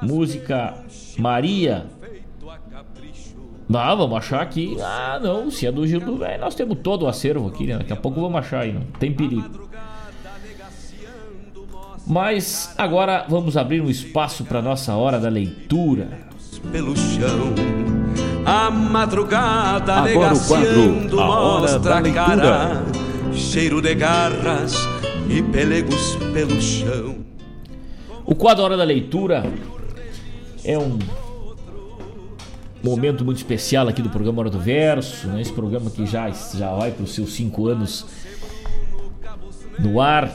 música 0.01 0.83
Maria. 1.19 1.89
Ah, 3.71 3.95
vamos 3.95 4.17
achar 4.17 4.41
aqui. 4.41 4.79
Ah, 4.81 5.21
não, 5.23 5.51
se 5.51 5.67
é 5.67 5.73
do 5.73 5.87
Gildo 5.87 6.17
velho, 6.17 6.41
nós 6.41 6.55
temos 6.55 6.79
todo 6.83 7.03
o 7.03 7.07
acervo 7.07 7.49
aqui, 7.49 7.67
né? 7.67 7.77
Daqui 7.77 7.93
a 7.93 7.97
pouco 7.97 8.19
vamos 8.19 8.39
achar 8.39 8.61
aí, 8.61 8.73
não 8.73 8.81
tem 8.99 9.13
perigo. 9.13 9.74
Mas 12.07 12.75
agora 12.77 13.25
vamos 13.29 13.57
abrir 13.57 13.81
um 13.81 13.89
espaço 13.89 14.45
para 14.45 14.61
nossa 14.61 14.95
hora 14.95 15.19
da 15.19 15.29
leitura. 15.29 16.25
Pelo 16.71 16.97
chão, 16.97 17.55
a 18.45 18.71
madrugada 18.71 19.95
Agora 19.95 20.35
o 20.35 20.47
quadro 20.47 21.21
A 21.21 21.29
Hora 21.29 21.79
da 21.79 21.99
Leitura. 21.99 22.27
cara, 22.27 22.85
cheiro 23.33 23.81
de 23.81 23.95
garras 23.95 24.75
e 25.29 25.43
pelegos 25.43 26.17
pelo 26.33 26.61
chão. 26.61 27.17
O 28.25 28.35
quadro 28.35 28.65
Hora 28.65 28.77
da 28.77 28.85
Leitura 28.85 29.51
é 30.65 30.79
um 30.79 30.99
momento 32.83 33.25
muito 33.25 33.39
especial 33.39 33.89
aqui 33.89 34.03
do 34.03 34.11
programa 34.11 34.41
Hora 34.41 34.51
do 34.51 34.59
Verso, 34.59 35.27
né? 35.29 35.41
esse 35.41 35.53
programa 35.53 35.91
que 35.91 36.05
já, 36.05 36.31
já 36.31 36.75
vai 36.75 36.91
para 36.91 37.05
os 37.05 37.15
seus 37.15 37.33
cinco 37.33 37.67
anos 37.69 38.07
no 39.79 40.01
ar, 40.01 40.31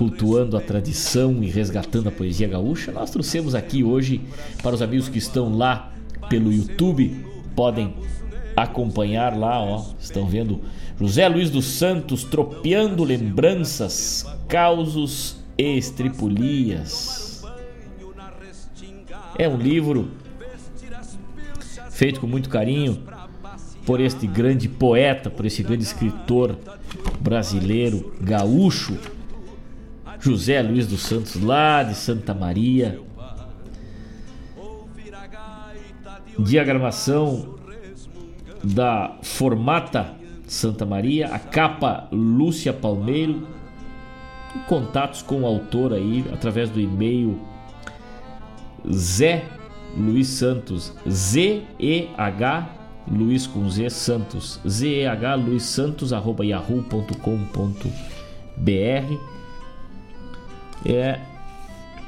cultuando 0.00 0.56
a 0.56 0.62
tradição 0.62 1.44
e 1.44 1.50
resgatando 1.50 2.08
a 2.08 2.10
poesia 2.10 2.48
gaúcha. 2.48 2.90
Nós 2.90 3.10
trouxemos 3.10 3.54
aqui 3.54 3.84
hoje 3.84 4.22
para 4.62 4.74
os 4.74 4.80
amigos 4.80 5.10
que 5.10 5.18
estão 5.18 5.54
lá 5.54 5.92
pelo 6.26 6.50
YouTube, 6.50 7.22
podem 7.54 7.94
acompanhar 8.56 9.36
lá, 9.36 9.60
ó, 9.60 9.84
estão 10.00 10.26
vendo 10.26 10.62
José 10.98 11.28
Luiz 11.28 11.50
dos 11.50 11.66
Santos 11.66 12.24
tropeando 12.24 13.04
lembranças, 13.04 14.24
causos 14.48 15.36
e 15.58 15.76
estripulias. 15.76 17.44
É 19.36 19.46
um 19.46 19.58
livro 19.58 20.12
feito 21.90 22.20
com 22.20 22.26
muito 22.26 22.48
carinho 22.48 23.02
por 23.84 24.00
este 24.00 24.26
grande 24.26 24.66
poeta, 24.66 25.28
por 25.28 25.44
esse 25.44 25.62
grande 25.62 25.82
escritor 25.82 26.56
brasileiro, 27.20 28.14
gaúcho, 28.18 28.96
José 30.20 30.62
Luiz 30.62 30.86
dos 30.86 31.02
Santos, 31.02 31.42
lá 31.42 31.82
de 31.82 31.94
Santa 31.94 32.34
Maria. 32.34 33.00
Diagramação 36.38 37.58
da 38.62 39.16
Formata 39.22 40.14
Santa 40.46 40.84
Maria, 40.84 41.28
a 41.28 41.38
capa 41.38 42.08
Lúcia 42.10 42.76
Zé 48.90 49.44
Luiz 49.96 50.28
Santos, 50.28 50.94
Z-E-H 51.08 52.80
Luiz 53.10 53.46
com 53.46 53.68
Z 53.68 53.90
Santos, 53.90 54.60
Z-E-H 54.66 55.34
Luiz 55.34 55.62
Santos, 55.62 56.12
arroba 56.12 56.44
yahoo.com.br. 56.44 59.39
É 60.84 61.18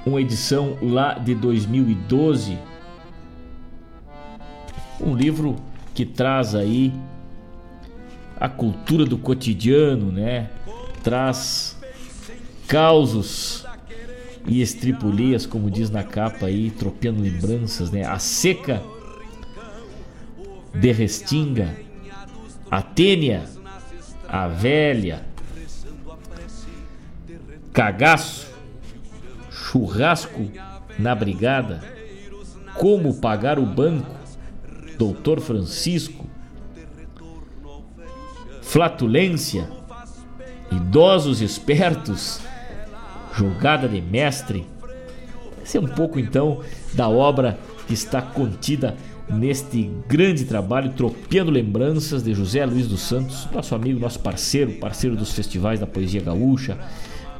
uma 0.04 0.20
edição 0.20 0.76
lá 0.82 1.14
de 1.14 1.34
2012. 1.34 2.58
Um 5.00 5.14
livro 5.14 5.56
que 5.94 6.04
traz 6.04 6.54
aí 6.54 6.92
a 8.38 8.48
cultura 8.48 9.04
do 9.04 9.18
cotidiano, 9.18 10.10
né? 10.10 10.50
Traz 11.02 11.78
causos 12.66 13.64
e 14.46 14.60
estripulias, 14.60 15.46
como 15.46 15.70
diz 15.70 15.90
na 15.90 16.02
capa 16.02 16.46
aí, 16.46 16.70
tropeando 16.70 17.22
lembranças, 17.22 17.90
né? 17.90 18.04
A 18.04 18.18
seca 18.18 18.82
de 20.74 20.90
Restinga, 20.90 21.76
a 22.70 22.82
Tênia, 22.82 23.44
a 24.28 24.48
Velha, 24.48 25.24
Cagaço, 27.72 28.51
Churrasco 29.72 30.50
na 30.98 31.14
Brigada, 31.14 31.82
Como 32.74 33.14
Pagar 33.14 33.58
o 33.58 33.64
Banco, 33.64 34.14
Doutor 34.98 35.40
Francisco, 35.40 36.26
Flatulência, 38.60 39.66
Idosos 40.70 41.40
Espertos, 41.40 42.40
Jogada 43.34 43.88
de 43.88 44.02
Mestre. 44.02 44.66
Esse 45.64 45.78
é 45.78 45.80
um 45.80 45.88
pouco 45.88 46.18
então 46.20 46.60
da 46.92 47.08
obra 47.08 47.58
que 47.86 47.94
está 47.94 48.20
contida 48.20 48.94
neste 49.26 49.90
grande 50.06 50.44
trabalho, 50.44 50.92
Tropeando 50.92 51.50
Lembranças 51.50 52.22
de 52.22 52.34
José 52.34 52.66
Luiz 52.66 52.86
dos 52.86 53.00
Santos, 53.00 53.48
nosso 53.50 53.74
amigo, 53.74 53.98
nosso 53.98 54.20
parceiro, 54.20 54.72
parceiro 54.72 55.16
dos 55.16 55.32
festivais 55.32 55.80
da 55.80 55.86
poesia 55.86 56.20
gaúcha, 56.20 56.76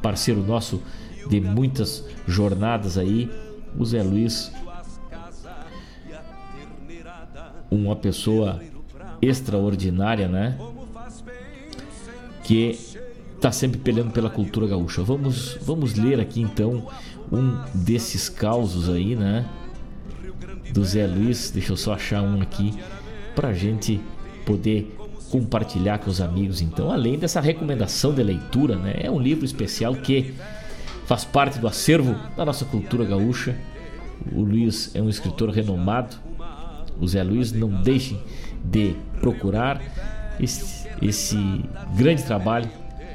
parceiro 0.01 0.41
nosso 0.41 0.81
de 1.29 1.39
muitas 1.41 2.05
jornadas 2.27 2.97
aí, 2.97 3.29
o 3.77 3.85
Zé 3.85 4.03
Luiz, 4.03 4.51
uma 7.69 7.95
pessoa 7.95 8.61
extraordinária, 9.21 10.27
né? 10.27 10.57
Que 12.43 12.77
está 13.35 13.51
sempre 13.51 13.79
peleando 13.79 14.11
pela 14.11 14.29
cultura 14.29 14.67
gaúcha. 14.67 15.01
Vamos, 15.01 15.57
vamos 15.61 15.95
ler 15.95 16.19
aqui 16.19 16.41
então 16.41 16.87
um 17.31 17.57
desses 17.73 18.29
causos 18.29 18.89
aí, 18.89 19.15
né? 19.15 19.49
do 20.73 20.83
Zé 20.83 21.05
Luiz. 21.05 21.51
Deixa 21.51 21.71
eu 21.71 21.77
só 21.77 21.93
achar 21.93 22.21
um 22.21 22.41
aqui 22.41 22.73
para 23.35 23.53
gente 23.53 24.01
poder 24.45 24.95
compartilhar 25.29 25.99
com 25.99 26.09
os 26.09 26.19
amigos. 26.19 26.61
Então, 26.61 26.91
além 26.91 27.17
dessa 27.17 27.39
recomendação 27.39 28.13
de 28.13 28.23
leitura, 28.23 28.75
né, 28.75 28.95
é 28.97 29.09
um 29.09 29.19
livro 29.19 29.45
especial 29.45 29.95
que 29.95 30.33
faz 31.05 31.25
parte 31.25 31.59
do 31.59 31.67
acervo 31.67 32.15
da 32.35 32.45
nossa 32.45 32.65
cultura 32.65 33.05
gaúcha. 33.05 33.55
O 34.31 34.41
Luiz 34.41 34.95
é 34.95 35.01
um 35.01 35.09
escritor 35.09 35.49
renomado. 35.49 36.15
O 36.99 37.07
Zé 37.07 37.23
Luiz 37.23 37.51
não 37.51 37.69
deixem 37.69 38.21
de 38.63 38.95
procurar 39.19 39.81
esse, 40.39 40.87
esse 41.01 41.37
grande 41.95 42.23
trabalho 42.23 42.69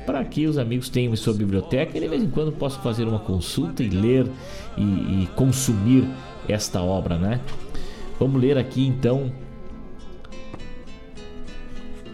para 0.04 0.24
que 0.24 0.46
os 0.46 0.56
amigos 0.56 0.88
tenham 0.88 1.12
em 1.12 1.16
sua 1.16 1.34
biblioteca 1.34 1.96
e 1.96 2.00
de 2.00 2.08
vez 2.08 2.22
em 2.22 2.30
quando 2.30 2.50
possam 2.50 2.82
fazer 2.82 3.04
uma 3.04 3.18
consulta 3.18 3.82
e 3.82 3.88
ler 3.88 4.26
e, 4.76 4.82
e 4.82 5.28
consumir 5.36 6.08
esta 6.48 6.80
obra, 6.80 7.18
né? 7.18 7.40
Vamos 8.18 8.40
ler 8.40 8.56
aqui 8.56 8.86
então 8.86 9.30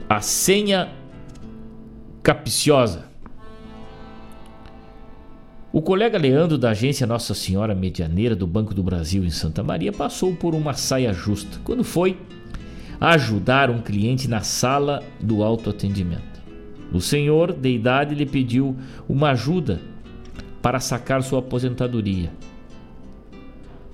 a 0.09 0.21
senha 0.21 0.93
capciosa. 2.23 3.14
O 5.75 5.83
colega 5.83 6.17
Leandro 6.17 6.57
da 6.57 6.71
agência 6.71 7.05
Nossa 7.05 7.35
Senhora 7.35 7.75
Medianeira 7.75 8.37
do 8.37 8.47
Banco 8.47 8.73
do 8.73 8.81
Brasil 8.81 9.25
em 9.25 9.31
Santa 9.31 9.61
Maria 9.61 9.93
passou 9.93 10.33
por 10.33 10.55
uma 10.55 10.73
saia 10.75 11.13
justa 11.13 11.59
quando 11.65 11.83
foi 11.83 12.17
ajudar 13.01 13.71
um 13.71 13.83
cliente 13.83 14.29
na 14.29 14.41
sala 14.41 15.03
do 15.21 15.43
autoatendimento. 15.43 16.41
O 16.93 17.01
senhor 17.01 17.53
de 17.53 17.71
idade 17.71 18.15
lhe 18.15 18.25
pediu 18.25 18.77
uma 19.09 19.31
ajuda 19.31 19.81
para 20.63 20.79
sacar 20.79 21.25
sua 21.25 21.41
aposentadoria. 21.41 22.31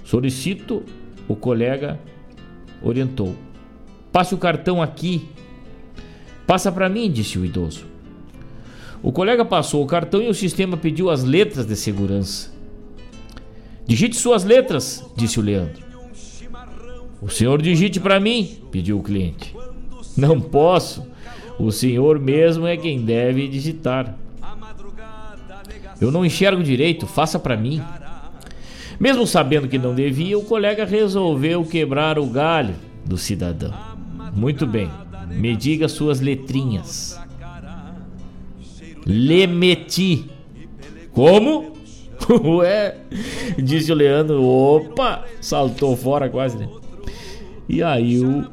Solicito, 0.05 0.83
o 1.27 1.35
colega 1.35 1.99
orientou. 2.83 3.35
Passe 4.13 4.35
o 4.35 4.39
cartão 4.39 4.83
aqui. 4.83 5.31
Passa 6.47 6.71
para 6.71 6.91
mim, 6.91 7.11
disse 7.11 7.39
o 7.39 7.45
idoso. 7.47 7.90
O 9.03 9.13
colega 9.13 9.45
passou 9.45 9.83
o 9.83 9.87
cartão 9.87 10.23
e 10.23 10.29
o 10.29 10.35
sistema 10.35 10.77
pediu 10.77 11.09
as 11.11 11.25
letras 11.25 11.67
de 11.67 11.75
segurança. 11.75 12.51
Digite 13.87 14.17
suas 14.17 14.45
letras, 14.45 15.05
disse 15.17 15.41
o 15.41 15.43
Leandro. 15.43 15.83
O 17.21 17.29
senhor 17.29 17.61
digite 17.61 17.99
para 17.99 18.21
mim, 18.21 18.59
pediu 18.71 18.99
o 18.99 19.03
cliente. 19.03 19.55
Não 20.17 20.41
posso. 20.41 21.07
O 21.59 21.71
senhor 21.71 22.19
mesmo 22.19 22.67
é 22.67 22.77
quem 22.77 23.05
deve 23.05 23.49
digitar. 23.49 24.17
Eu 26.01 26.11
não 26.11 26.25
enxergo 26.25 26.63
direito, 26.63 27.07
faça 27.07 27.39
para 27.39 27.57
mim. 27.57 27.83
Mesmo 28.99 29.27
sabendo 29.27 29.69
que 29.69 29.79
não 29.79 29.95
devia, 29.95 30.39
o 30.39 30.45
colega 30.45 30.85
resolveu 30.85 31.65
quebrar 31.65 32.19
o 32.19 32.27
galho 32.27 32.75
do 33.05 33.19
cidadão. 33.19 33.75
Muito 34.35 34.67
bem, 34.67 34.91
me 35.29 35.55
diga 35.55 35.89
suas 35.89 36.21
letrinhas. 36.21 37.20
Lemeti. 39.07 40.27
Como? 41.13 41.73
Ué, 42.59 42.97
disse 43.59 43.91
o 43.91 43.95
Leandro. 43.95 44.45
Opa, 44.45 45.25
saltou 45.41 45.97
fora 45.97 46.29
quase, 46.29 46.59
né? 46.59 46.69
E 47.69 47.83
aí 47.83 48.21
o, 48.21 48.47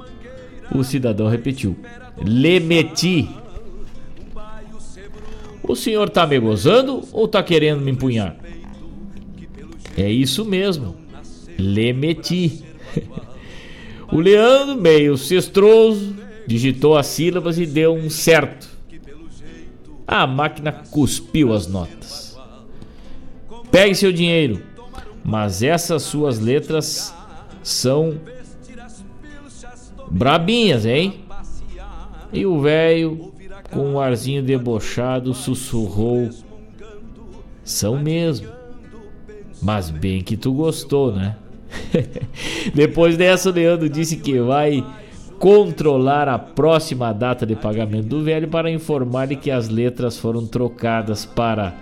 o 0.75 0.83
cidadão 0.83 1.27
repetiu: 1.27 1.75
Lemeti. 2.23 3.29
O 5.63 5.75
senhor 5.75 6.09
tá 6.09 6.25
me 6.25 6.39
gozando 6.39 7.03
ou 7.11 7.27
tá 7.27 7.43
querendo 7.43 7.81
me 7.81 7.91
empunhar? 7.91 8.37
É 9.97 10.09
isso 10.09 10.45
mesmo. 10.45 10.95
Lemeti. 11.57 12.63
o 14.11 14.19
Leandro, 14.19 14.77
meio 14.77 15.17
cestroso, 15.17 16.15
digitou 16.45 16.97
as 16.97 17.07
sílabas 17.07 17.57
e 17.57 17.65
deu 17.65 17.93
um 17.93 18.09
certo. 18.09 18.76
A 20.07 20.25
máquina 20.25 20.71
cuspiu 20.71 21.53
as 21.53 21.67
notas. 21.67 22.37
Pegue 23.69 23.93
seu 23.93 24.13
dinheiro, 24.13 24.63
mas 25.23 25.61
essas 25.61 26.03
suas 26.03 26.39
letras 26.39 27.13
são 27.61 28.17
brabinhas, 30.09 30.85
hein? 30.85 31.25
E 32.31 32.45
o 32.45 32.61
velho, 32.61 33.33
com 33.69 33.93
um 33.93 33.99
arzinho 33.99 34.41
debochado, 34.41 35.33
sussurrou: 35.33 36.29
São 37.63 37.99
mesmo. 37.99 38.47
Mas 39.61 39.89
bem 39.89 40.21
que 40.21 40.37
tu 40.37 40.53
gostou, 40.53 41.11
né? 41.11 41.35
Depois 42.73 43.17
dessa, 43.17 43.49
o 43.49 43.53
Leandro 43.53 43.89
disse 43.89 44.17
que 44.17 44.39
vai 44.39 44.85
controlar 45.39 46.27
a 46.27 46.39
próxima 46.39 47.13
data 47.13 47.45
de 47.45 47.55
pagamento 47.55 48.07
do 48.07 48.23
velho 48.23 48.47
para 48.47 48.71
informar-lhe 48.71 49.35
que 49.35 49.51
as 49.51 49.69
letras 49.69 50.17
foram 50.17 50.45
trocadas 50.45 51.25
para 51.25 51.73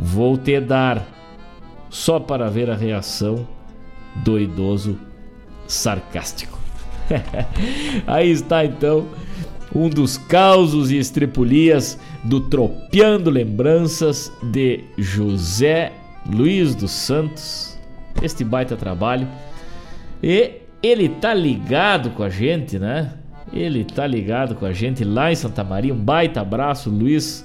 vou 0.00 0.38
te 0.38 0.60
dar 0.60 1.06
só 1.88 2.20
para 2.20 2.48
ver 2.48 2.70
a 2.70 2.76
reação 2.76 3.46
do 4.16 4.38
idoso 4.38 4.98
sarcástico. 5.66 6.58
Aí 8.06 8.30
está 8.30 8.64
então 8.64 9.06
um 9.74 9.88
dos 9.88 10.16
causos 10.16 10.90
e 10.90 10.98
estrepulias 10.98 11.98
do 12.24 12.40
Tropeando 12.40 13.30
Lembranças 13.30 14.32
de 14.42 14.84
José 14.96 15.92
Luiz 16.26 16.74
dos 16.74 16.90
Santos, 16.90 17.78
este 18.22 18.44
baita 18.44 18.76
trabalho. 18.76 19.26
E 20.22 20.59
ele 20.82 21.08
tá 21.08 21.34
ligado 21.34 22.10
com 22.10 22.22
a 22.22 22.28
gente, 22.28 22.78
né? 22.78 23.12
Ele 23.52 23.84
tá 23.84 24.06
ligado 24.06 24.54
com 24.54 24.64
a 24.64 24.72
gente 24.72 25.04
lá 25.04 25.30
em 25.30 25.34
Santa 25.34 25.64
Maria. 25.64 25.92
Um 25.92 25.98
baita 25.98 26.40
abraço, 26.40 26.88
Luiz. 26.88 27.44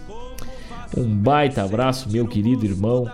Um 0.95 1.07
baita 1.07 1.63
abraço, 1.63 2.09
meu 2.09 2.27
querido 2.27 2.65
irmão. 2.65 3.09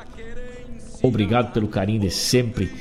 Obrigado 1.02 1.52
pelo 1.52 1.68
carinho 1.68 2.02
de 2.02 2.12
sempre. 2.12 2.72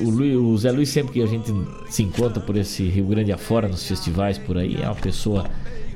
O, 0.00 0.08
o 0.50 0.58
Zé 0.58 0.72
Luiz, 0.72 0.88
sempre 0.88 1.12
que 1.12 1.22
a 1.22 1.26
gente 1.26 1.52
se 1.88 2.02
encontra 2.02 2.40
por 2.40 2.56
esse 2.56 2.84
Rio 2.84 3.04
Grande 3.04 3.30
afora, 3.32 3.68
nos 3.68 3.86
festivais 3.86 4.38
por 4.38 4.56
aí, 4.56 4.78
é 4.80 4.86
uma 4.86 4.94
pessoa 4.94 5.44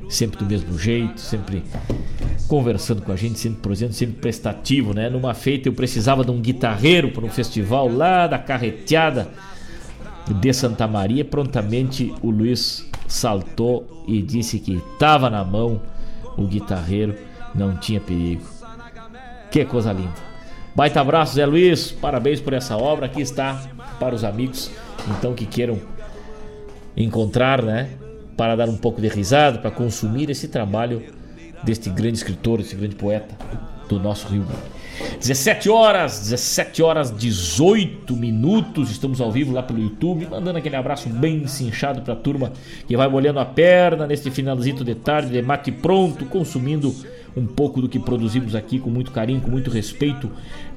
sempre 0.07 0.37
do 0.37 0.45
mesmo 0.45 0.77
jeito, 0.77 1.19
sempre 1.19 1.63
conversando 2.47 3.01
com 3.01 3.11
a 3.11 3.15
gente, 3.15 3.39
sempre 3.39 3.61
presente, 3.61 3.95
sempre 3.95 4.15
prestativo, 4.15 4.93
né? 4.93 5.09
Numa 5.09 5.33
feita 5.33 5.67
eu 5.67 5.73
precisava 5.73 6.23
de 6.23 6.29
um 6.29 6.39
guitarreiro 6.39 7.09
para 7.09 7.25
um 7.25 7.29
festival 7.29 7.89
lá 7.89 8.27
da 8.27 8.37
Carreteada 8.37 9.29
de 10.27 10.53
Santa 10.53 10.87
Maria. 10.87 11.25
Prontamente 11.25 12.13
o 12.21 12.29
Luiz 12.29 12.87
saltou 13.07 14.03
e 14.07 14.21
disse 14.21 14.59
que 14.59 14.75
estava 14.75 15.29
na 15.29 15.43
mão 15.43 15.81
o 16.37 16.45
guitarreiro, 16.45 17.15
não 17.53 17.75
tinha 17.77 17.99
perigo. 17.99 18.43
Que 19.51 19.65
coisa 19.65 19.93
linda. 19.93 20.13
Baita 20.75 20.99
abraço, 20.99 21.35
Zé 21.35 21.45
Luiz. 21.45 21.91
Parabéns 21.91 22.39
por 22.39 22.53
essa 22.53 22.75
obra. 22.75 23.05
Aqui 23.05 23.21
está 23.21 23.61
para 23.99 24.15
os 24.15 24.23
amigos, 24.23 24.71
então, 25.07 25.33
que 25.33 25.45
queiram 25.45 25.79
encontrar, 26.97 27.61
né? 27.61 27.89
Para 28.35 28.55
dar 28.55 28.67
um 28.67 28.77
pouco 28.77 28.99
de 28.99 29.07
risada, 29.07 29.59
para 29.59 29.69
consumir 29.69 30.29
esse 30.31 30.47
trabalho 30.47 31.03
deste 31.63 31.89
grande 31.89 32.17
escritor, 32.17 32.57
desse 32.57 32.75
grande 32.75 32.95
poeta 32.95 33.35
do 33.87 33.99
nosso 33.99 34.27
Rio 34.27 34.43
Grande. 34.43 34.82
17 35.19 35.69
horas, 35.69 36.19
17 36.19 36.83
horas 36.83 37.11
18 37.11 38.15
minutos. 38.15 38.91
Estamos 38.91 39.19
ao 39.21 39.31
vivo 39.31 39.53
lá 39.53 39.63
pelo 39.63 39.79
YouTube, 39.79 40.27
mandando 40.27 40.57
aquele 40.57 40.75
abraço 40.75 41.09
bem 41.09 41.47
cinchado 41.47 42.01
para 42.01 42.13
a 42.13 42.17
turma 42.17 42.51
que 42.87 42.95
vai 42.95 43.07
molhando 43.07 43.39
a 43.39 43.45
perna 43.45 44.05
neste 44.05 44.29
finalzinho 44.29 44.83
de 44.83 44.95
tarde, 44.95 45.31
de 45.31 45.41
mate 45.41 45.71
pronto, 45.71 46.25
consumindo 46.25 46.93
um 47.35 47.45
pouco 47.45 47.81
do 47.81 47.89
que 47.89 47.99
produzimos 47.99 48.55
aqui 48.55 48.79
com 48.79 48.89
muito 48.89 49.11
carinho, 49.11 49.41
com 49.41 49.49
muito 49.49 49.71
respeito 49.71 50.29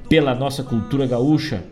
pela 0.09 0.33
nossa 0.33 0.63
cultura 0.63 1.05
gaúcha. 1.05 1.63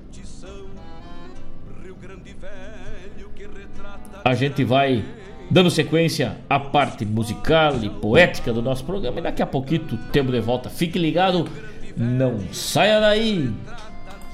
A 4.23 4.33
gente 4.33 4.63
vai 4.63 5.03
dando 5.49 5.69
sequência 5.69 6.37
à 6.49 6.59
parte 6.59 7.05
musical 7.05 7.75
e 7.83 7.89
poética 7.89 8.51
do 8.51 8.61
nosso 8.61 8.83
programa 8.83 9.19
e 9.19 9.23
daqui 9.23 9.41
a 9.41 9.45
pouquinho 9.45 9.81
tempo 10.11 10.31
de 10.31 10.39
volta. 10.39 10.69
Fique 10.69 10.97
ligado, 10.97 11.47
não 11.95 12.39
saia 12.51 12.99
daí. 12.99 13.53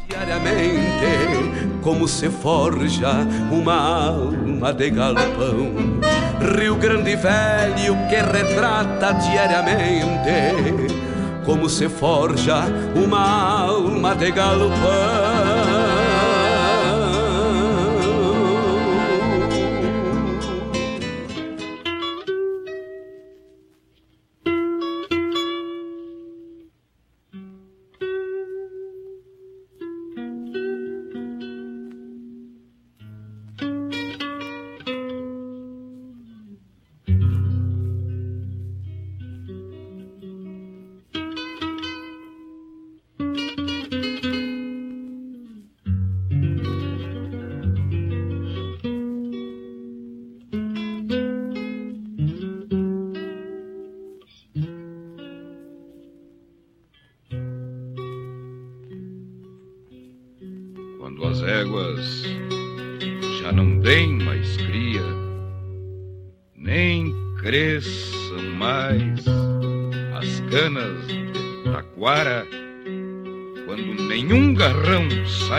Diariamente, 0.07 1.79
como 1.81 2.07
se 2.07 2.29
forja 2.29 3.25
uma 3.51 4.07
alma 4.07 4.73
de 4.73 4.89
galpão. 4.89 5.99
Rio 6.57 6.75
Grande 6.75 7.15
Velho 7.15 7.95
que 8.09 8.15
retrata 8.15 9.13
diariamente, 9.13 10.93
como 11.45 11.69
se 11.69 11.87
forja 11.87 12.65
uma 12.95 13.61
alma 13.61 14.15
de 14.15 14.31
galpão. 14.31 15.70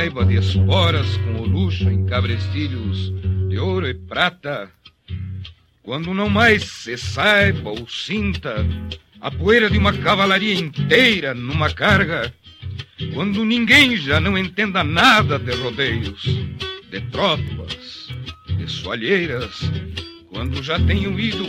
Saiba 0.03 0.25
de 0.25 0.37
esporas 0.37 1.17
com 1.19 1.43
o 1.43 1.47
luxo 1.47 1.89
em 1.89 2.05
cabrestilhos 2.07 3.13
de 3.49 3.59
ouro 3.59 3.87
e 3.87 3.95
prata. 3.95 4.71
Quando 5.83 6.13
não 6.13 6.29
mais 6.29 6.65
se 6.65 6.97
saiba 6.97 7.71
ou 7.71 7.89
sinta 7.89 8.67
a 9.21 9.31
poeira 9.31 9.71
de 9.71 9.79
uma 9.79 9.93
cavalaria 9.93 10.55
inteira 10.55 11.35
numa 11.35 11.73
carga. 11.73 12.35
Quando 13.15 13.45
ninguém 13.45 13.97
já 13.97 14.21
não 14.21 14.37
entenda 14.39 14.83
nada 14.83 15.39
de 15.39 15.53
rodeios, 15.53 16.23
de 16.91 17.01
tropas, 17.11 18.09
de 18.57 18.71
soalheiras. 18.71 19.61
Quando 20.29 20.63
já 20.63 20.79
tenham 20.81 21.19
ido 21.21 21.45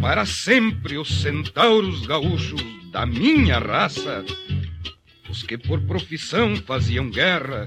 para 0.00 0.26
sempre 0.26 0.98
os 0.98 1.22
centauros 1.22 2.06
gaúchos 2.06 2.62
da 2.92 3.06
minha 3.06 3.58
raça 3.58 4.24
os 5.36 5.42
que 5.42 5.58
por 5.58 5.82
profissão 5.82 6.56
faziam 6.56 7.10
guerra, 7.10 7.66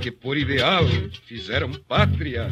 que 0.00 0.10
por 0.10 0.36
ideal 0.36 0.84
fizeram 1.26 1.70
pátria, 1.70 2.48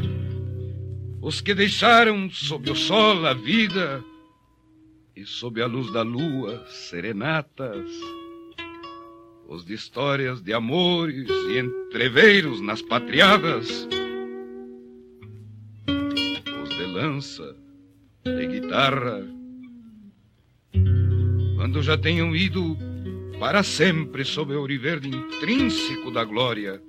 os 1.23 1.41
que 1.41 1.55
deixaram 1.55 2.31
sob 2.31 2.71
o 2.71 2.77
sol 2.77 3.27
a 3.27 3.33
vida 3.33 4.05
e 5.17 5.25
sob 5.25 5.62
a 5.62 5.67
luz 5.67 5.91
da 5.93 6.03
lua 6.03 6.62
serenatas, 6.69 7.91
os 9.51 9.65
de 9.65 9.75
histórias 9.75 10.41
de 10.41 10.53
amores 10.53 11.29
e 11.29 11.59
entreveiros 11.59 12.61
nas 12.61 12.81
patriadas, 12.81 13.89
os 16.63 16.69
de 16.69 16.85
lança, 16.87 17.57
de 18.25 18.47
guitarra, 18.47 19.27
quando 21.57 21.83
já 21.83 21.99
tenham 21.99 22.35
ido 22.35 22.79
para 23.41 23.65
sempre 23.65 24.25
sob 24.25 24.55
o 24.55 24.61
ouriverde 24.61 25.09
intrínseco 25.09 26.13
da 26.13 26.23
glória. 26.23 26.81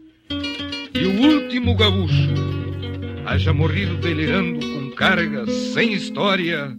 E 0.94 1.04
o 1.04 1.20
último 1.20 1.76
gaúcho 1.76 2.36
haja 3.26 3.52
morrido 3.52 3.98
delirando 3.98 4.60
com 4.60 4.92
cargas 4.92 5.52
sem 5.52 5.94
história. 5.94 6.78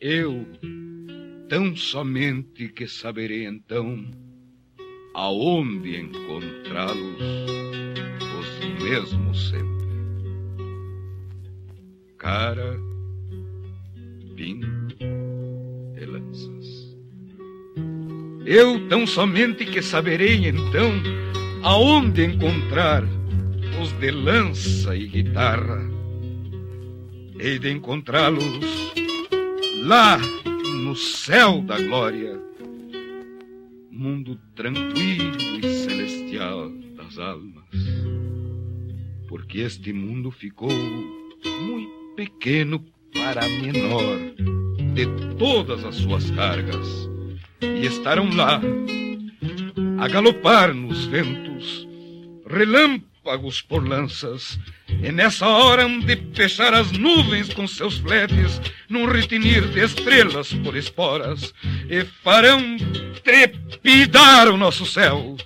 Eu, 0.00 0.44
tão 1.52 1.76
somente 1.76 2.66
que 2.68 2.88
saberei 2.88 3.44
então 3.44 4.10
aonde 5.12 6.00
encontrá-los, 6.00 7.20
os 8.40 8.82
mesmos 8.82 9.50
sempre. 9.50 9.68
Cara, 12.16 12.80
pinto 14.34 14.96
Eu 18.46 18.88
tão 18.88 19.06
somente 19.06 19.66
que 19.66 19.82
saberei 19.82 20.46
então 20.48 20.90
aonde 21.62 22.24
encontrar 22.24 23.04
os 23.78 23.92
de 23.92 24.10
lança 24.10 24.96
e 24.96 25.06
guitarra. 25.06 25.86
Hei 27.38 27.58
de 27.58 27.70
encontrá-los 27.70 28.94
lá 29.84 30.18
no 30.82 30.96
céu 30.96 31.62
da 31.62 31.80
glória, 31.80 32.36
mundo 33.88 34.36
tranquilo 34.56 35.36
e 35.62 35.62
celestial 35.62 36.70
das 36.96 37.18
almas. 37.18 37.64
Porque 39.28 39.60
este 39.60 39.92
mundo 39.92 40.32
ficou 40.32 40.72
muito 40.72 42.14
pequeno 42.16 42.84
para 43.14 43.44
a 43.44 43.48
menor 43.48 44.18
de 44.92 45.06
todas 45.38 45.84
as 45.84 45.94
suas 45.94 46.28
cargas 46.32 47.08
e 47.60 47.86
estarão 47.86 48.28
lá 48.34 48.60
a 50.00 50.08
galopar 50.08 50.74
nos 50.74 51.04
ventos, 51.04 51.86
relâmpagos 52.44 53.11
por 53.68 53.86
lanças, 53.86 54.58
e 54.88 55.12
nessa 55.12 55.46
hora 55.46 55.84
hão 55.84 56.00
de 56.00 56.16
fechar 56.34 56.74
as 56.74 56.90
nuvens 56.92 57.52
com 57.54 57.66
seus 57.66 57.98
fletes, 57.98 58.60
num 58.88 59.06
retinir 59.06 59.66
de 59.68 59.84
estrelas 59.84 60.52
por 60.52 60.76
esporas, 60.76 61.54
e 61.88 62.04
farão 62.04 62.76
trepidar 63.22 64.48
o 64.48 64.56
nosso 64.56 64.84
céu, 64.84 65.36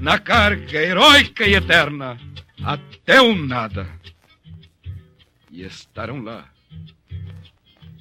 na 0.00 0.18
carga 0.18 0.82
heróica 0.82 1.46
e 1.46 1.54
eterna, 1.54 2.18
até 2.62 3.20
o 3.20 3.34
nada. 3.34 3.88
E 5.50 5.62
estarão 5.62 6.22
lá, 6.22 6.48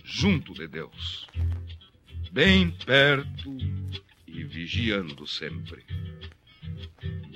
junto 0.04 0.54
de 0.54 0.68
Deus 0.68 1.28
bem 2.36 2.70
perto 2.70 3.58
e 4.28 4.44
vigiando 4.44 5.26
sempre 5.26 5.86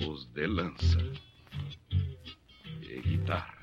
os 0.06 0.26
de 0.26 0.46
lança 0.46 1.00
e 3.00 3.18
guitarra. 3.18 3.59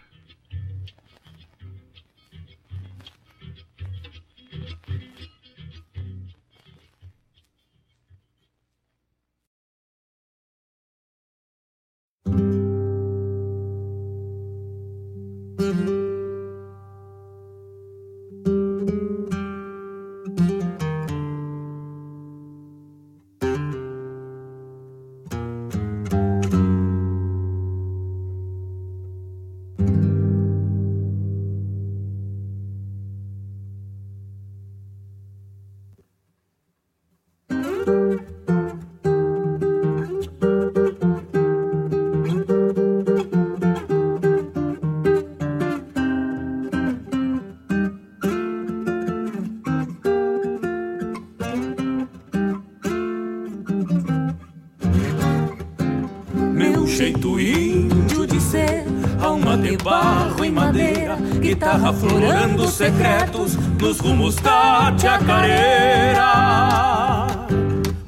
Barro 60.16 60.44
e 60.44 60.50
madeira, 60.50 61.16
guitarra 61.40 61.92
florando 61.92 62.66
secretos 62.68 63.56
nos 63.78 63.98
rumos 63.98 64.36
da 64.36 64.94
chacareira. 64.96 66.26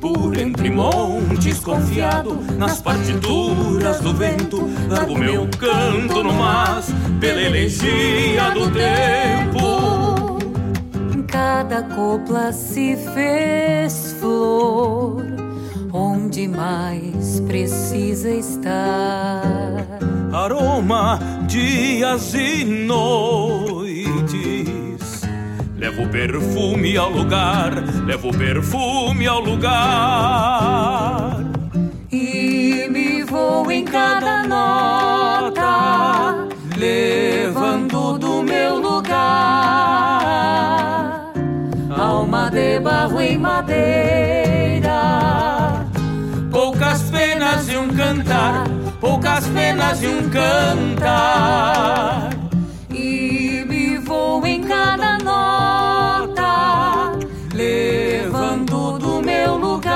Por 0.00 0.38
entre 0.38 0.70
montes 0.70 1.58
confiado, 1.60 2.38
nas 2.56 2.80
partituras 2.80 4.00
do 4.00 4.14
vento, 4.14 4.70
largo 4.88 5.18
meu 5.18 5.46
canto 5.58 6.24
no 6.24 6.32
mas, 6.32 6.86
pela 7.20 7.42
elegia 7.42 8.50
do 8.52 8.70
tempo. 8.70 10.38
Cada 11.26 11.82
copla 11.82 12.52
se 12.52 12.96
fez 13.14 14.16
flor 14.18 15.26
onde 15.92 16.48
mais 16.48 17.40
precisa 17.40 18.30
estar. 18.30 19.97
Aroma, 20.32 21.18
dias 21.46 22.34
e 22.34 22.64
noites. 22.64 24.08
Levo 25.76 26.08
perfume 26.08 26.96
ao 26.96 27.10
lugar, 27.10 27.72
levo 28.04 28.30
perfume 28.36 29.26
ao 29.26 29.40
lugar. 29.40 31.38
E 32.12 32.88
me 32.90 33.22
vou 33.22 33.70
em 33.70 33.84
cada 33.84 34.46
nota, 34.46 36.48
levando 36.76 38.18
do 38.18 38.42
meu 38.42 38.78
lugar. 38.78 39.18
Alma 41.96 42.50
de 42.50 42.80
barro 42.80 43.20
em 43.20 43.38
madeira 43.38 44.47
poucas 46.98 47.10
penas 47.10 47.68
e 47.68 47.76
um 47.76 47.88
cantar, 47.88 48.64
poucas 49.00 49.46
penas 49.48 50.00
e 50.02 50.06
um 50.08 50.30
cantar. 50.30 52.30
E 52.92 54.00
vou 54.04 54.44
em 54.46 54.62
cada 54.64 55.18
nota, 55.18 57.12
levando 57.54 58.98
do 58.98 59.22
meu 59.22 59.56
lugar. 59.56 59.94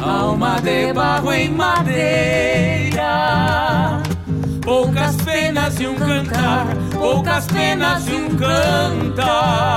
Alma 0.00 0.60
de 0.60 0.92
barro 0.92 1.32
em 1.32 1.50
madeira. 1.50 3.00
Poucas 4.62 5.16
penas 5.16 5.80
e 5.80 5.88
um 5.88 5.96
cantar, 5.96 6.68
poucas 6.92 7.46
penas 7.46 8.06
e 8.06 8.14
um 8.14 8.36
cantar. 8.36 9.70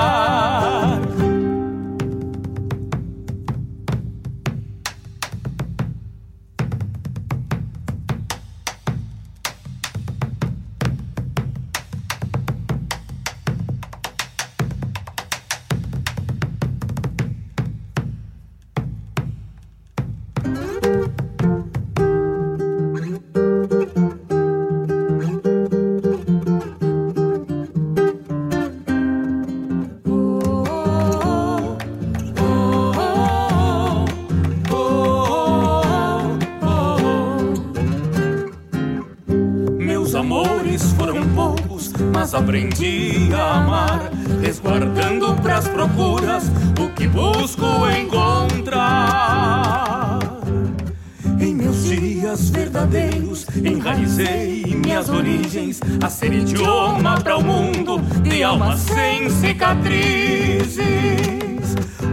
A 56.04 56.10
ser 56.10 56.34
idioma 56.34 57.20
para 57.22 57.38
o 57.38 57.44
mundo 57.44 58.00
de 58.22 58.44
alma 58.44 58.76
sem 58.76 59.30
cicatrizes. 59.30 60.84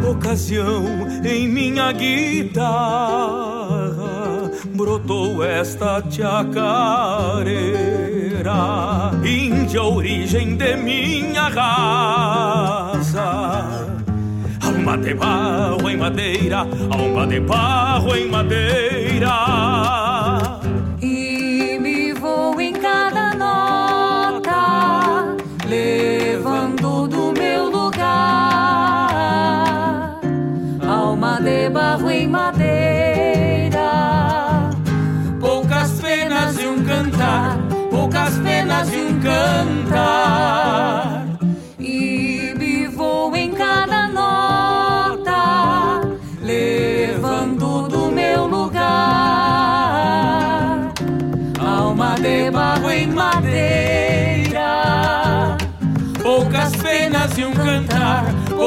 Ocasião 0.08 0.84
em 1.24 1.48
minha 1.48 1.90
guitarra 1.90 2.70
brotou 4.74 5.42
esta 5.42 6.00
chacareira, 6.08 7.50
índia 9.24 9.82
origem 9.82 10.56
de 10.56 10.76
minha 10.76 11.48
raça. 11.48 13.18
Alma 14.62 14.98
de 14.98 15.14
barro 15.14 15.90
em 15.90 15.96
madeira, 15.96 16.58
alma 16.90 17.26
de 17.26 17.40
barro 17.40 18.14
em 18.14 18.30
madeira. 18.30 19.99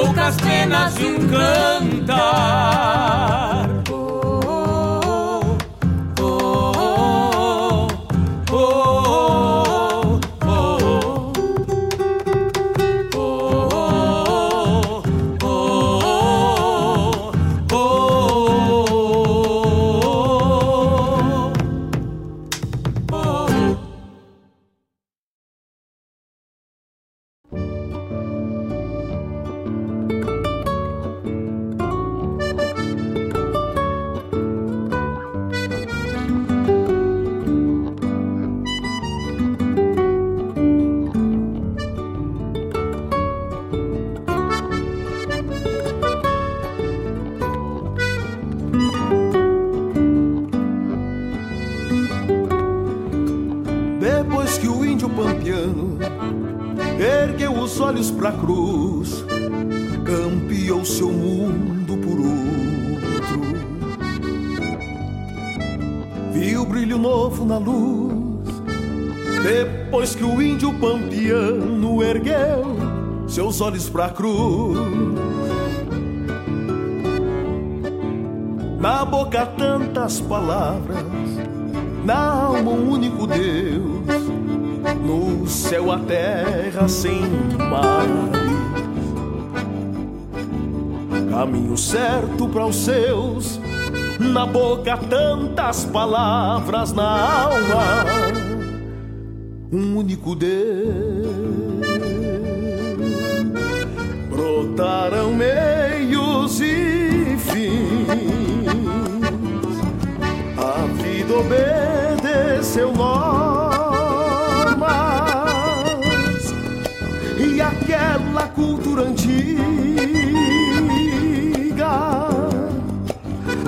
Poucas 0.04 0.36
penas 0.38 1.00
e 1.00 1.06
um 1.06 1.28
cantar. 1.30 2.83
Seus 73.54 73.62
olhos 73.62 73.88
pra 73.88 74.10
cruz. 74.10 74.80
Na 78.80 79.06
boca 79.06 79.46
tantas 79.46 80.20
palavras, 80.20 81.06
na 82.04 82.18
alma 82.18 82.72
um 82.72 82.90
único 82.90 83.28
Deus, 83.28 84.24
no 85.06 85.48
céu 85.48 85.92
a 85.92 86.00
terra 86.00 86.88
sem 86.88 87.22
mares. 87.58 88.44
Caminho 91.30 91.78
certo 91.78 92.48
para 92.50 92.66
os 92.66 92.76
seus, 92.76 93.60
na 94.20 94.46
boca 94.46 94.98
tantas 94.98 95.86
palavras 95.86 96.92
na 96.92 97.44
alma, 97.44 98.06
um 99.72 99.98
único 99.98 100.36
Deus. 100.36 101.93
Brotaram 104.74 105.36
meios 105.36 106.60
e 106.60 107.38
fins, 107.38 108.08
a 110.58 110.88
vida 111.00 111.36
obedeceu 111.38 112.92
normas 112.92 113.14
e 117.38 117.62
aquela 117.62 118.48
cultura 118.48 119.04
antiga 119.04 119.54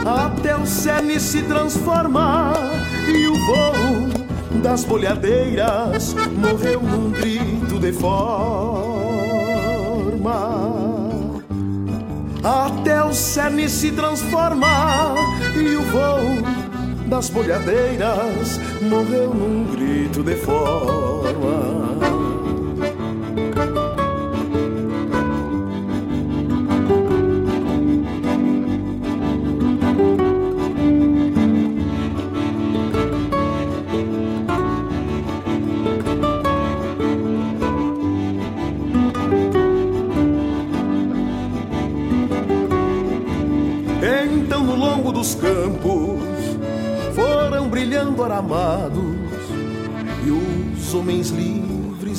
até 0.03 0.57
o 0.57 0.65
cerne 0.65 1.19
se 1.19 1.43
transformar 1.43 2.55
e 3.07 3.27
o 3.27 3.35
voo 3.45 4.09
das 4.59 4.83
bolhadeiras 4.83 6.15
morreu 6.35 6.81
num 6.81 7.11
grito 7.11 7.79
de 7.79 7.93
forma. 7.93 9.04
Cerne 13.15 13.69
se 13.69 13.91
transformar 13.91 15.15
e 15.55 15.75
o 15.75 15.81
voo 15.83 16.65
das 17.07 17.29
bolhadeiras 17.29 18.59
morreu 18.81 19.33
num 19.33 19.65
grito 19.71 20.21
de 20.21 20.35
forma. 20.35 21.94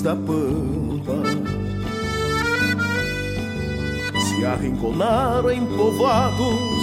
Da 0.07 0.15
pampa 0.15 1.21
se 4.21 4.47
arrinconaram 4.47 5.51
em 5.51 5.67
povoados 5.67 6.81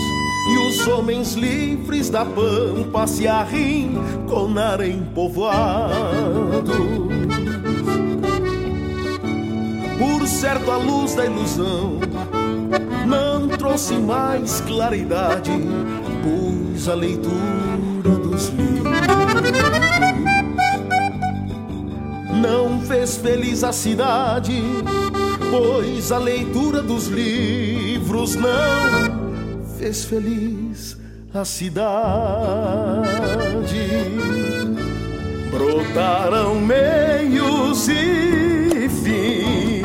e 0.52 0.68
os 0.68 0.88
homens 0.90 1.34
livres 1.34 2.10
da 2.10 2.26
pampa 2.26 3.08
se 3.08 3.26
arrinconaram 3.26 4.84
em 4.84 5.06
povoados. 5.16 6.68
Por 9.98 10.28
certo 10.28 10.70
a 10.70 10.76
luz 10.76 11.16
da 11.16 11.26
ilusão 11.26 12.00
não 13.08 13.48
trouxe 13.48 13.94
mais 13.94 14.60
claridade, 14.60 15.52
pois 16.26 16.90
a 16.90 16.94
leitura 16.94 17.63
fez 23.14 23.18
feliz 23.18 23.64
a 23.64 23.72
cidade, 23.72 24.62
pois 25.52 26.12
a 26.12 26.18
leitura 26.18 26.82
dos 26.82 27.08
livros 27.08 28.36
não 28.36 29.64
fez 29.78 30.06
feliz 30.06 30.98
a 31.34 31.46
cidade. 31.46 31.84
Brotaram 35.52 36.56
meios 36.56 37.88
e 37.88 38.90
fins 38.90 39.84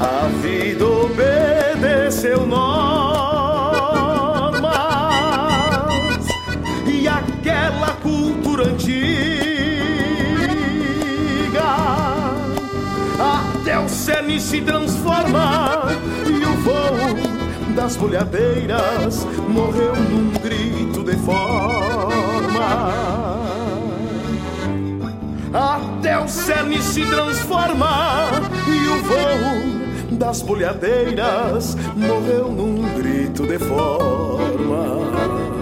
a 0.00 0.28
vida 0.42 0.84
obedeceu 0.84 2.46
normas 2.46 2.87
se 14.48 14.60
transforma. 14.62 15.82
E 16.26 16.42
o 16.46 16.56
voo 16.62 17.74
das 17.76 17.96
bolhadeiras 17.96 19.26
morreu 19.46 19.94
num 19.94 20.30
grito 20.40 21.04
de 21.04 21.18
forma. 21.18 22.94
Até 25.52 26.18
o 26.18 26.26
cerne 26.26 26.80
se 26.80 27.04
transforma. 27.04 28.30
E 28.66 28.88
o 28.88 29.02
voo 29.02 30.16
das 30.16 30.40
bolhadeiras 30.40 31.76
morreu 31.94 32.50
num 32.50 32.96
grito 32.96 33.46
de 33.46 33.58
forma. 33.58 35.57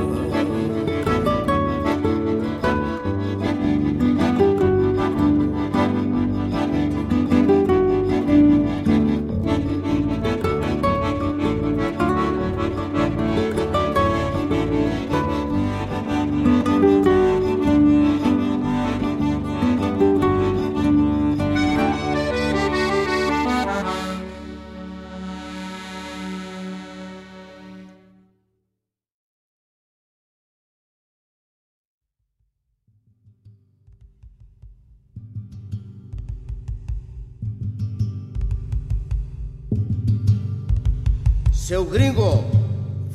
Seu 41.76 41.84
gringo, 41.84 42.42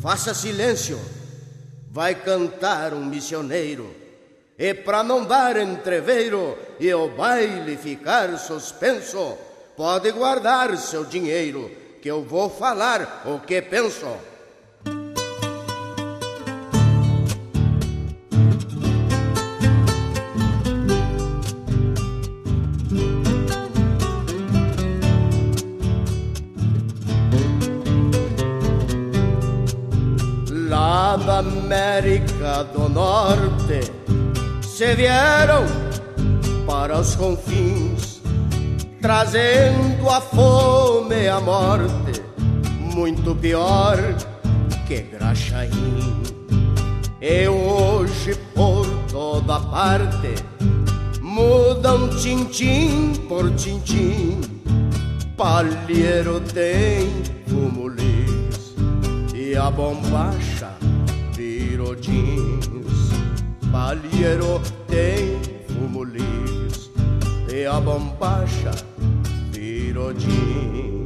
faça 0.04 0.36
silêncio. 0.36 1.00
Vai 1.90 2.14
cantar 2.14 2.94
um 2.94 3.04
missioneiro. 3.04 3.90
E 4.56 4.72
pra 4.72 5.02
não 5.02 5.26
dar 5.26 5.58
entreveiro 5.58 6.56
e 6.80 6.94
o 6.94 7.08
baile 7.08 7.76
ficar 7.76 8.38
suspenso, 8.38 9.36
pode 9.76 10.12
guardar 10.12 10.78
seu 10.78 11.04
dinheiro, 11.04 11.72
que 12.04 12.08
eu 12.08 12.22
vou 12.22 12.52
falar 12.52 13.24
o 13.26 13.40
que 13.40 13.64
penso. 13.64 14.06
Do 32.64 32.88
Norte 32.88 33.82
se 34.62 34.94
vieram 34.94 35.66
para 36.68 37.00
os 37.00 37.16
confins, 37.16 38.22
trazendo 39.02 40.08
a 40.08 40.22
fome 40.22 41.24
e 41.24 41.28
a 41.28 41.40
morte, 41.40 42.22
muito 42.94 43.34
pior 43.36 43.98
que 44.88 45.02
Graxaim. 45.02 46.22
E 47.20 47.48
hoje 47.48 48.36
por 48.54 48.86
toda 49.12 49.60
parte 49.60 50.36
mudam 51.20 52.10
tintim 52.10 53.14
por 53.28 53.50
tintim, 53.56 54.40
palheiro 55.36 56.40
tem 56.42 57.10
fumo 57.48 57.90
e 59.34 59.58
a 59.58 59.72
bombacha 59.72 60.61
jeans. 62.12 63.10
Palheiro 63.72 64.62
tem 64.88 65.40
fumo 65.68 66.04
lis 66.04 66.92
e 67.52 67.66
a 67.66 67.80
bombacha 67.80 68.72
virou 69.52 70.14
jeans. 70.14 71.02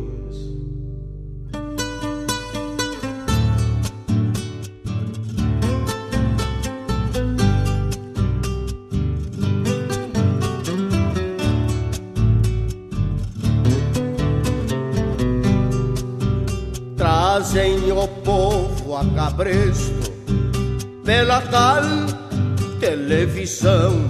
Trazem 16.98 17.92
o 17.92 18.08
povo 18.24 18.96
a 18.98 19.06
cabresto 19.16 19.95
pela 21.06 21.40
tal 21.42 21.84
televisão. 22.80 24.10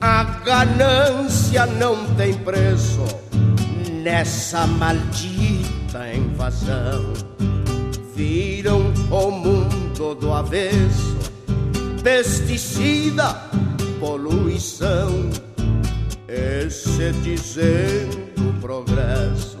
A 0.00 0.24
ganância 0.44 1.64
não 1.64 2.04
tem 2.16 2.34
preço 2.34 3.04
nessa 4.02 4.66
maldita 4.66 6.12
invasão. 6.12 7.12
Viram 8.14 8.92
o 9.10 9.30
mundo 9.30 10.14
do 10.16 10.32
avesso, 10.32 11.16
pesticida, 12.02 13.34
poluição. 13.98 15.30
Esse 16.28 17.12
dizendo 17.22 18.60
progresso, 18.60 19.58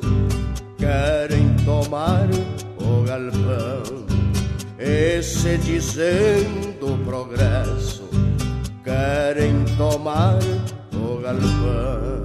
querem 0.76 1.54
tomar 1.64 2.28
o 2.78 3.04
galpão. 3.04 4.03
Esse 4.78 5.56
dizendo 5.58 6.98
progresso, 7.04 8.08
querem 8.82 9.64
tomar 9.76 10.38
o 10.92 11.20
galpão. 11.20 12.24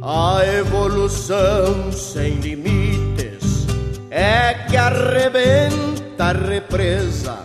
A 0.00 0.46
evolução 0.46 1.90
sem 1.90 2.34
limites 2.34 3.66
é 4.10 4.61
arrebenta 4.92 6.26
a 6.26 6.32
represa, 6.32 7.38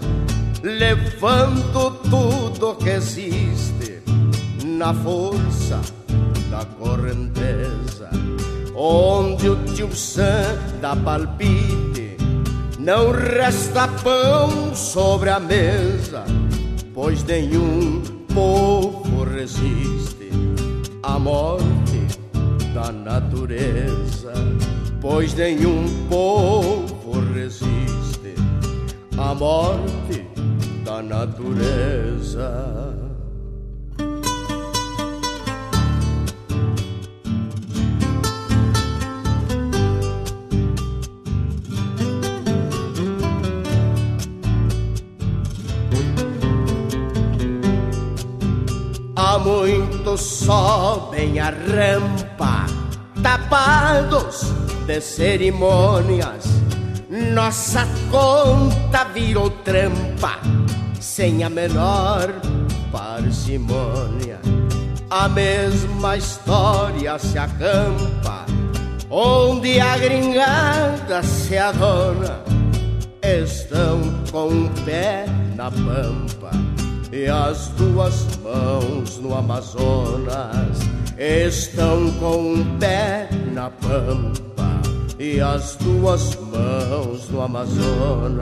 levando 0.61 1.91
tudo 2.09 2.75
que 2.75 2.89
existe 2.89 4.03
na 4.65 4.93
força 4.93 5.79
da 6.51 6.65
correnteza. 6.77 8.09
Onde 8.75 9.49
o 9.49 9.55
tio 9.73 9.95
Sam 9.95 10.57
dá 10.81 10.95
palpite, 10.95 12.17
não 12.77 13.11
resta 13.11 13.87
pão 14.03 14.75
sobre 14.75 15.29
a 15.29 15.39
mesa, 15.39 16.25
pois 16.93 17.23
nenhum 17.23 18.01
povo 18.33 19.23
resiste 19.23 20.29
à 21.01 21.17
morte 21.17 22.19
da 22.73 22.91
natureza, 22.91 24.33
pois 25.01 25.33
nenhum 25.33 25.85
povo 26.07 26.96
à 29.17 29.33
morte 29.33 30.25
da 30.85 31.01
natureza. 31.01 32.93
Há 49.15 49.39
muitos 49.39 50.21
sobem 50.21 51.39
a 51.39 51.49
rampa, 51.49 52.67
tapados 53.23 54.43
de 54.85 55.01
cerimônias. 55.01 56.56
Nossa 57.17 57.87
conta 58.11 59.05
virou 59.05 59.49
trampa, 59.49 60.39
sem 60.99 61.43
a 61.43 61.49
menor 61.49 62.31
parcimônia. 62.91 64.39
A 65.09 65.27
mesma 65.27 66.15
história 66.15 67.17
se 67.17 67.39
acampa, 67.39 68.45
onde 69.09 69.79
a 69.79 69.97
gringada 69.97 71.23
se 71.23 71.57
adona. 71.57 72.43
Estão 73.23 73.99
com 74.31 74.49
um 74.49 74.67
pé 74.85 75.25
na 75.55 75.71
pampa 75.71 76.51
e 77.11 77.25
as 77.25 77.69
duas 77.69 78.27
mãos 78.43 79.17
no 79.17 79.35
Amazonas 79.35 80.77
estão 81.17 82.11
com 82.19 82.53
um 82.53 82.77
pé 82.77 83.27
na 83.51 83.71
pampa 83.71 84.46
e 85.19 85.41
as 85.41 85.75
duas 85.77 86.35
mãos 86.35 87.29
no 87.29 87.41
Amazonas. 87.41 88.37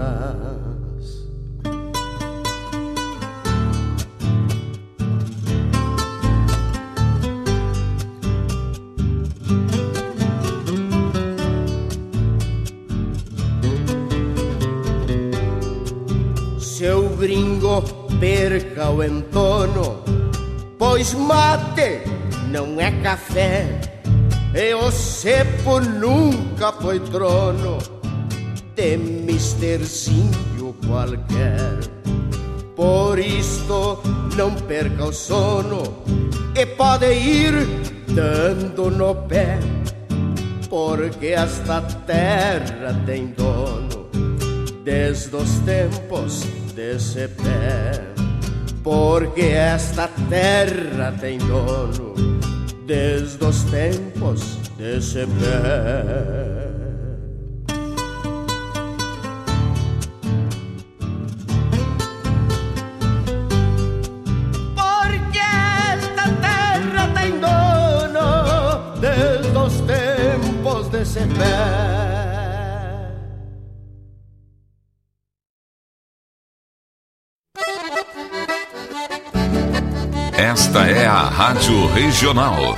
Seu 16.60 17.10
gringo 17.18 17.82
perca 18.20 18.90
o 18.90 19.02
entono, 19.02 20.04
pois 20.78 21.14
mate 21.14 22.02
não 22.52 22.80
é 22.80 22.92
café, 23.02 23.80
e 24.54 24.74
o 24.74 24.92
cepo 25.66 25.80
nunca 25.80 26.72
foi 26.74 27.00
trono 27.00 27.80
de 28.76 28.98
misterzinho 28.98 30.76
qualquer. 30.86 31.80
Por 32.76 33.18
isto 33.18 34.00
não 34.38 34.54
perca 34.54 35.06
o 35.06 35.14
sono 35.14 35.82
e 36.56 36.66
pode 36.66 37.12
ir 37.12 37.54
dando 38.10 38.92
no 38.92 39.16
pé, 39.28 39.58
porque 40.70 41.28
esta 41.28 41.82
terra 41.82 42.94
tem 43.06 43.28
dono 43.28 44.08
desde 44.84 45.36
os 45.36 45.60
tempos 45.60 46.44
desse 46.76 47.28
pé. 47.28 48.04
Porque 48.84 49.42
esta 49.42 50.08
terra 50.30 51.12
tem 51.20 51.40
dono 51.40 52.14
desde 52.86 53.44
os 53.44 53.64
tempos 53.64 54.65
pé. 55.26 56.66
Porque 64.76 65.40
esta 65.40 66.30
terra 66.42 67.08
tem 67.14 67.40
dono 67.40 69.00
desde 69.00 69.58
os 69.58 69.74
tempos 69.82 70.90
desse 70.90 71.20
pé. 71.20 71.96
Esta 80.38 80.88
é 80.88 81.08
a 81.08 81.24
Rádio 81.24 81.88
Regional. 81.94 82.76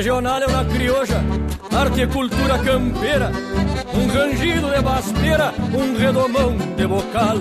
Regional 0.00 0.40
é 0.40 0.46
uma 0.46 0.64
crioja, 0.64 1.22
arte 1.76 2.00
e 2.00 2.06
cultura 2.06 2.58
campeira, 2.60 3.30
um 3.92 4.06
rangido 4.06 4.70
de 4.70 4.80
baspeira, 4.80 5.52
um 5.74 5.94
redomão 5.94 6.56
de 6.56 6.86
bocal, 6.86 7.36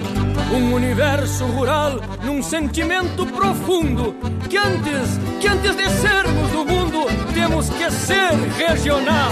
um 0.54 0.74
universo 0.74 1.46
rural 1.46 2.02
num 2.22 2.44
sentimento 2.44 3.26
profundo 3.28 4.14
que 4.50 4.58
antes, 4.58 5.18
que 5.40 5.48
antes 5.48 5.74
de 5.74 5.90
sermos 5.90 6.52
do 6.52 6.66
mundo, 6.66 7.06
temos 7.34 7.70
que 7.70 7.90
ser 7.92 8.34
regional. 8.58 9.32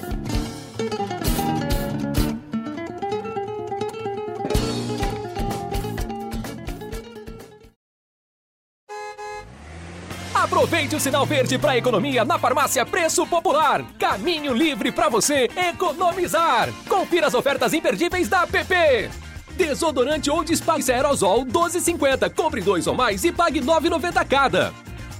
Aproveite 10.91 10.95
o 10.95 10.99
sinal 10.99 11.25
verde 11.25 11.57
para 11.57 11.77
economia 11.77 12.25
na 12.25 12.37
farmácia 12.37 12.85
Preço 12.85 13.25
Popular. 13.25 13.81
Caminho 13.97 14.53
livre 14.53 14.91
para 14.91 15.07
você 15.07 15.49
economizar. 15.55 16.69
Confira 16.87 17.27
as 17.27 17.33
ofertas 17.33 17.73
imperdíveis 17.73 18.27
da 18.27 18.45
PP. 18.45 19.09
Desodorante 19.55 20.29
ou 20.29 20.43
Dispace 20.43 20.91
Aerosol 20.91 21.45
12,50. 21.45 22.33
Compre 22.33 22.61
dois 22.61 22.87
ou 22.87 22.93
mais 22.93 23.23
e 23.23 23.31
pague 23.31 23.61
9,90 23.61 24.27
cada. 24.27 24.73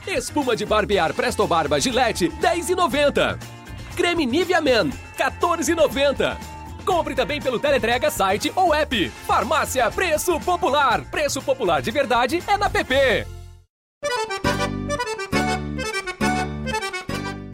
Espuma 0.06 0.56
de 0.56 0.65
barbear 0.65 1.14
Presto 1.14 1.48
Barba 1.48 1.80
Gillette 1.80 2.27
10,90. 2.27 3.39
Creme 3.95 4.26
Nivea 4.26 4.60
Men 4.60 4.91
14,90. 5.18 6.38
Compre 6.84 7.15
também 7.15 7.39
pelo 7.39 7.60
Teletrega 7.60 8.11
site 8.11 8.52
ou 8.56 8.73
app. 8.73 9.10
Farmácia 9.26 9.89
Preço 9.89 10.38
Popular. 10.41 11.02
Preço 11.10 11.41
Popular 11.41 11.81
de 11.81 11.91
verdade 11.91 12.43
é 12.45 12.57
na 12.57 12.69
PP. 12.69 13.40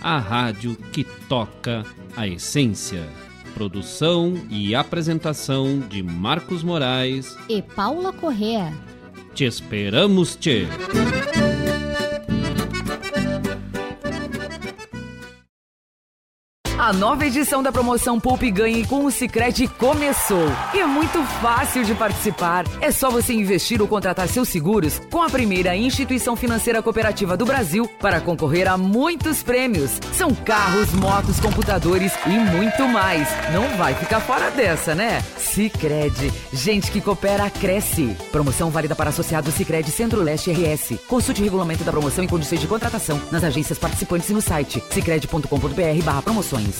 a 0.00 0.18
rádio 0.18 0.76
que 0.92 1.04
toca 1.04 1.84
a 2.16 2.26
essência. 2.26 3.06
Produção 3.54 4.34
e 4.48 4.74
apresentação 4.74 5.80
de 5.80 6.02
Marcos 6.02 6.62
Moraes 6.62 7.36
e 7.48 7.60
Paula 7.60 8.12
Correa. 8.12 8.72
Te 9.34 9.44
esperamos, 9.44 10.36
Tchê! 10.36 10.66
A 16.90 16.92
nova 16.92 17.24
edição 17.24 17.62
da 17.62 17.70
promoção 17.70 18.18
Poupe 18.18 18.50
Ganhe 18.50 18.84
com 18.84 19.04
o 19.04 19.12
Sicredi 19.12 19.68
começou. 19.68 20.48
E 20.74 20.80
é 20.80 20.86
muito 20.86 21.22
fácil 21.40 21.84
de 21.84 21.94
participar. 21.94 22.64
É 22.80 22.90
só 22.90 23.08
você 23.08 23.32
investir 23.32 23.80
ou 23.80 23.86
contratar 23.86 24.26
seus 24.26 24.48
seguros 24.48 25.00
com 25.08 25.22
a 25.22 25.30
primeira 25.30 25.76
instituição 25.76 26.34
financeira 26.34 26.82
cooperativa 26.82 27.36
do 27.36 27.46
Brasil 27.46 27.88
para 28.00 28.20
concorrer 28.20 28.68
a 28.68 28.76
muitos 28.76 29.40
prêmios. 29.40 30.00
São 30.14 30.34
carros, 30.34 30.92
motos, 30.92 31.38
computadores 31.38 32.12
e 32.26 32.30
muito 32.30 32.88
mais. 32.88 33.28
Não 33.52 33.68
vai 33.76 33.94
ficar 33.94 34.18
fora 34.18 34.50
dessa, 34.50 34.92
né? 34.92 35.22
Sicredi. 35.38 36.32
Gente 36.52 36.90
que 36.90 37.00
coopera 37.00 37.48
cresce. 37.50 38.16
Promoção 38.32 38.68
válida 38.68 38.96
para 38.96 39.10
associados 39.10 39.54
Sicredi 39.54 39.92
Centro-Leste 39.92 40.50
RS. 40.50 40.98
Consulte 41.06 41.40
o 41.40 41.44
regulamento 41.44 41.84
da 41.84 41.92
promoção 41.92 42.24
e 42.24 42.26
condições 42.26 42.60
de 42.60 42.66
contratação 42.66 43.20
nas 43.30 43.44
agências 43.44 43.78
participantes 43.78 44.28
e 44.28 44.32
no 44.32 44.42
site 44.42 44.82
sicredi.com.br/promoções. 44.90 46.79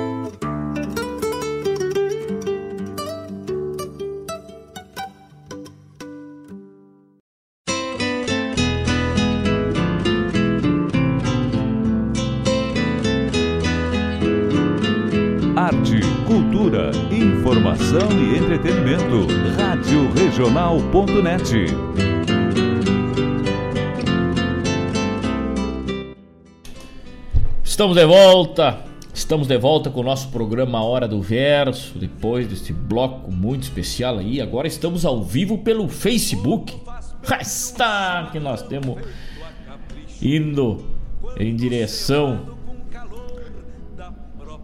Regional.net. 20.41 21.65
Estamos 27.63 27.95
de 27.95 28.05
volta. 28.07 28.79
Estamos 29.13 29.47
de 29.47 29.57
volta 29.59 29.91
com 29.91 29.99
o 29.99 30.03
nosso 30.03 30.29
programa 30.29 30.83
Hora 30.83 31.07
do 31.07 31.21
Verso, 31.21 31.99
depois 31.99 32.47
deste 32.47 32.73
bloco 32.73 33.31
muito 33.31 33.63
especial 33.63 34.17
aí. 34.17 34.41
Agora 34.41 34.67
estamos 34.67 35.05
ao 35.05 35.23
vivo 35.23 35.59
pelo 35.59 35.87
Facebook. 35.87 36.75
Está 37.39 38.29
que 38.31 38.39
nós 38.39 38.63
temos 38.63 38.99
indo 40.19 40.83
em 41.37 41.55
direção 41.55 42.57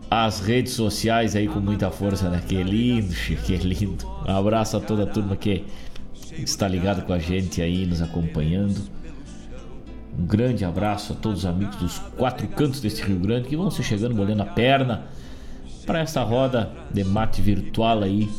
às 0.09 0.39
redes 0.39 0.73
sociais 0.73 1.35
aí 1.35 1.47
com 1.47 1.59
muita 1.59 1.91
força, 1.91 2.31
né? 2.31 2.41
Que 2.47 2.63
lindo, 2.63 3.13
que 3.45 3.55
lindo. 3.57 4.16
Um 4.27 4.35
abraço 4.35 4.75
a 4.75 4.79
toda 4.79 5.03
a 5.03 5.07
turma 5.07 5.35
que 5.35 5.65
está 6.37 6.67
ligado 6.67 7.03
com 7.03 7.13
a 7.13 7.19
gente 7.19 7.61
aí, 7.61 7.85
nos 7.85 8.01
acompanhando. 8.01 8.81
Um 10.19 10.25
grande 10.25 10.65
abraço 10.65 11.13
a 11.13 11.15
todos 11.15 11.39
os 11.39 11.45
amigos 11.45 11.75
dos 11.77 11.99
quatro 12.17 12.47
cantos 12.47 12.81
deste 12.81 13.03
Rio 13.03 13.19
Grande 13.19 13.47
que 13.47 13.55
vão 13.55 13.69
se 13.69 13.83
chegando 13.83 14.15
molhando 14.15 14.41
a 14.41 14.45
perna 14.45 15.05
para 15.85 15.99
essa 15.99 16.21
roda 16.23 16.71
de 16.91 17.03
mate 17.03 17.41
virtual 17.41 18.03
aí 18.03 18.29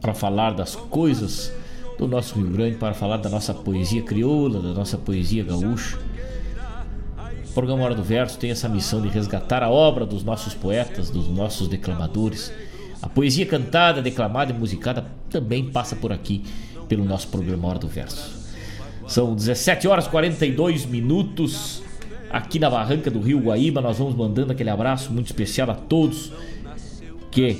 para 0.00 0.14
falar 0.14 0.52
das 0.52 0.76
coisas 0.76 1.52
do 1.98 2.06
nosso 2.06 2.36
Rio 2.36 2.50
Grande, 2.50 2.76
para 2.76 2.94
falar 2.94 3.16
da 3.16 3.28
nossa 3.28 3.54
poesia 3.54 4.02
crioula, 4.02 4.60
da 4.60 4.72
nossa 4.72 4.98
poesia 4.98 5.42
gaúcha. 5.42 5.98
O 7.48 7.52
programa 7.54 7.84
Hora 7.84 7.94
do 7.94 8.02
Verso 8.02 8.38
tem 8.38 8.50
essa 8.50 8.68
missão 8.68 9.00
de 9.00 9.08
resgatar 9.08 9.62
a 9.62 9.70
obra 9.70 10.06
dos 10.06 10.22
nossos 10.22 10.54
poetas, 10.54 11.10
dos 11.10 11.28
nossos 11.28 11.68
declamadores. 11.68 12.52
A 13.02 13.08
poesia 13.08 13.44
cantada, 13.44 14.00
declamada 14.00 14.52
e 14.52 14.54
musicada 14.54 15.04
também 15.28 15.70
passa 15.70 15.96
por 15.96 16.12
aqui 16.12 16.44
pelo 16.88 17.04
nosso 17.04 17.28
programa 17.28 17.68
Hora 17.68 17.78
do 17.80 17.88
Verso. 17.88 18.40
São 19.08 19.34
17 19.34 19.88
horas 19.88 20.06
e 20.06 20.10
42 20.10 20.86
minutos 20.86 21.82
aqui 22.30 22.58
na 22.58 22.70
barranca 22.70 23.10
do 23.10 23.20
Rio 23.20 23.40
Guaíba. 23.40 23.80
Nós 23.80 23.98
vamos 23.98 24.14
mandando 24.14 24.52
aquele 24.52 24.70
abraço 24.70 25.12
muito 25.12 25.26
especial 25.26 25.70
a 25.70 25.74
todos 25.74 26.32
que 27.30 27.58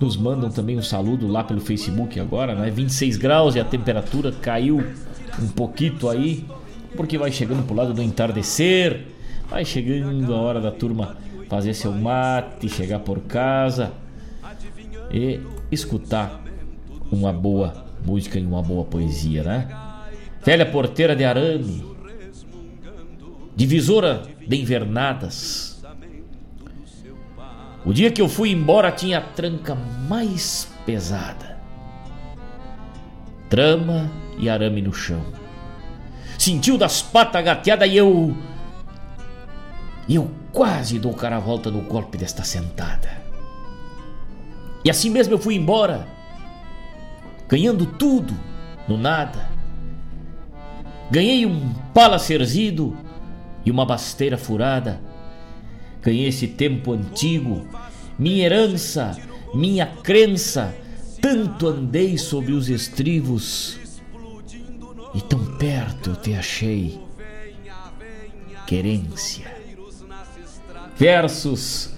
nos 0.00 0.16
mandam 0.16 0.48
também 0.48 0.78
um 0.78 0.82
saludo 0.82 1.28
lá 1.28 1.44
pelo 1.44 1.60
Facebook 1.60 2.18
agora, 2.18 2.54
né? 2.54 2.70
26 2.70 3.18
graus 3.18 3.54
e 3.54 3.60
a 3.60 3.64
temperatura 3.64 4.32
caiu 4.32 4.82
um 5.38 5.48
pouquinho 5.48 6.08
aí, 6.08 6.46
porque 6.96 7.18
vai 7.18 7.30
chegando 7.30 7.66
pro 7.66 7.76
lado 7.76 7.92
do 7.92 8.02
entardecer, 8.02 9.04
vai 9.50 9.64
chegando 9.64 10.32
a 10.32 10.40
hora 10.40 10.60
da 10.60 10.70
turma 10.70 11.18
fazer 11.50 11.74
seu 11.74 11.92
mate, 11.92 12.68
chegar 12.68 13.00
por 13.00 13.18
casa 13.22 13.92
e 15.10 15.40
escutar 15.70 16.40
uma 17.10 17.32
boa 17.32 17.86
música 18.06 18.38
e 18.38 18.46
uma 18.46 18.62
boa 18.62 18.84
poesia, 18.84 19.42
né? 19.42 19.68
Velha 20.44 20.64
porteira 20.64 21.16
de 21.16 21.24
arame, 21.24 21.84
divisora 23.56 24.22
de 24.46 24.56
invernadas. 24.56 25.84
O 27.84 27.92
dia 27.92 28.12
que 28.12 28.22
eu 28.22 28.28
fui 28.28 28.52
embora 28.52 28.92
tinha 28.92 29.18
a 29.18 29.22
tranca 29.22 29.74
mais 29.74 30.68
pesada. 30.86 31.58
Trama 33.48 34.08
e 34.38 34.48
arame 34.48 34.80
no 34.80 34.92
chão. 34.92 35.24
Sentiu 36.38 36.78
das 36.78 37.02
patas 37.02 37.44
gateadas 37.44 37.90
e 37.90 37.96
eu. 37.96 38.36
E 40.06 40.14
eu 40.14 40.39
quase 40.52 40.98
dou 40.98 41.14
cara 41.14 41.36
a 41.36 41.40
volta 41.40 41.70
no 41.70 41.82
golpe 41.82 42.18
desta 42.18 42.44
sentada. 42.44 43.20
E 44.84 44.90
assim 44.90 45.10
mesmo 45.10 45.34
eu 45.34 45.38
fui 45.38 45.54
embora 45.54 46.06
ganhando 47.48 47.84
tudo 47.84 48.34
no 48.86 48.96
nada. 48.96 49.50
Ganhei 51.10 51.44
um 51.44 51.72
pala 51.92 52.18
cerzido 52.18 52.96
e 53.64 53.70
uma 53.70 53.84
basteira 53.84 54.38
furada. 54.38 55.00
Ganhei 56.00 56.28
esse 56.28 56.46
tempo 56.46 56.92
antigo, 56.92 57.66
minha 58.18 58.44
herança, 58.44 59.16
minha 59.52 59.84
crença, 59.84 60.74
tanto 61.20 61.66
andei 61.66 62.16
sobre 62.16 62.52
os 62.52 62.68
estribos 62.70 63.78
e 65.14 65.20
tão 65.20 65.44
perto 65.56 66.10
eu 66.10 66.16
te 66.16 66.32
achei. 66.34 67.00
Querência. 68.66 69.59
Versos 71.00 71.94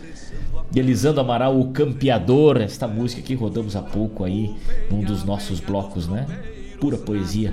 de 0.70 0.78
Elisandro 0.78 1.22
Amaral, 1.22 1.58
o 1.58 1.72
Campeador, 1.72 2.58
esta 2.60 2.86
música 2.86 3.20
que 3.20 3.34
rodamos 3.34 3.74
há 3.74 3.82
pouco 3.82 4.22
aí, 4.22 4.54
num 4.88 5.00
dos 5.00 5.24
nossos 5.24 5.58
blocos, 5.58 6.06
né? 6.06 6.24
Pura 6.80 6.96
poesia 6.96 7.52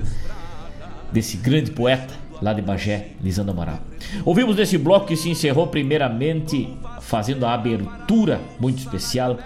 desse 1.12 1.38
grande 1.38 1.72
poeta 1.72 2.14
lá 2.40 2.54
de 2.54 2.62
Bagé, 2.62 3.14
Lisandro 3.20 3.52
Amaral. 3.52 3.80
Ouvimos 4.24 4.58
nesse 4.58 4.78
bloco 4.78 5.08
que 5.08 5.16
se 5.16 5.28
encerrou 5.28 5.66
primeiramente 5.66 6.70
fazendo 7.02 7.44
a 7.48 7.56
abertura 7.56 8.40
muito 8.60 8.78
especial, 8.78 9.40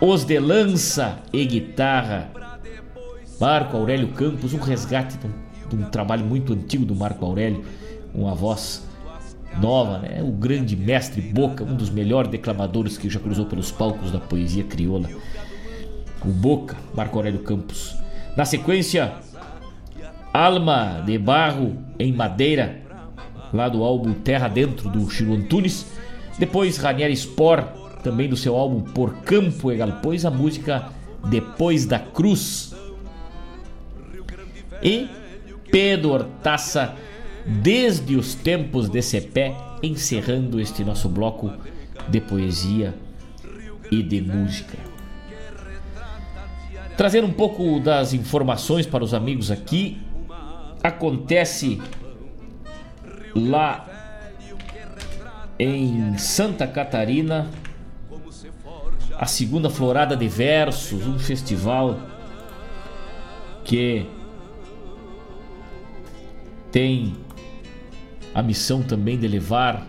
Os 0.00 0.24
de 0.24 0.40
Lança 0.40 1.20
e 1.32 1.44
Guitarra, 1.44 2.32
Marco 3.38 3.76
Aurélio 3.76 4.08
Campos, 4.08 4.52
um 4.52 4.58
resgate 4.58 5.16
de 5.18 5.26
um, 5.28 5.30
de 5.68 5.84
um 5.84 5.88
trabalho 5.88 6.24
muito 6.24 6.52
antigo 6.52 6.84
do 6.84 6.96
Marco 6.96 7.24
Aurélio, 7.24 7.64
uma 8.12 8.34
voz 8.34 8.85
nova, 9.60 9.98
né? 9.98 10.22
O 10.22 10.32
grande 10.32 10.76
mestre 10.76 11.20
Boca, 11.20 11.64
um 11.64 11.74
dos 11.74 11.90
melhores 11.90 12.30
declamadores 12.30 12.96
que 12.98 13.08
já 13.08 13.18
cruzou 13.18 13.46
pelos 13.46 13.70
palcos 13.70 14.10
da 14.10 14.18
poesia 14.18 14.64
crioula. 14.64 15.08
O 16.24 16.28
Boca, 16.28 16.76
Marco 16.94 17.16
Aurélio 17.16 17.40
Campos. 17.40 17.96
Na 18.36 18.44
sequência, 18.44 19.14
Alma 20.32 21.02
de 21.06 21.16
Barro 21.16 21.78
em 21.98 22.12
Madeira, 22.12 22.82
lá 23.52 23.68
do 23.68 23.82
álbum 23.82 24.12
Terra 24.12 24.48
Dentro 24.48 24.90
do 24.90 25.08
Chico 25.10 25.32
Antunes. 25.32 25.86
Depois 26.38 26.76
Ranieri 26.76 27.16
Spor, 27.16 27.62
também 28.02 28.28
do 28.28 28.36
seu 28.36 28.54
álbum 28.54 28.80
Por 28.82 29.14
Campo 29.22 29.72
e 29.72 29.76
Galpões, 29.76 30.24
a 30.24 30.30
música 30.30 30.90
Depois 31.30 31.86
da 31.86 31.98
Cruz. 31.98 32.74
E 34.82 35.08
Pedro 35.70 36.10
Hortaça, 36.10 36.94
desde 37.46 38.16
os 38.16 38.34
tempos 38.34 38.88
de 38.88 39.00
Cepé, 39.00 39.56
encerrando 39.82 40.60
este 40.60 40.84
nosso 40.84 41.08
bloco 41.08 41.52
de 42.08 42.20
poesia 42.20 42.94
e 43.90 44.02
de 44.02 44.20
música. 44.20 44.78
Trazer 46.96 47.22
um 47.22 47.32
pouco 47.32 47.78
das 47.78 48.12
informações 48.12 48.86
para 48.86 49.04
os 49.04 49.14
amigos 49.14 49.50
aqui, 49.50 49.98
acontece 50.82 51.80
lá 53.34 53.86
em 55.58 56.16
Santa 56.18 56.66
Catarina 56.66 57.48
a 59.18 59.26
segunda 59.26 59.70
Florada 59.70 60.16
de 60.16 60.28
Versos, 60.28 61.06
um 61.06 61.18
festival 61.18 61.98
que 63.64 64.06
tem 66.70 67.16
a 68.36 68.42
missão 68.42 68.82
também 68.82 69.18
de 69.18 69.26
levar 69.26 69.86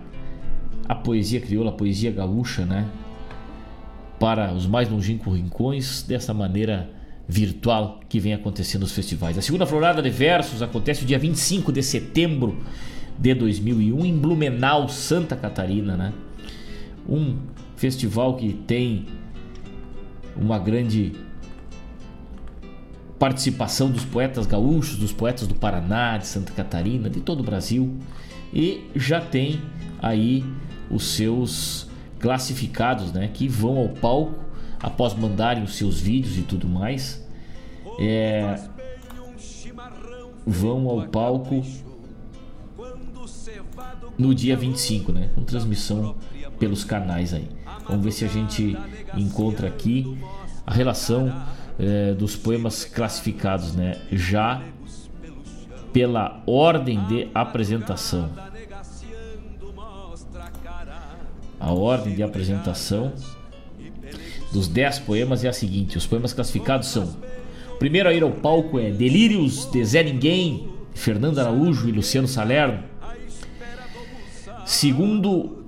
a 0.87 0.95
poesia 0.95 1.41
crioula, 1.41 1.69
a 1.69 1.73
poesia 1.73 2.09
gaúcha, 2.09 2.65
né, 2.65 2.87
para 4.17 4.53
os 4.53 4.65
mais 4.65 4.89
longínquos 4.89 5.35
rincões 5.35 6.01
dessa 6.01 6.33
maneira 6.33 6.89
virtual 7.27 7.99
que 8.07 8.21
vem 8.21 8.33
acontecendo 8.33 8.83
nos 8.83 8.93
festivais. 8.93 9.37
A 9.37 9.41
segunda 9.41 9.65
Florada 9.65 10.01
de 10.01 10.09
Versos 10.09 10.61
acontece 10.61 11.03
o 11.03 11.05
dia 11.05 11.19
25 11.19 11.73
de 11.73 11.83
setembro 11.83 12.57
de 13.19 13.33
2001 13.33 14.05
em 14.05 14.17
Blumenau, 14.17 14.87
Santa 14.87 15.35
Catarina, 15.35 15.97
né? 15.97 16.13
Um 17.07 17.35
festival 17.75 18.37
que 18.37 18.53
tem 18.53 19.07
uma 20.37 20.57
grande 20.57 21.11
participação 23.19 23.91
dos 23.91 24.05
poetas 24.05 24.47
gaúchos, 24.47 24.95
dos 24.95 25.11
poetas 25.11 25.47
do 25.47 25.55
Paraná, 25.55 26.17
de 26.17 26.27
Santa 26.27 26.53
Catarina, 26.53 27.09
de 27.09 27.19
todo 27.19 27.41
o 27.41 27.43
Brasil 27.43 27.93
e 28.53 28.89
já 28.95 29.21
tem 29.21 29.61
aí 30.01 30.43
os 30.89 31.15
seus 31.15 31.87
classificados, 32.19 33.11
né, 33.11 33.29
que 33.33 33.47
vão 33.47 33.77
ao 33.77 33.89
palco 33.89 34.47
após 34.79 35.13
mandarem 35.13 35.63
os 35.63 35.75
seus 35.75 35.99
vídeos 35.99 36.37
e 36.37 36.41
tudo 36.41 36.67
mais, 36.67 37.25
é, 37.99 38.59
vão 40.45 40.87
ao 40.87 41.07
palco 41.07 41.63
no 44.17 44.33
dia 44.33 44.55
25, 44.55 45.11
né? 45.11 45.29
Com 45.35 45.43
transmissão 45.43 46.15
pelos 46.57 46.83
canais 46.83 47.33
aí. 47.33 47.47
Vamos 47.87 48.03
ver 48.03 48.11
se 48.11 48.25
a 48.25 48.27
gente 48.27 48.75
encontra 49.15 49.67
aqui 49.67 50.17
a 50.65 50.73
relação 50.73 51.31
é, 51.77 52.13
dos 52.13 52.35
poemas 52.35 52.83
classificados, 52.83 53.73
né? 53.73 54.01
Já 54.11 54.61
pela 55.97 56.43
ordem 56.45 57.03
de 57.07 57.27
apresentação. 57.33 58.29
A 61.59 61.73
ordem 61.73 62.13
de 62.13 62.21
apresentação 62.21 63.13
dos 64.53 64.67
10 64.67 64.99
poemas 64.99 65.43
é 65.43 65.47
a 65.47 65.53
seguinte: 65.53 65.97
os 65.97 66.05
poemas 66.05 66.33
classificados 66.33 66.89
são. 66.89 67.17
O 67.73 67.77
primeiro 67.79 68.07
a 68.07 68.13
ir 68.13 68.21
ao 68.21 68.29
palco 68.29 68.77
é 68.77 68.91
Delírios 68.91 69.65
de 69.71 69.83
Zé 69.83 70.03
Ninguém, 70.03 70.67
Fernando 70.93 71.39
Araújo 71.39 71.89
e 71.89 71.91
Luciano 71.91 72.27
Salerno. 72.27 72.83
Segundo 74.67 75.65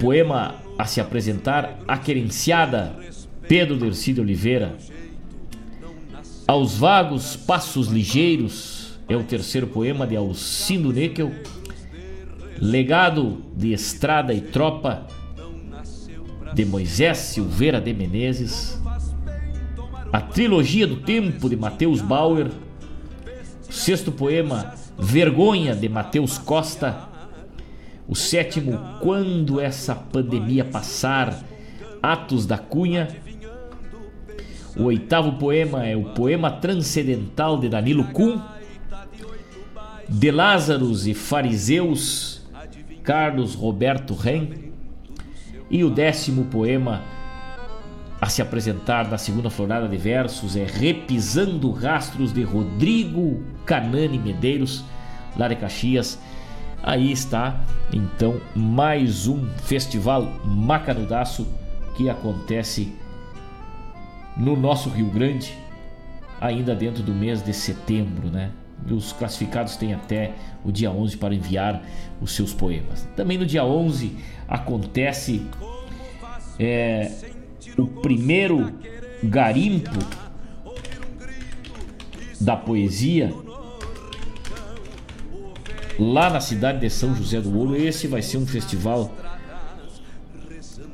poema 0.00 0.54
a 0.78 0.86
se 0.86 0.98
apresentar, 0.98 1.78
A 1.86 1.98
Querenciada, 1.98 2.96
Pedro 3.46 3.76
Dercídio 3.76 4.22
Oliveira. 4.22 4.78
Aos 6.48 6.78
Vagos 6.78 7.36
Passos 7.36 7.88
Ligeiros 7.88 8.79
é 9.10 9.16
o 9.16 9.24
terceiro 9.24 9.66
poema 9.66 10.06
de 10.06 10.14
Alcindo 10.14 10.92
Neckel. 10.92 11.32
Legado 12.60 13.42
de 13.56 13.72
Estrada 13.72 14.32
e 14.32 14.40
Tropa, 14.40 15.08
de 16.54 16.64
Moisés 16.64 17.18
Silveira 17.18 17.80
de 17.80 17.92
Menezes, 17.92 18.80
a 20.12 20.20
trilogia 20.20 20.86
do 20.86 20.96
tempo 20.96 21.48
de 21.48 21.56
Mateus 21.56 22.00
Bauer, 22.00 22.52
o 23.68 23.72
sexto 23.72 24.12
poema 24.12 24.74
Vergonha 24.96 25.74
de 25.74 25.88
Mateus 25.88 26.38
Costa, 26.38 27.08
o 28.06 28.14
sétimo 28.14 28.78
Quando 29.00 29.60
essa 29.60 29.94
pandemia 29.96 30.64
passar, 30.64 31.42
Atos 32.00 32.46
da 32.46 32.58
Cunha, 32.58 33.08
o 34.76 34.84
oitavo 34.84 35.32
poema 35.32 35.84
é 35.84 35.96
o 35.96 36.04
poema 36.10 36.48
transcendental 36.48 37.58
de 37.58 37.68
Danilo 37.68 38.04
Kuhn, 38.12 38.38
de 40.10 40.32
Lázaros 40.32 41.06
e 41.06 41.14
Fariseus, 41.14 42.42
Carlos 43.04 43.54
Roberto 43.54 44.12
Ren, 44.12 44.48
e 45.70 45.84
o 45.84 45.90
décimo 45.90 46.46
poema 46.46 47.00
a 48.20 48.28
se 48.28 48.42
apresentar 48.42 49.08
na 49.08 49.16
segunda 49.16 49.48
florada 49.48 49.88
de 49.88 49.96
versos 49.96 50.56
é 50.56 50.64
Repisando 50.64 51.70
Rastros 51.70 52.32
de 52.32 52.42
Rodrigo 52.42 53.40
Canani 53.64 54.18
Medeiros, 54.18 54.84
lá 55.36 55.46
de 55.46 55.54
Caxias. 55.54 56.18
Aí 56.82 57.12
está 57.12 57.60
então 57.92 58.40
mais 58.54 59.28
um 59.28 59.46
festival 59.62 60.24
macanudaço 60.44 61.46
que 61.96 62.10
acontece 62.10 62.92
no 64.36 64.56
nosso 64.56 64.90
Rio 64.90 65.08
Grande, 65.08 65.56
ainda 66.40 66.74
dentro 66.74 67.02
do 67.02 67.14
mês 67.14 67.42
de 67.42 67.54
setembro, 67.54 68.28
né? 68.28 68.50
Os 68.88 69.12
classificados 69.12 69.76
têm 69.76 69.94
até 69.94 70.32
o 70.64 70.70
dia 70.72 70.90
11 70.90 71.16
para 71.16 71.34
enviar 71.34 71.82
os 72.20 72.34
seus 72.34 72.52
poemas. 72.52 73.06
Também 73.16 73.38
no 73.38 73.46
dia 73.46 73.64
11 73.64 74.16
acontece 74.48 75.42
é, 76.58 77.10
o 77.78 77.86
primeiro 77.86 78.72
garimpo 79.22 79.98
da 82.40 82.56
poesia 82.56 83.32
lá 85.98 86.30
na 86.30 86.40
cidade 86.40 86.80
de 86.80 86.88
São 86.88 87.14
José 87.14 87.40
do 87.40 87.56
Ouro. 87.56 87.76
Esse 87.76 88.06
vai 88.06 88.22
ser 88.22 88.38
um 88.38 88.46
festival 88.46 89.12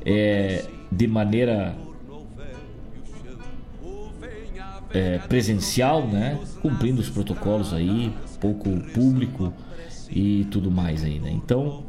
é, 0.05 0.65
de 0.91 1.07
maneira 1.07 1.75
é, 4.93 5.17
presencial, 5.19 6.07
né? 6.07 6.39
Cumprindo 6.61 7.01
os 7.01 7.09
protocolos 7.09 7.73
aí, 7.73 8.13
pouco 8.39 8.69
público 8.93 9.53
e 10.09 10.45
tudo 10.51 10.71
mais 10.71 11.03
aí, 11.03 11.19
né? 11.19 11.31
Então 11.31 11.83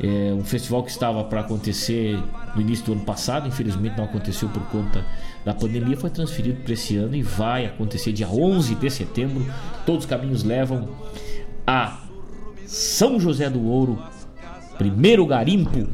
é 0.00 0.32
um 0.32 0.44
festival 0.44 0.84
que 0.84 0.90
estava 0.90 1.24
para 1.24 1.40
acontecer 1.40 2.22
no 2.54 2.60
início 2.60 2.86
do 2.86 2.92
ano 2.92 3.00
passado, 3.00 3.48
infelizmente 3.48 3.96
não 3.96 4.04
aconteceu 4.04 4.48
por 4.48 4.62
conta 4.66 5.04
da 5.44 5.52
pandemia, 5.52 5.96
foi 5.96 6.10
transferido 6.10 6.62
para 6.62 6.72
esse 6.72 6.96
ano 6.96 7.16
e 7.16 7.22
vai 7.22 7.66
acontecer 7.66 8.12
dia 8.12 8.28
11 8.28 8.76
de 8.76 8.90
setembro. 8.90 9.44
Todos 9.84 10.04
os 10.04 10.10
caminhos 10.10 10.44
levam 10.44 10.88
a 11.66 12.00
São 12.64 13.18
José 13.18 13.50
do 13.50 13.64
Ouro, 13.64 13.98
primeiro 14.76 15.26
garimpo 15.26 15.88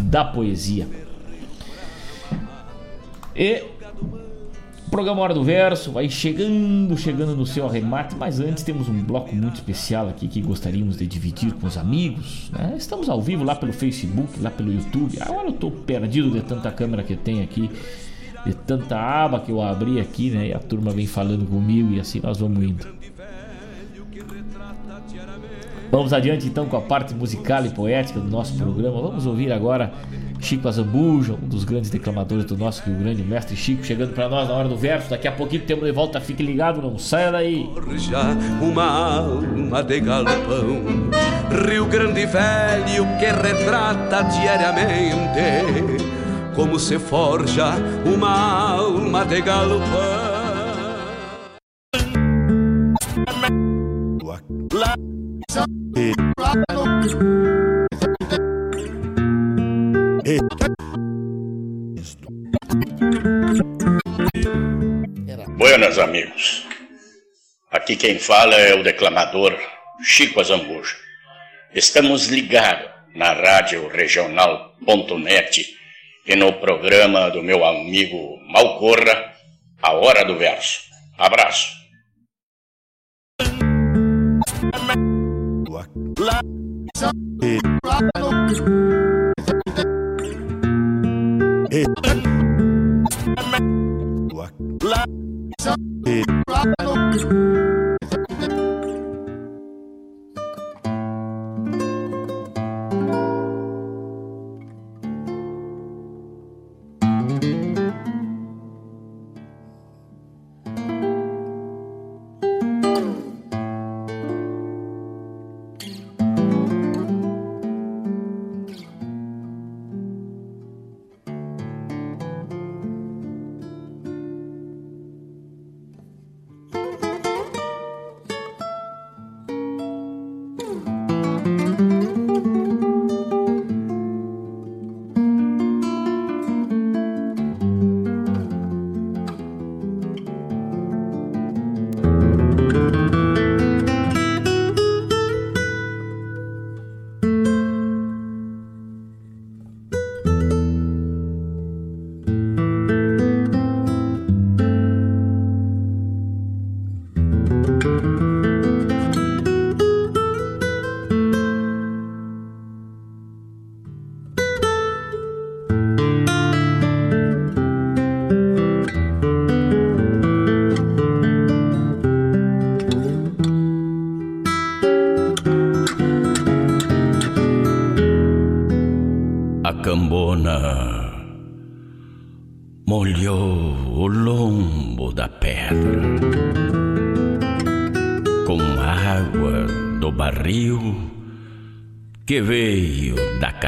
da 0.00 0.24
poesia. 0.24 0.88
E 3.36 3.64
programa 4.94 5.22
Hora 5.22 5.34
do 5.34 5.42
Verso 5.42 5.90
vai 5.90 6.08
chegando, 6.08 6.96
chegando 6.96 7.34
no 7.34 7.44
seu 7.44 7.66
arremate, 7.66 8.14
mas 8.14 8.38
antes 8.38 8.62
temos 8.62 8.88
um 8.88 9.02
bloco 9.02 9.34
muito 9.34 9.56
especial 9.56 10.08
aqui 10.08 10.28
que 10.28 10.40
gostaríamos 10.40 10.96
de 10.96 11.04
dividir 11.04 11.52
com 11.54 11.66
os 11.66 11.76
amigos. 11.76 12.48
Né? 12.52 12.74
Estamos 12.78 13.08
ao 13.08 13.20
vivo 13.20 13.42
lá 13.42 13.56
pelo 13.56 13.72
Facebook, 13.72 14.38
lá 14.40 14.52
pelo 14.52 14.72
YouTube. 14.72 15.18
Agora 15.20 15.48
eu 15.48 15.50
estou 15.50 15.72
perdido 15.72 16.30
de 16.30 16.42
tanta 16.42 16.70
câmera 16.70 17.02
que 17.02 17.16
tem 17.16 17.42
aqui, 17.42 17.68
de 18.46 18.54
tanta 18.54 18.96
aba 18.96 19.40
que 19.40 19.50
eu 19.50 19.60
abri 19.60 19.98
aqui, 19.98 20.30
né? 20.30 20.46
E 20.46 20.54
a 20.54 20.60
turma 20.60 20.92
vem 20.92 21.08
falando 21.08 21.44
comigo 21.44 21.92
e 21.92 21.98
assim 21.98 22.20
nós 22.22 22.38
vamos 22.38 22.62
indo. 22.62 22.86
Vamos 25.90 26.12
adiante 26.12 26.46
então 26.46 26.66
com 26.66 26.76
a 26.76 26.80
parte 26.80 27.14
musical 27.14 27.66
e 27.66 27.70
poética 27.70 28.20
do 28.20 28.30
nosso 28.30 28.56
programa. 28.56 29.02
Vamos 29.02 29.26
ouvir 29.26 29.50
agora 29.50 29.92
Chico 30.44 30.68
Azambuja, 30.68 31.32
um 31.32 31.48
dos 31.48 31.64
grandes 31.64 31.88
declamadores 31.88 32.44
do 32.44 32.56
nosso 32.56 32.82
Rio 32.84 32.96
Grande, 32.98 33.22
o 33.22 33.24
mestre 33.24 33.56
Chico, 33.56 33.82
chegando 33.82 34.12
para 34.12 34.28
nós 34.28 34.46
na 34.46 34.54
hora 34.54 34.68
do 34.68 34.76
verso. 34.76 35.08
Daqui 35.08 35.26
a 35.26 35.32
pouquinho 35.32 35.62
temos 35.62 35.84
de 35.84 35.92
volta, 35.92 36.20
fique 36.20 36.42
ligado, 36.42 36.82
não 36.82 36.98
saia 36.98 37.32
daí. 37.32 37.66
Já 37.96 38.36
uma 38.60 38.84
alma 38.84 39.82
de 39.82 40.00
galpão, 40.00 41.10
Rio 41.66 41.86
Grande 41.86 42.26
Velho 42.26 43.06
que 43.18 43.26
retrata 43.26 44.22
diariamente 44.24 46.04
como 46.54 46.78
se 46.78 46.98
forja 46.98 47.74
uma 48.04 48.74
alma 48.74 49.24
de 49.24 49.40
galpão. 49.40 50.34
Buenas, 65.58 65.98
amigos. 65.98 66.66
Aqui 67.70 67.94
quem 67.94 68.18
fala 68.18 68.54
é 68.54 68.74
o 68.74 68.82
declamador 68.82 69.54
Chico 70.02 70.40
Azambuja. 70.40 70.96
Estamos 71.74 72.28
ligados 72.28 72.90
na 73.14 73.34
rádio 73.34 73.86
regional.net 73.88 75.76
e 76.26 76.34
no 76.36 76.54
programa 76.54 77.28
do 77.28 77.42
meu 77.42 77.62
amigo 77.62 78.38
Malcorra, 78.50 79.30
A 79.82 79.92
Hora 79.92 80.24
do 80.24 80.38
Verso. 80.38 80.84
Abraço. 81.18 81.84
A 91.74 91.82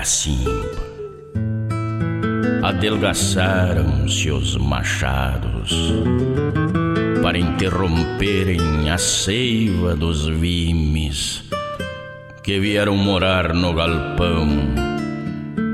cacimba. 0.07 0.87
Adelgaçaram-se 2.62 4.31
os 4.31 4.57
machados 4.57 5.74
para 7.20 7.37
interromperem 7.37 8.89
a 8.89 8.99
seiva 8.99 9.97
dos 9.97 10.28
vimes 10.28 11.43
que 12.45 12.61
vieram 12.61 12.97
morar 12.97 13.53
no 13.53 13.74
galpão 13.74 14.47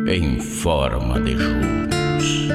em 0.09 0.41
forma 0.41 1.21
de 1.21 1.33
juros. 1.33 2.49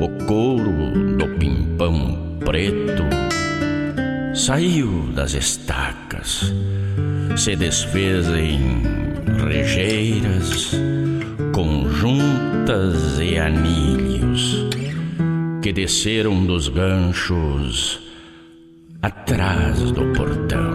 O 0.00 0.24
couro 0.24 1.16
do 1.16 1.26
pimpão 1.36 2.38
preto 2.44 3.02
saiu 4.36 5.10
das 5.12 5.34
estacas, 5.34 6.52
se 7.36 7.56
desfez 7.56 8.28
em 8.28 9.01
rejeiras, 9.52 10.72
conjuntas 11.52 13.20
e 13.20 13.38
anilhos 13.38 14.66
que 15.60 15.72
desceram 15.72 16.46
dos 16.46 16.68
ganchos 16.68 18.00
atrás 19.02 19.90
do 19.92 20.06
portão. 20.14 20.72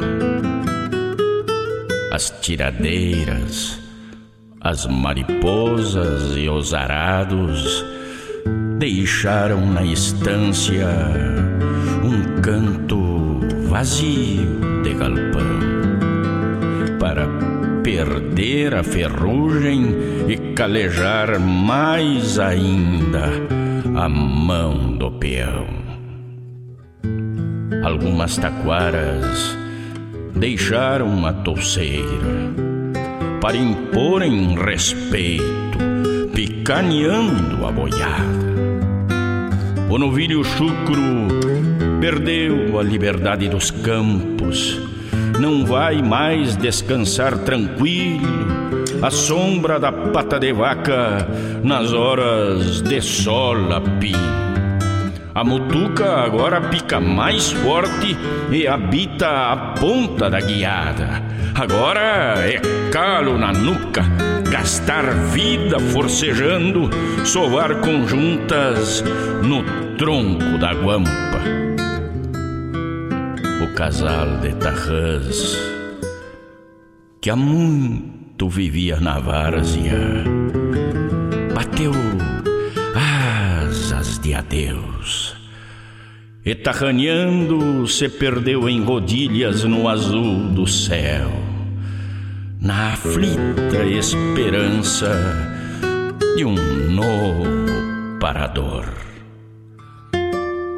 As 2.12 2.30
tiradeiras, 2.42 3.80
as 4.62 4.86
mariposas 4.86 6.38
e 6.38 6.48
os 6.48 6.74
arados 6.74 7.84
deixaram 8.78 9.66
na 9.66 9.84
estância 9.84 10.88
um 12.04 12.42
canto 12.42 13.40
vazio 13.68 14.60
de 14.84 14.94
galpão 14.94 15.58
para 17.00 17.47
perder 17.88 18.76
a 18.76 18.84
ferrugem 18.84 19.96
e 20.28 20.36
calejar 20.54 21.40
mais 21.40 22.38
ainda 22.38 23.30
a 23.96 24.10
mão 24.10 24.98
do 24.98 25.10
peão. 25.10 25.68
Algumas 27.86 28.36
taquaras 28.36 29.58
deixaram 30.36 31.26
a 31.26 31.32
touceira 31.32 32.52
para 33.40 33.56
imporem 33.56 34.58
respeito, 34.58 35.78
picaneando 36.36 37.66
a 37.66 37.72
boiada. 37.72 38.48
O 39.90 39.98
novilho 39.98 40.44
chucro 40.44 41.30
perdeu 42.02 42.78
a 42.78 42.84
liberdade 42.84 43.48
dos 43.48 43.72
campos, 43.72 44.78
não 45.40 45.66
vai 45.66 46.02
mais 46.02 46.56
descansar 46.56 47.38
tranquilo 47.40 48.48
à 49.02 49.12
sombra 49.12 49.80
da 49.80 49.92
pata 49.92 50.40
de 50.40 50.52
vaca 50.52 51.28
nas 51.64 51.94
horas 51.94 52.82
de 52.82 53.00
sol 53.02 53.72
a. 53.72 54.38
A 55.36 55.44
mutuca 55.44 56.24
agora 56.24 56.60
pica 56.62 57.00
mais 57.00 57.52
forte 57.52 58.18
e 58.52 58.68
habita 58.68 59.52
a 59.52 59.58
ponta 59.80 60.32
da 60.32 60.40
guiada. 60.40 61.22
Agora 61.54 62.36
é 62.40 62.60
calo 62.92 63.38
na 63.38 63.54
nuca, 63.54 64.04
gastar 64.50 65.14
vida 65.32 65.80
forcejando, 65.80 66.90
sovar 67.24 67.82
conjuntas 67.82 69.04
no 69.44 69.64
tronco 69.96 70.58
da 70.58 70.74
guampa. 70.74 71.27
Casal 73.78 74.40
de 74.42 74.56
tarrãs 74.56 75.56
que 77.22 77.30
há 77.30 77.36
muito 77.36 78.50
vivia 78.50 79.00
na 79.00 79.20
várzea 79.20 80.24
bateu 81.54 81.92
asas 82.96 84.18
de 84.18 84.34
adeus. 84.34 85.38
E 86.44 86.56
tarraneando 86.56 87.88
se 87.88 88.10
perdeu 88.10 88.68
em 88.68 88.84
rodilhas 88.84 89.64
no 89.64 89.88
azul 89.88 90.50
do 90.50 90.66
céu, 90.66 91.30
na 92.60 92.94
aflita 92.94 93.86
esperança 93.86 95.12
de 96.36 96.44
um 96.44 96.56
novo 96.90 97.46
parador. 98.20 98.92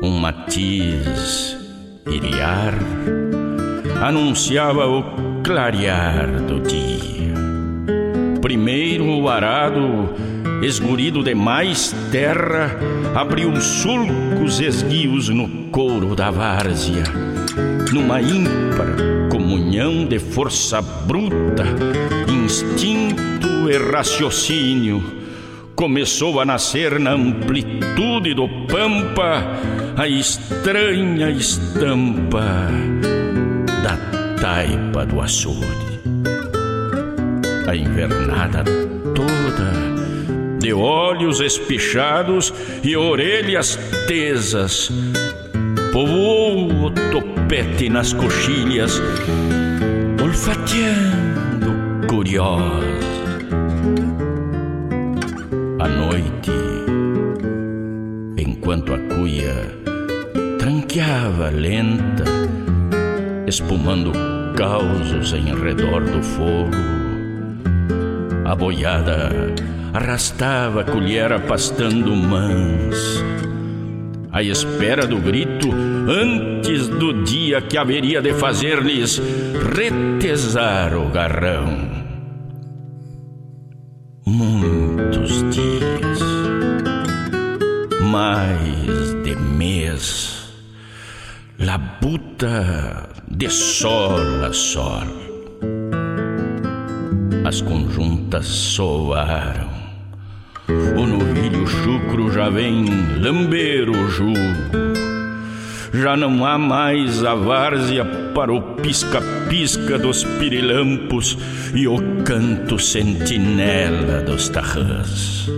Um 0.03 0.19
matiz 0.19 1.58
iriar 2.11 2.73
anunciava 4.01 4.87
o 4.87 5.03
clarear 5.43 6.27
do 6.43 6.59
dia. 6.61 7.33
Primeiro 8.41 9.05
o 9.05 9.27
arado 9.27 10.09
esgurido 10.61 11.23
de 11.23 11.35
mais 11.35 11.93
terra, 12.11 12.77
abriu 13.15 13.55
sulcos 13.59 14.59
esguios 14.59 15.29
no 15.29 15.47
couro 15.69 16.15
da 16.15 16.31
várzea. 16.31 17.03
Numa 17.91 18.21
ímpar 18.21 18.87
comunhão 19.29 20.05
de 20.05 20.19
força 20.19 20.81
bruta, 20.81 21.65
instinto 22.27 23.69
e 23.69 23.77
raciocínio, 23.91 25.18
começou 25.79 26.41
a 26.41 26.45
nascer 26.45 26.99
na 26.99 27.11
amplitude 27.11 28.33
do 28.33 28.49
pampa 28.67 29.57
a 29.95 30.09
estranha 30.09 31.31
estampa 31.31 32.67
da 33.81 33.95
taipa 34.41 35.05
do 35.05 35.21
açude. 35.21 36.01
A 37.65 37.73
invernada 37.73 38.65
toda 39.15 40.59
de 40.59 40.73
olhos 40.73 41.39
espichados 41.39 42.53
e 42.83 42.97
orelhas 42.97 43.79
tesas. 44.05 44.91
Povoou 45.93 46.87
o 46.87 46.91
topete 46.91 47.87
nas 47.87 48.11
coxilhas, 48.11 49.01
olfateando 50.21 52.05
curiosa. 52.05 52.98
À 55.79 55.87
noite, 55.87 56.51
enquanto 58.37 58.93
a 58.93 58.97
cuia 58.97 59.55
tranqueava 60.57 61.49
lenta, 61.49 62.25
espumando 63.47 64.11
causos 64.55 65.33
em 65.33 65.55
redor 65.55 66.03
do 66.03 66.21
fogo, 66.21 66.75
a 68.45 68.55
boiada 68.55 69.29
arrastava 69.93 70.81
a 70.81 70.83
colher 70.83 71.39
pastando 71.47 72.15
mãs. 72.15 73.23
À 74.31 74.43
espera 74.43 75.07
do 75.07 75.17
grito, 75.17 75.69
antes 76.07 76.87
do 76.87 77.23
dia 77.23 77.61
que 77.61 77.77
haveria 77.77 78.21
de 78.21 78.33
fazer-lhes 78.33 79.21
retesar 79.75 80.95
o 80.95 81.09
garrão. 81.09 81.89
Muitos 84.25 85.49
dias, 85.49 85.68
mais 88.19 89.13
de 89.23 89.33
mês, 89.33 90.51
labuta 91.57 93.09
de 93.29 93.49
sol 93.49 94.43
a 94.43 94.51
sol. 94.51 95.07
As 97.45 97.61
conjuntas 97.61 98.45
soaram 98.45 99.69
o 100.97 101.05
novilho 101.07 101.65
chucro 101.65 102.29
já 102.33 102.49
vem 102.49 102.85
lamber 103.21 103.89
o 103.89 104.09
jugo. 104.09 104.59
Já 105.93 106.17
não 106.17 106.45
há 106.45 106.57
mais 106.57 107.23
a 107.23 107.35
várzea 107.35 108.03
para 108.35 108.51
o 108.51 108.61
pisca-pisca 108.75 109.97
dos 109.97 110.25
pirilampos 110.25 111.37
e 111.73 111.87
o 111.87 112.23
canto 112.25 112.77
sentinela 112.77 114.21
dos 114.23 114.49
tarrãs. 114.49 115.49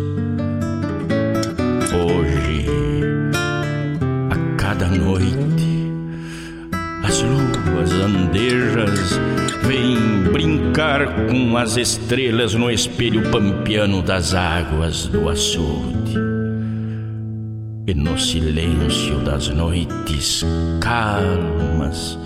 Noite, 4.92 5.92
as 7.04 7.22
luas 7.22 7.92
andejas 7.92 9.20
vêm 9.64 10.24
brincar 10.32 11.28
com 11.28 11.58
as 11.58 11.78
estrelas 11.78 12.54
no 12.54 12.70
espelho 12.70 13.30
pampiano 13.32 14.02
das 14.02 14.34
águas 14.34 15.08
do 15.08 15.30
açude. 15.30 16.18
E 17.88 17.94
no 17.94 18.18
silêncio 18.18 19.20
das 19.20 19.50
noites 19.50 20.46
calmas, 20.80 22.18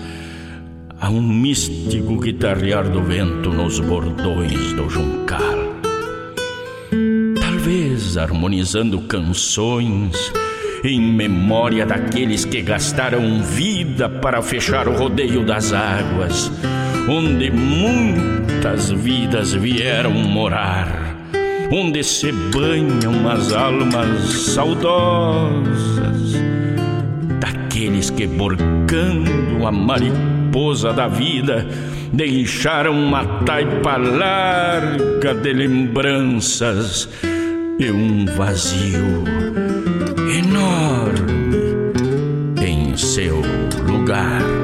há 1.00 1.08
um 1.08 1.22
místico 1.22 2.18
guitarrear 2.18 2.88
do 2.88 3.02
vento 3.02 3.50
nos 3.50 3.80
bordões 3.80 4.72
do 4.74 4.88
juncal. 4.88 5.56
Talvez 7.40 8.16
harmonizando 8.16 9.00
canções 9.02 10.32
em 10.84 11.00
memória 11.00 11.84
daqueles 11.84 12.44
que 12.44 12.62
gastaram 12.62 13.42
vida 13.42 14.08
para 14.08 14.42
fechar 14.42 14.88
o 14.88 14.96
rodeio 14.96 15.44
das 15.44 15.72
águas 15.72 16.50
onde 17.08 17.50
muitas 17.50 18.90
vidas 18.90 19.52
vieram 19.52 20.10
morar, 20.10 21.16
onde 21.70 22.02
se 22.02 22.32
banham 22.32 23.28
as 23.28 23.52
almas 23.52 24.30
saudosas 24.54 26.34
daqueles 27.40 28.10
que, 28.10 28.26
borcando 28.26 29.66
a 29.66 29.70
mariposa 29.70 30.92
da 30.92 31.06
vida, 31.06 31.66
deixaram 32.12 32.92
uma 32.92 33.24
taipa 33.44 33.96
larga 33.96 35.34
de 35.34 35.52
lembranças 35.52 37.08
e 37.78 37.90
um 37.90 38.26
vazio 38.26 39.45
enorme 40.46 41.92
em 42.62 42.96
seu 42.96 43.40
lugar. 43.84 44.55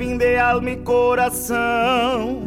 Vim 0.00 0.16
de 0.16 0.38
alma 0.38 0.70
e 0.70 0.76
coração. 0.78 2.40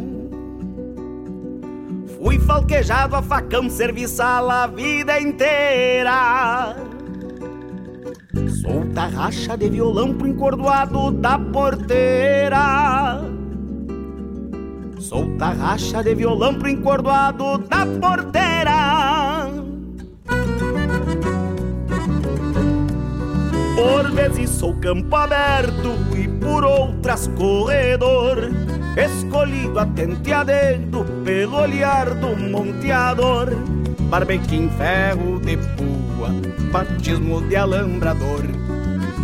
Fui 2.18 2.40
falquejado 2.40 3.16
a 3.16 3.22
facão, 3.22 3.70
serviçal 3.70 4.50
a 4.50 4.66
vida 4.66 5.22
inteira. 5.22 6.76
Solta 8.60 9.06
racha 9.06 9.56
de 9.56 9.70
violão 9.70 10.16
pro 10.16 10.28
encordoado 10.28 11.12
da 11.12 11.38
porteira. 11.38 13.22
Solta 14.98 15.50
racha 15.50 16.02
de 16.02 16.16
violão 16.16 16.56
pro 16.56 16.70
encordoado 16.70 17.60
da 17.60 17.86
porteira. 18.02 19.52
Por 23.76 24.12
vezes 24.12 24.50
sou 24.50 24.74
campo 24.78 25.16
aberto 25.16 25.92
e 26.18 26.33
por 26.44 26.66
outras 26.66 27.28
corredor. 27.38 28.52
escolhido 28.96 29.80
a 29.80 29.86
tenteadeiro 29.88 31.06
pelo 31.24 31.58
olhar 31.58 32.14
do 32.14 32.36
monteador. 32.38 33.50
Barbequim 34.10 34.70
ferro 34.78 35.40
de 35.40 35.58
pua, 35.58 36.30
batismo 36.72 37.42
de 37.42 37.56
alambrador. 37.56 38.44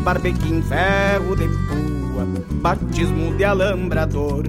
Barbequim 0.04 0.64
ferro 0.64 1.36
de 1.36 1.48
pua, 1.48 2.26
batismo 2.62 3.36
de 3.36 3.46
alambrador. 3.46 4.46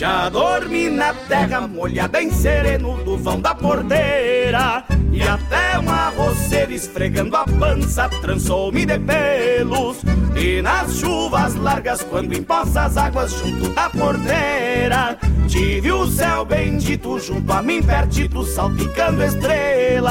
Já 0.00 0.30
dormi 0.30 0.88
na 0.88 1.12
terra 1.12 1.60
molhada 1.60 2.22
em 2.22 2.30
sereno 2.30 3.04
do 3.04 3.18
vão 3.18 3.38
da 3.38 3.54
porteira. 3.54 4.82
E 5.12 5.20
até 5.20 5.78
uma 5.78 6.08
roceira 6.08 6.72
esfregando 6.72 7.36
a 7.36 7.44
pança 7.44 8.08
trançou-me 8.22 8.86
de 8.86 8.98
pelos. 8.98 9.98
E 10.34 10.62
nas 10.62 10.96
chuvas 10.96 11.54
largas 11.54 12.02
quando 12.02 12.32
empoça 12.32 12.84
as 12.84 12.96
águas 12.96 13.30
junto 13.32 13.68
da 13.74 13.90
porteira 13.90 15.18
Tive 15.48 15.92
o 15.92 16.06
céu 16.06 16.44
bendito 16.44 17.18
junto 17.18 17.52
a 17.52 17.60
mim 17.60 17.82
pertito 17.82 18.44
salpicando 18.44 19.24
estrelas 19.24 20.10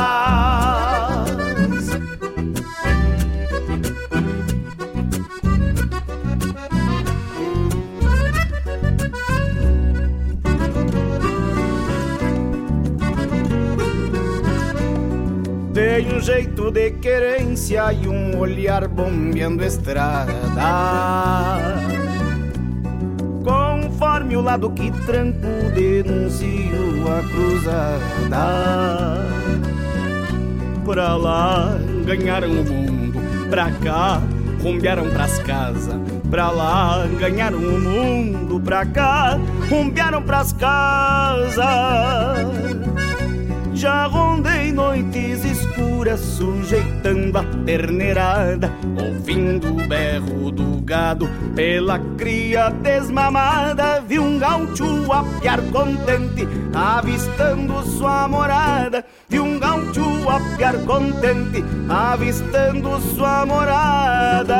um 16.19 16.21
jeito 16.21 16.69
de 16.69 16.91
querência 16.91 17.93
e 17.93 18.05
um 18.05 18.37
olhar 18.37 18.89
bombeando 18.89 19.63
estrada. 19.63 20.33
Conforme 23.41 24.35
o 24.35 24.41
lado 24.41 24.69
que 24.71 24.91
tranco, 25.05 25.47
denuncio 25.73 27.07
a 27.07 27.23
cruzada. 27.29 28.35
Pra 30.83 31.15
lá 31.15 31.79
ganharam 32.05 32.49
o 32.49 32.65
mundo, 32.65 33.21
pra 33.49 33.71
cá 33.71 34.21
rumbearam 34.61 35.09
pras 35.11 35.39
casas. 35.39 36.01
Pra 36.29 36.51
lá 36.51 37.07
ganharam 37.17 37.59
o 37.59 37.79
mundo, 37.79 38.59
pra 38.59 38.85
cá 38.85 39.39
rumbearam 39.69 40.21
pras 40.21 40.51
casas. 40.51 41.63
Já 43.80 44.07
rondei 44.07 44.73
noites 44.73 45.45
escuras, 45.45 46.19
sujeitando 46.19 47.38
a 47.38 47.43
terneirada, 47.65 48.69
ouvindo 49.01 49.69
o 49.69 49.88
berro 49.88 50.51
do 50.51 50.81
gado 50.81 51.30
pela 51.56 51.97
cria 52.18 52.72
desmamada. 52.72 54.01
Vi 54.01 54.19
um 54.19 54.38
gaúcho 54.38 55.10
a 55.14 55.23
piar 55.39 55.61
contente, 55.72 56.45
avistando 56.76 57.81
sua 57.84 58.27
morada. 58.27 59.06
Vi 59.30 59.39
um 59.39 59.57
gaúcho 59.57 60.03
a 60.27 60.57
piar 60.57 60.76
contente, 60.80 61.64
avistando 61.88 62.99
sua 63.15 63.45
morada. 63.45 64.60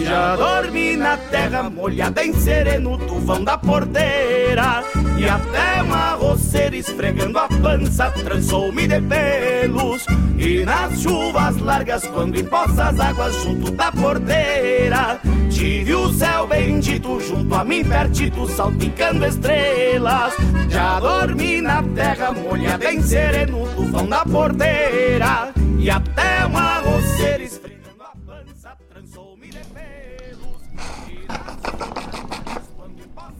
Já 0.00 0.34
dormi 0.34 0.96
na 0.96 1.16
terra 1.16 1.70
molhada 1.70 2.24
em 2.24 2.32
sereno 2.32 2.97
vão 3.28 3.44
da 3.44 3.58
porteira. 3.58 4.82
E 5.18 5.28
até 5.28 5.82
uma 5.82 6.12
roceira 6.12 6.74
esfregando 6.74 7.38
a 7.38 7.46
pança 7.46 8.10
trançou-me 8.10 8.88
de 8.88 9.00
pelos. 9.02 10.06
E 10.38 10.64
nas 10.64 10.98
chuvas 10.98 11.58
largas 11.58 12.06
quando 12.06 12.40
empoça 12.40 12.84
as 12.84 12.98
águas 12.98 13.34
junto 13.42 13.70
da 13.72 13.92
porteira 13.92 15.20
Tive 15.50 15.94
o 15.94 16.12
céu 16.12 16.46
bendito 16.46 17.20
junto 17.20 17.54
a 17.54 17.64
mim 17.64 17.84
pertito 17.84 18.48
salpicando 18.48 19.26
estrelas. 19.26 20.32
Já 20.70 20.98
dormi 20.98 21.60
na 21.60 21.82
terra 21.82 22.32
molhada 22.32 22.90
em 22.90 23.02
sereno 23.02 23.66
do 23.74 23.92
vão 23.92 24.08
da 24.08 24.24
porteira. 24.24 25.52
E 25.78 25.90
até 25.90 26.46
uma 26.46 26.78
roceira 26.78 27.42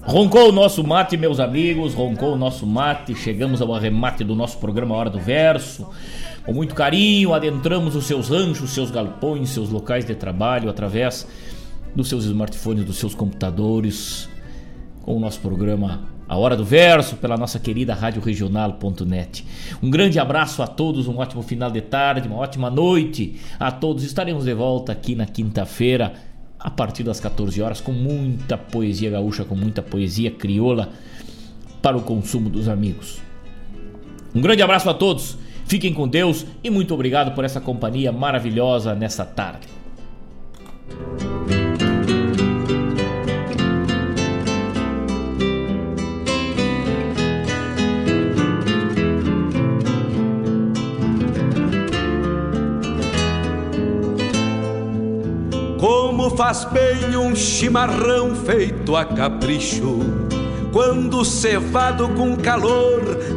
Roncou 0.09 0.49
o 0.49 0.53
nosso 0.53 0.83
mate, 0.83 1.19
meus 1.19 1.39
amigos, 1.39 1.93
roncou 1.93 2.33
o 2.33 2.37
nosso 2.37 2.67
mate. 2.67 3.15
Chegamos 3.15 3.61
ao 3.61 3.75
arremate 3.75 4.25
do 4.25 4.35
nosso 4.35 4.57
programa 4.57 4.95
Hora 4.95 5.11
do 5.11 5.19
Verso. 5.19 5.87
Com 6.47 6.55
muito 6.55 6.75
carinho, 6.75 7.35
adentramos 7.35 7.95
os 7.95 8.07
seus 8.07 8.31
ranchos, 8.31 8.71
seus 8.71 8.91
galpões, 8.91 9.51
seus 9.51 9.69
locais 9.69 10.07
de 10.07 10.15
trabalho 10.15 10.71
através 10.71 11.29
dos 11.95 12.09
seus 12.09 12.25
smartphones, 12.25 12.87
dos 12.87 12.97
seus 12.97 13.15
computadores, 13.15 14.31
com 15.03 15.15
o 15.15 15.21
nosso 15.21 15.41
programa 15.41 16.01
A 16.27 16.39
Hora 16.39 16.57
do 16.57 16.65
Verso, 16.65 17.17
pela 17.17 17.37
nossa 17.37 17.59
querida 17.59 17.93
Rádio 17.93 18.23
Regional.net. 18.23 19.45
Um 19.83 19.91
grande 19.91 20.19
abraço 20.19 20.63
a 20.63 20.67
todos, 20.67 21.07
um 21.07 21.19
ótimo 21.19 21.43
final 21.43 21.71
de 21.71 21.83
tarde, 21.83 22.29
uma 22.29 22.39
ótima 22.39 22.71
noite 22.71 23.39
a 23.61 23.71
todos. 23.71 24.05
Estaremos 24.05 24.47
de 24.47 24.55
volta 24.55 24.91
aqui 24.91 25.15
na 25.15 25.27
quinta-feira 25.27 26.15
a 26.59 26.71
partir 26.71 27.03
das 27.03 27.21
14 27.21 27.61
horas 27.63 27.81
com 27.81 27.93
muita 27.93 28.59
poesia 28.59 29.11
gaúcha, 29.11 29.45
com 29.45 29.55
muita 29.55 29.83
poesia 29.83 30.31
crioula 30.31 30.91
para 31.81 31.97
o 31.97 32.03
consumo 32.03 32.51
dos 32.51 32.69
amigos. 32.69 33.21
Um 34.35 34.41
grande 34.41 34.63
abraço 34.63 34.91
a 34.91 34.95
todos, 34.95 35.39
fiquem 35.67 35.95
com 35.95 36.09
Deus 36.09 36.45
e 36.63 36.71
muito 36.71 36.93
obrigado 36.93 37.35
por 37.35 37.45
essa 37.45 37.61
companhia 37.61 38.13
maravilhosa 38.13 38.95
nessa 38.95 39.25
tarde. 39.25 39.69
Como 56.19 56.37
faz 56.37 56.65
bem 56.65 57.17
um 57.17 57.33
chimarrão 57.37 58.35
feito 58.35 58.97
a 58.97 59.05
capricho, 59.05 60.01
quando 60.73 61.25
cevado 61.25 62.09
com 62.09 62.37
calor 62.37 63.21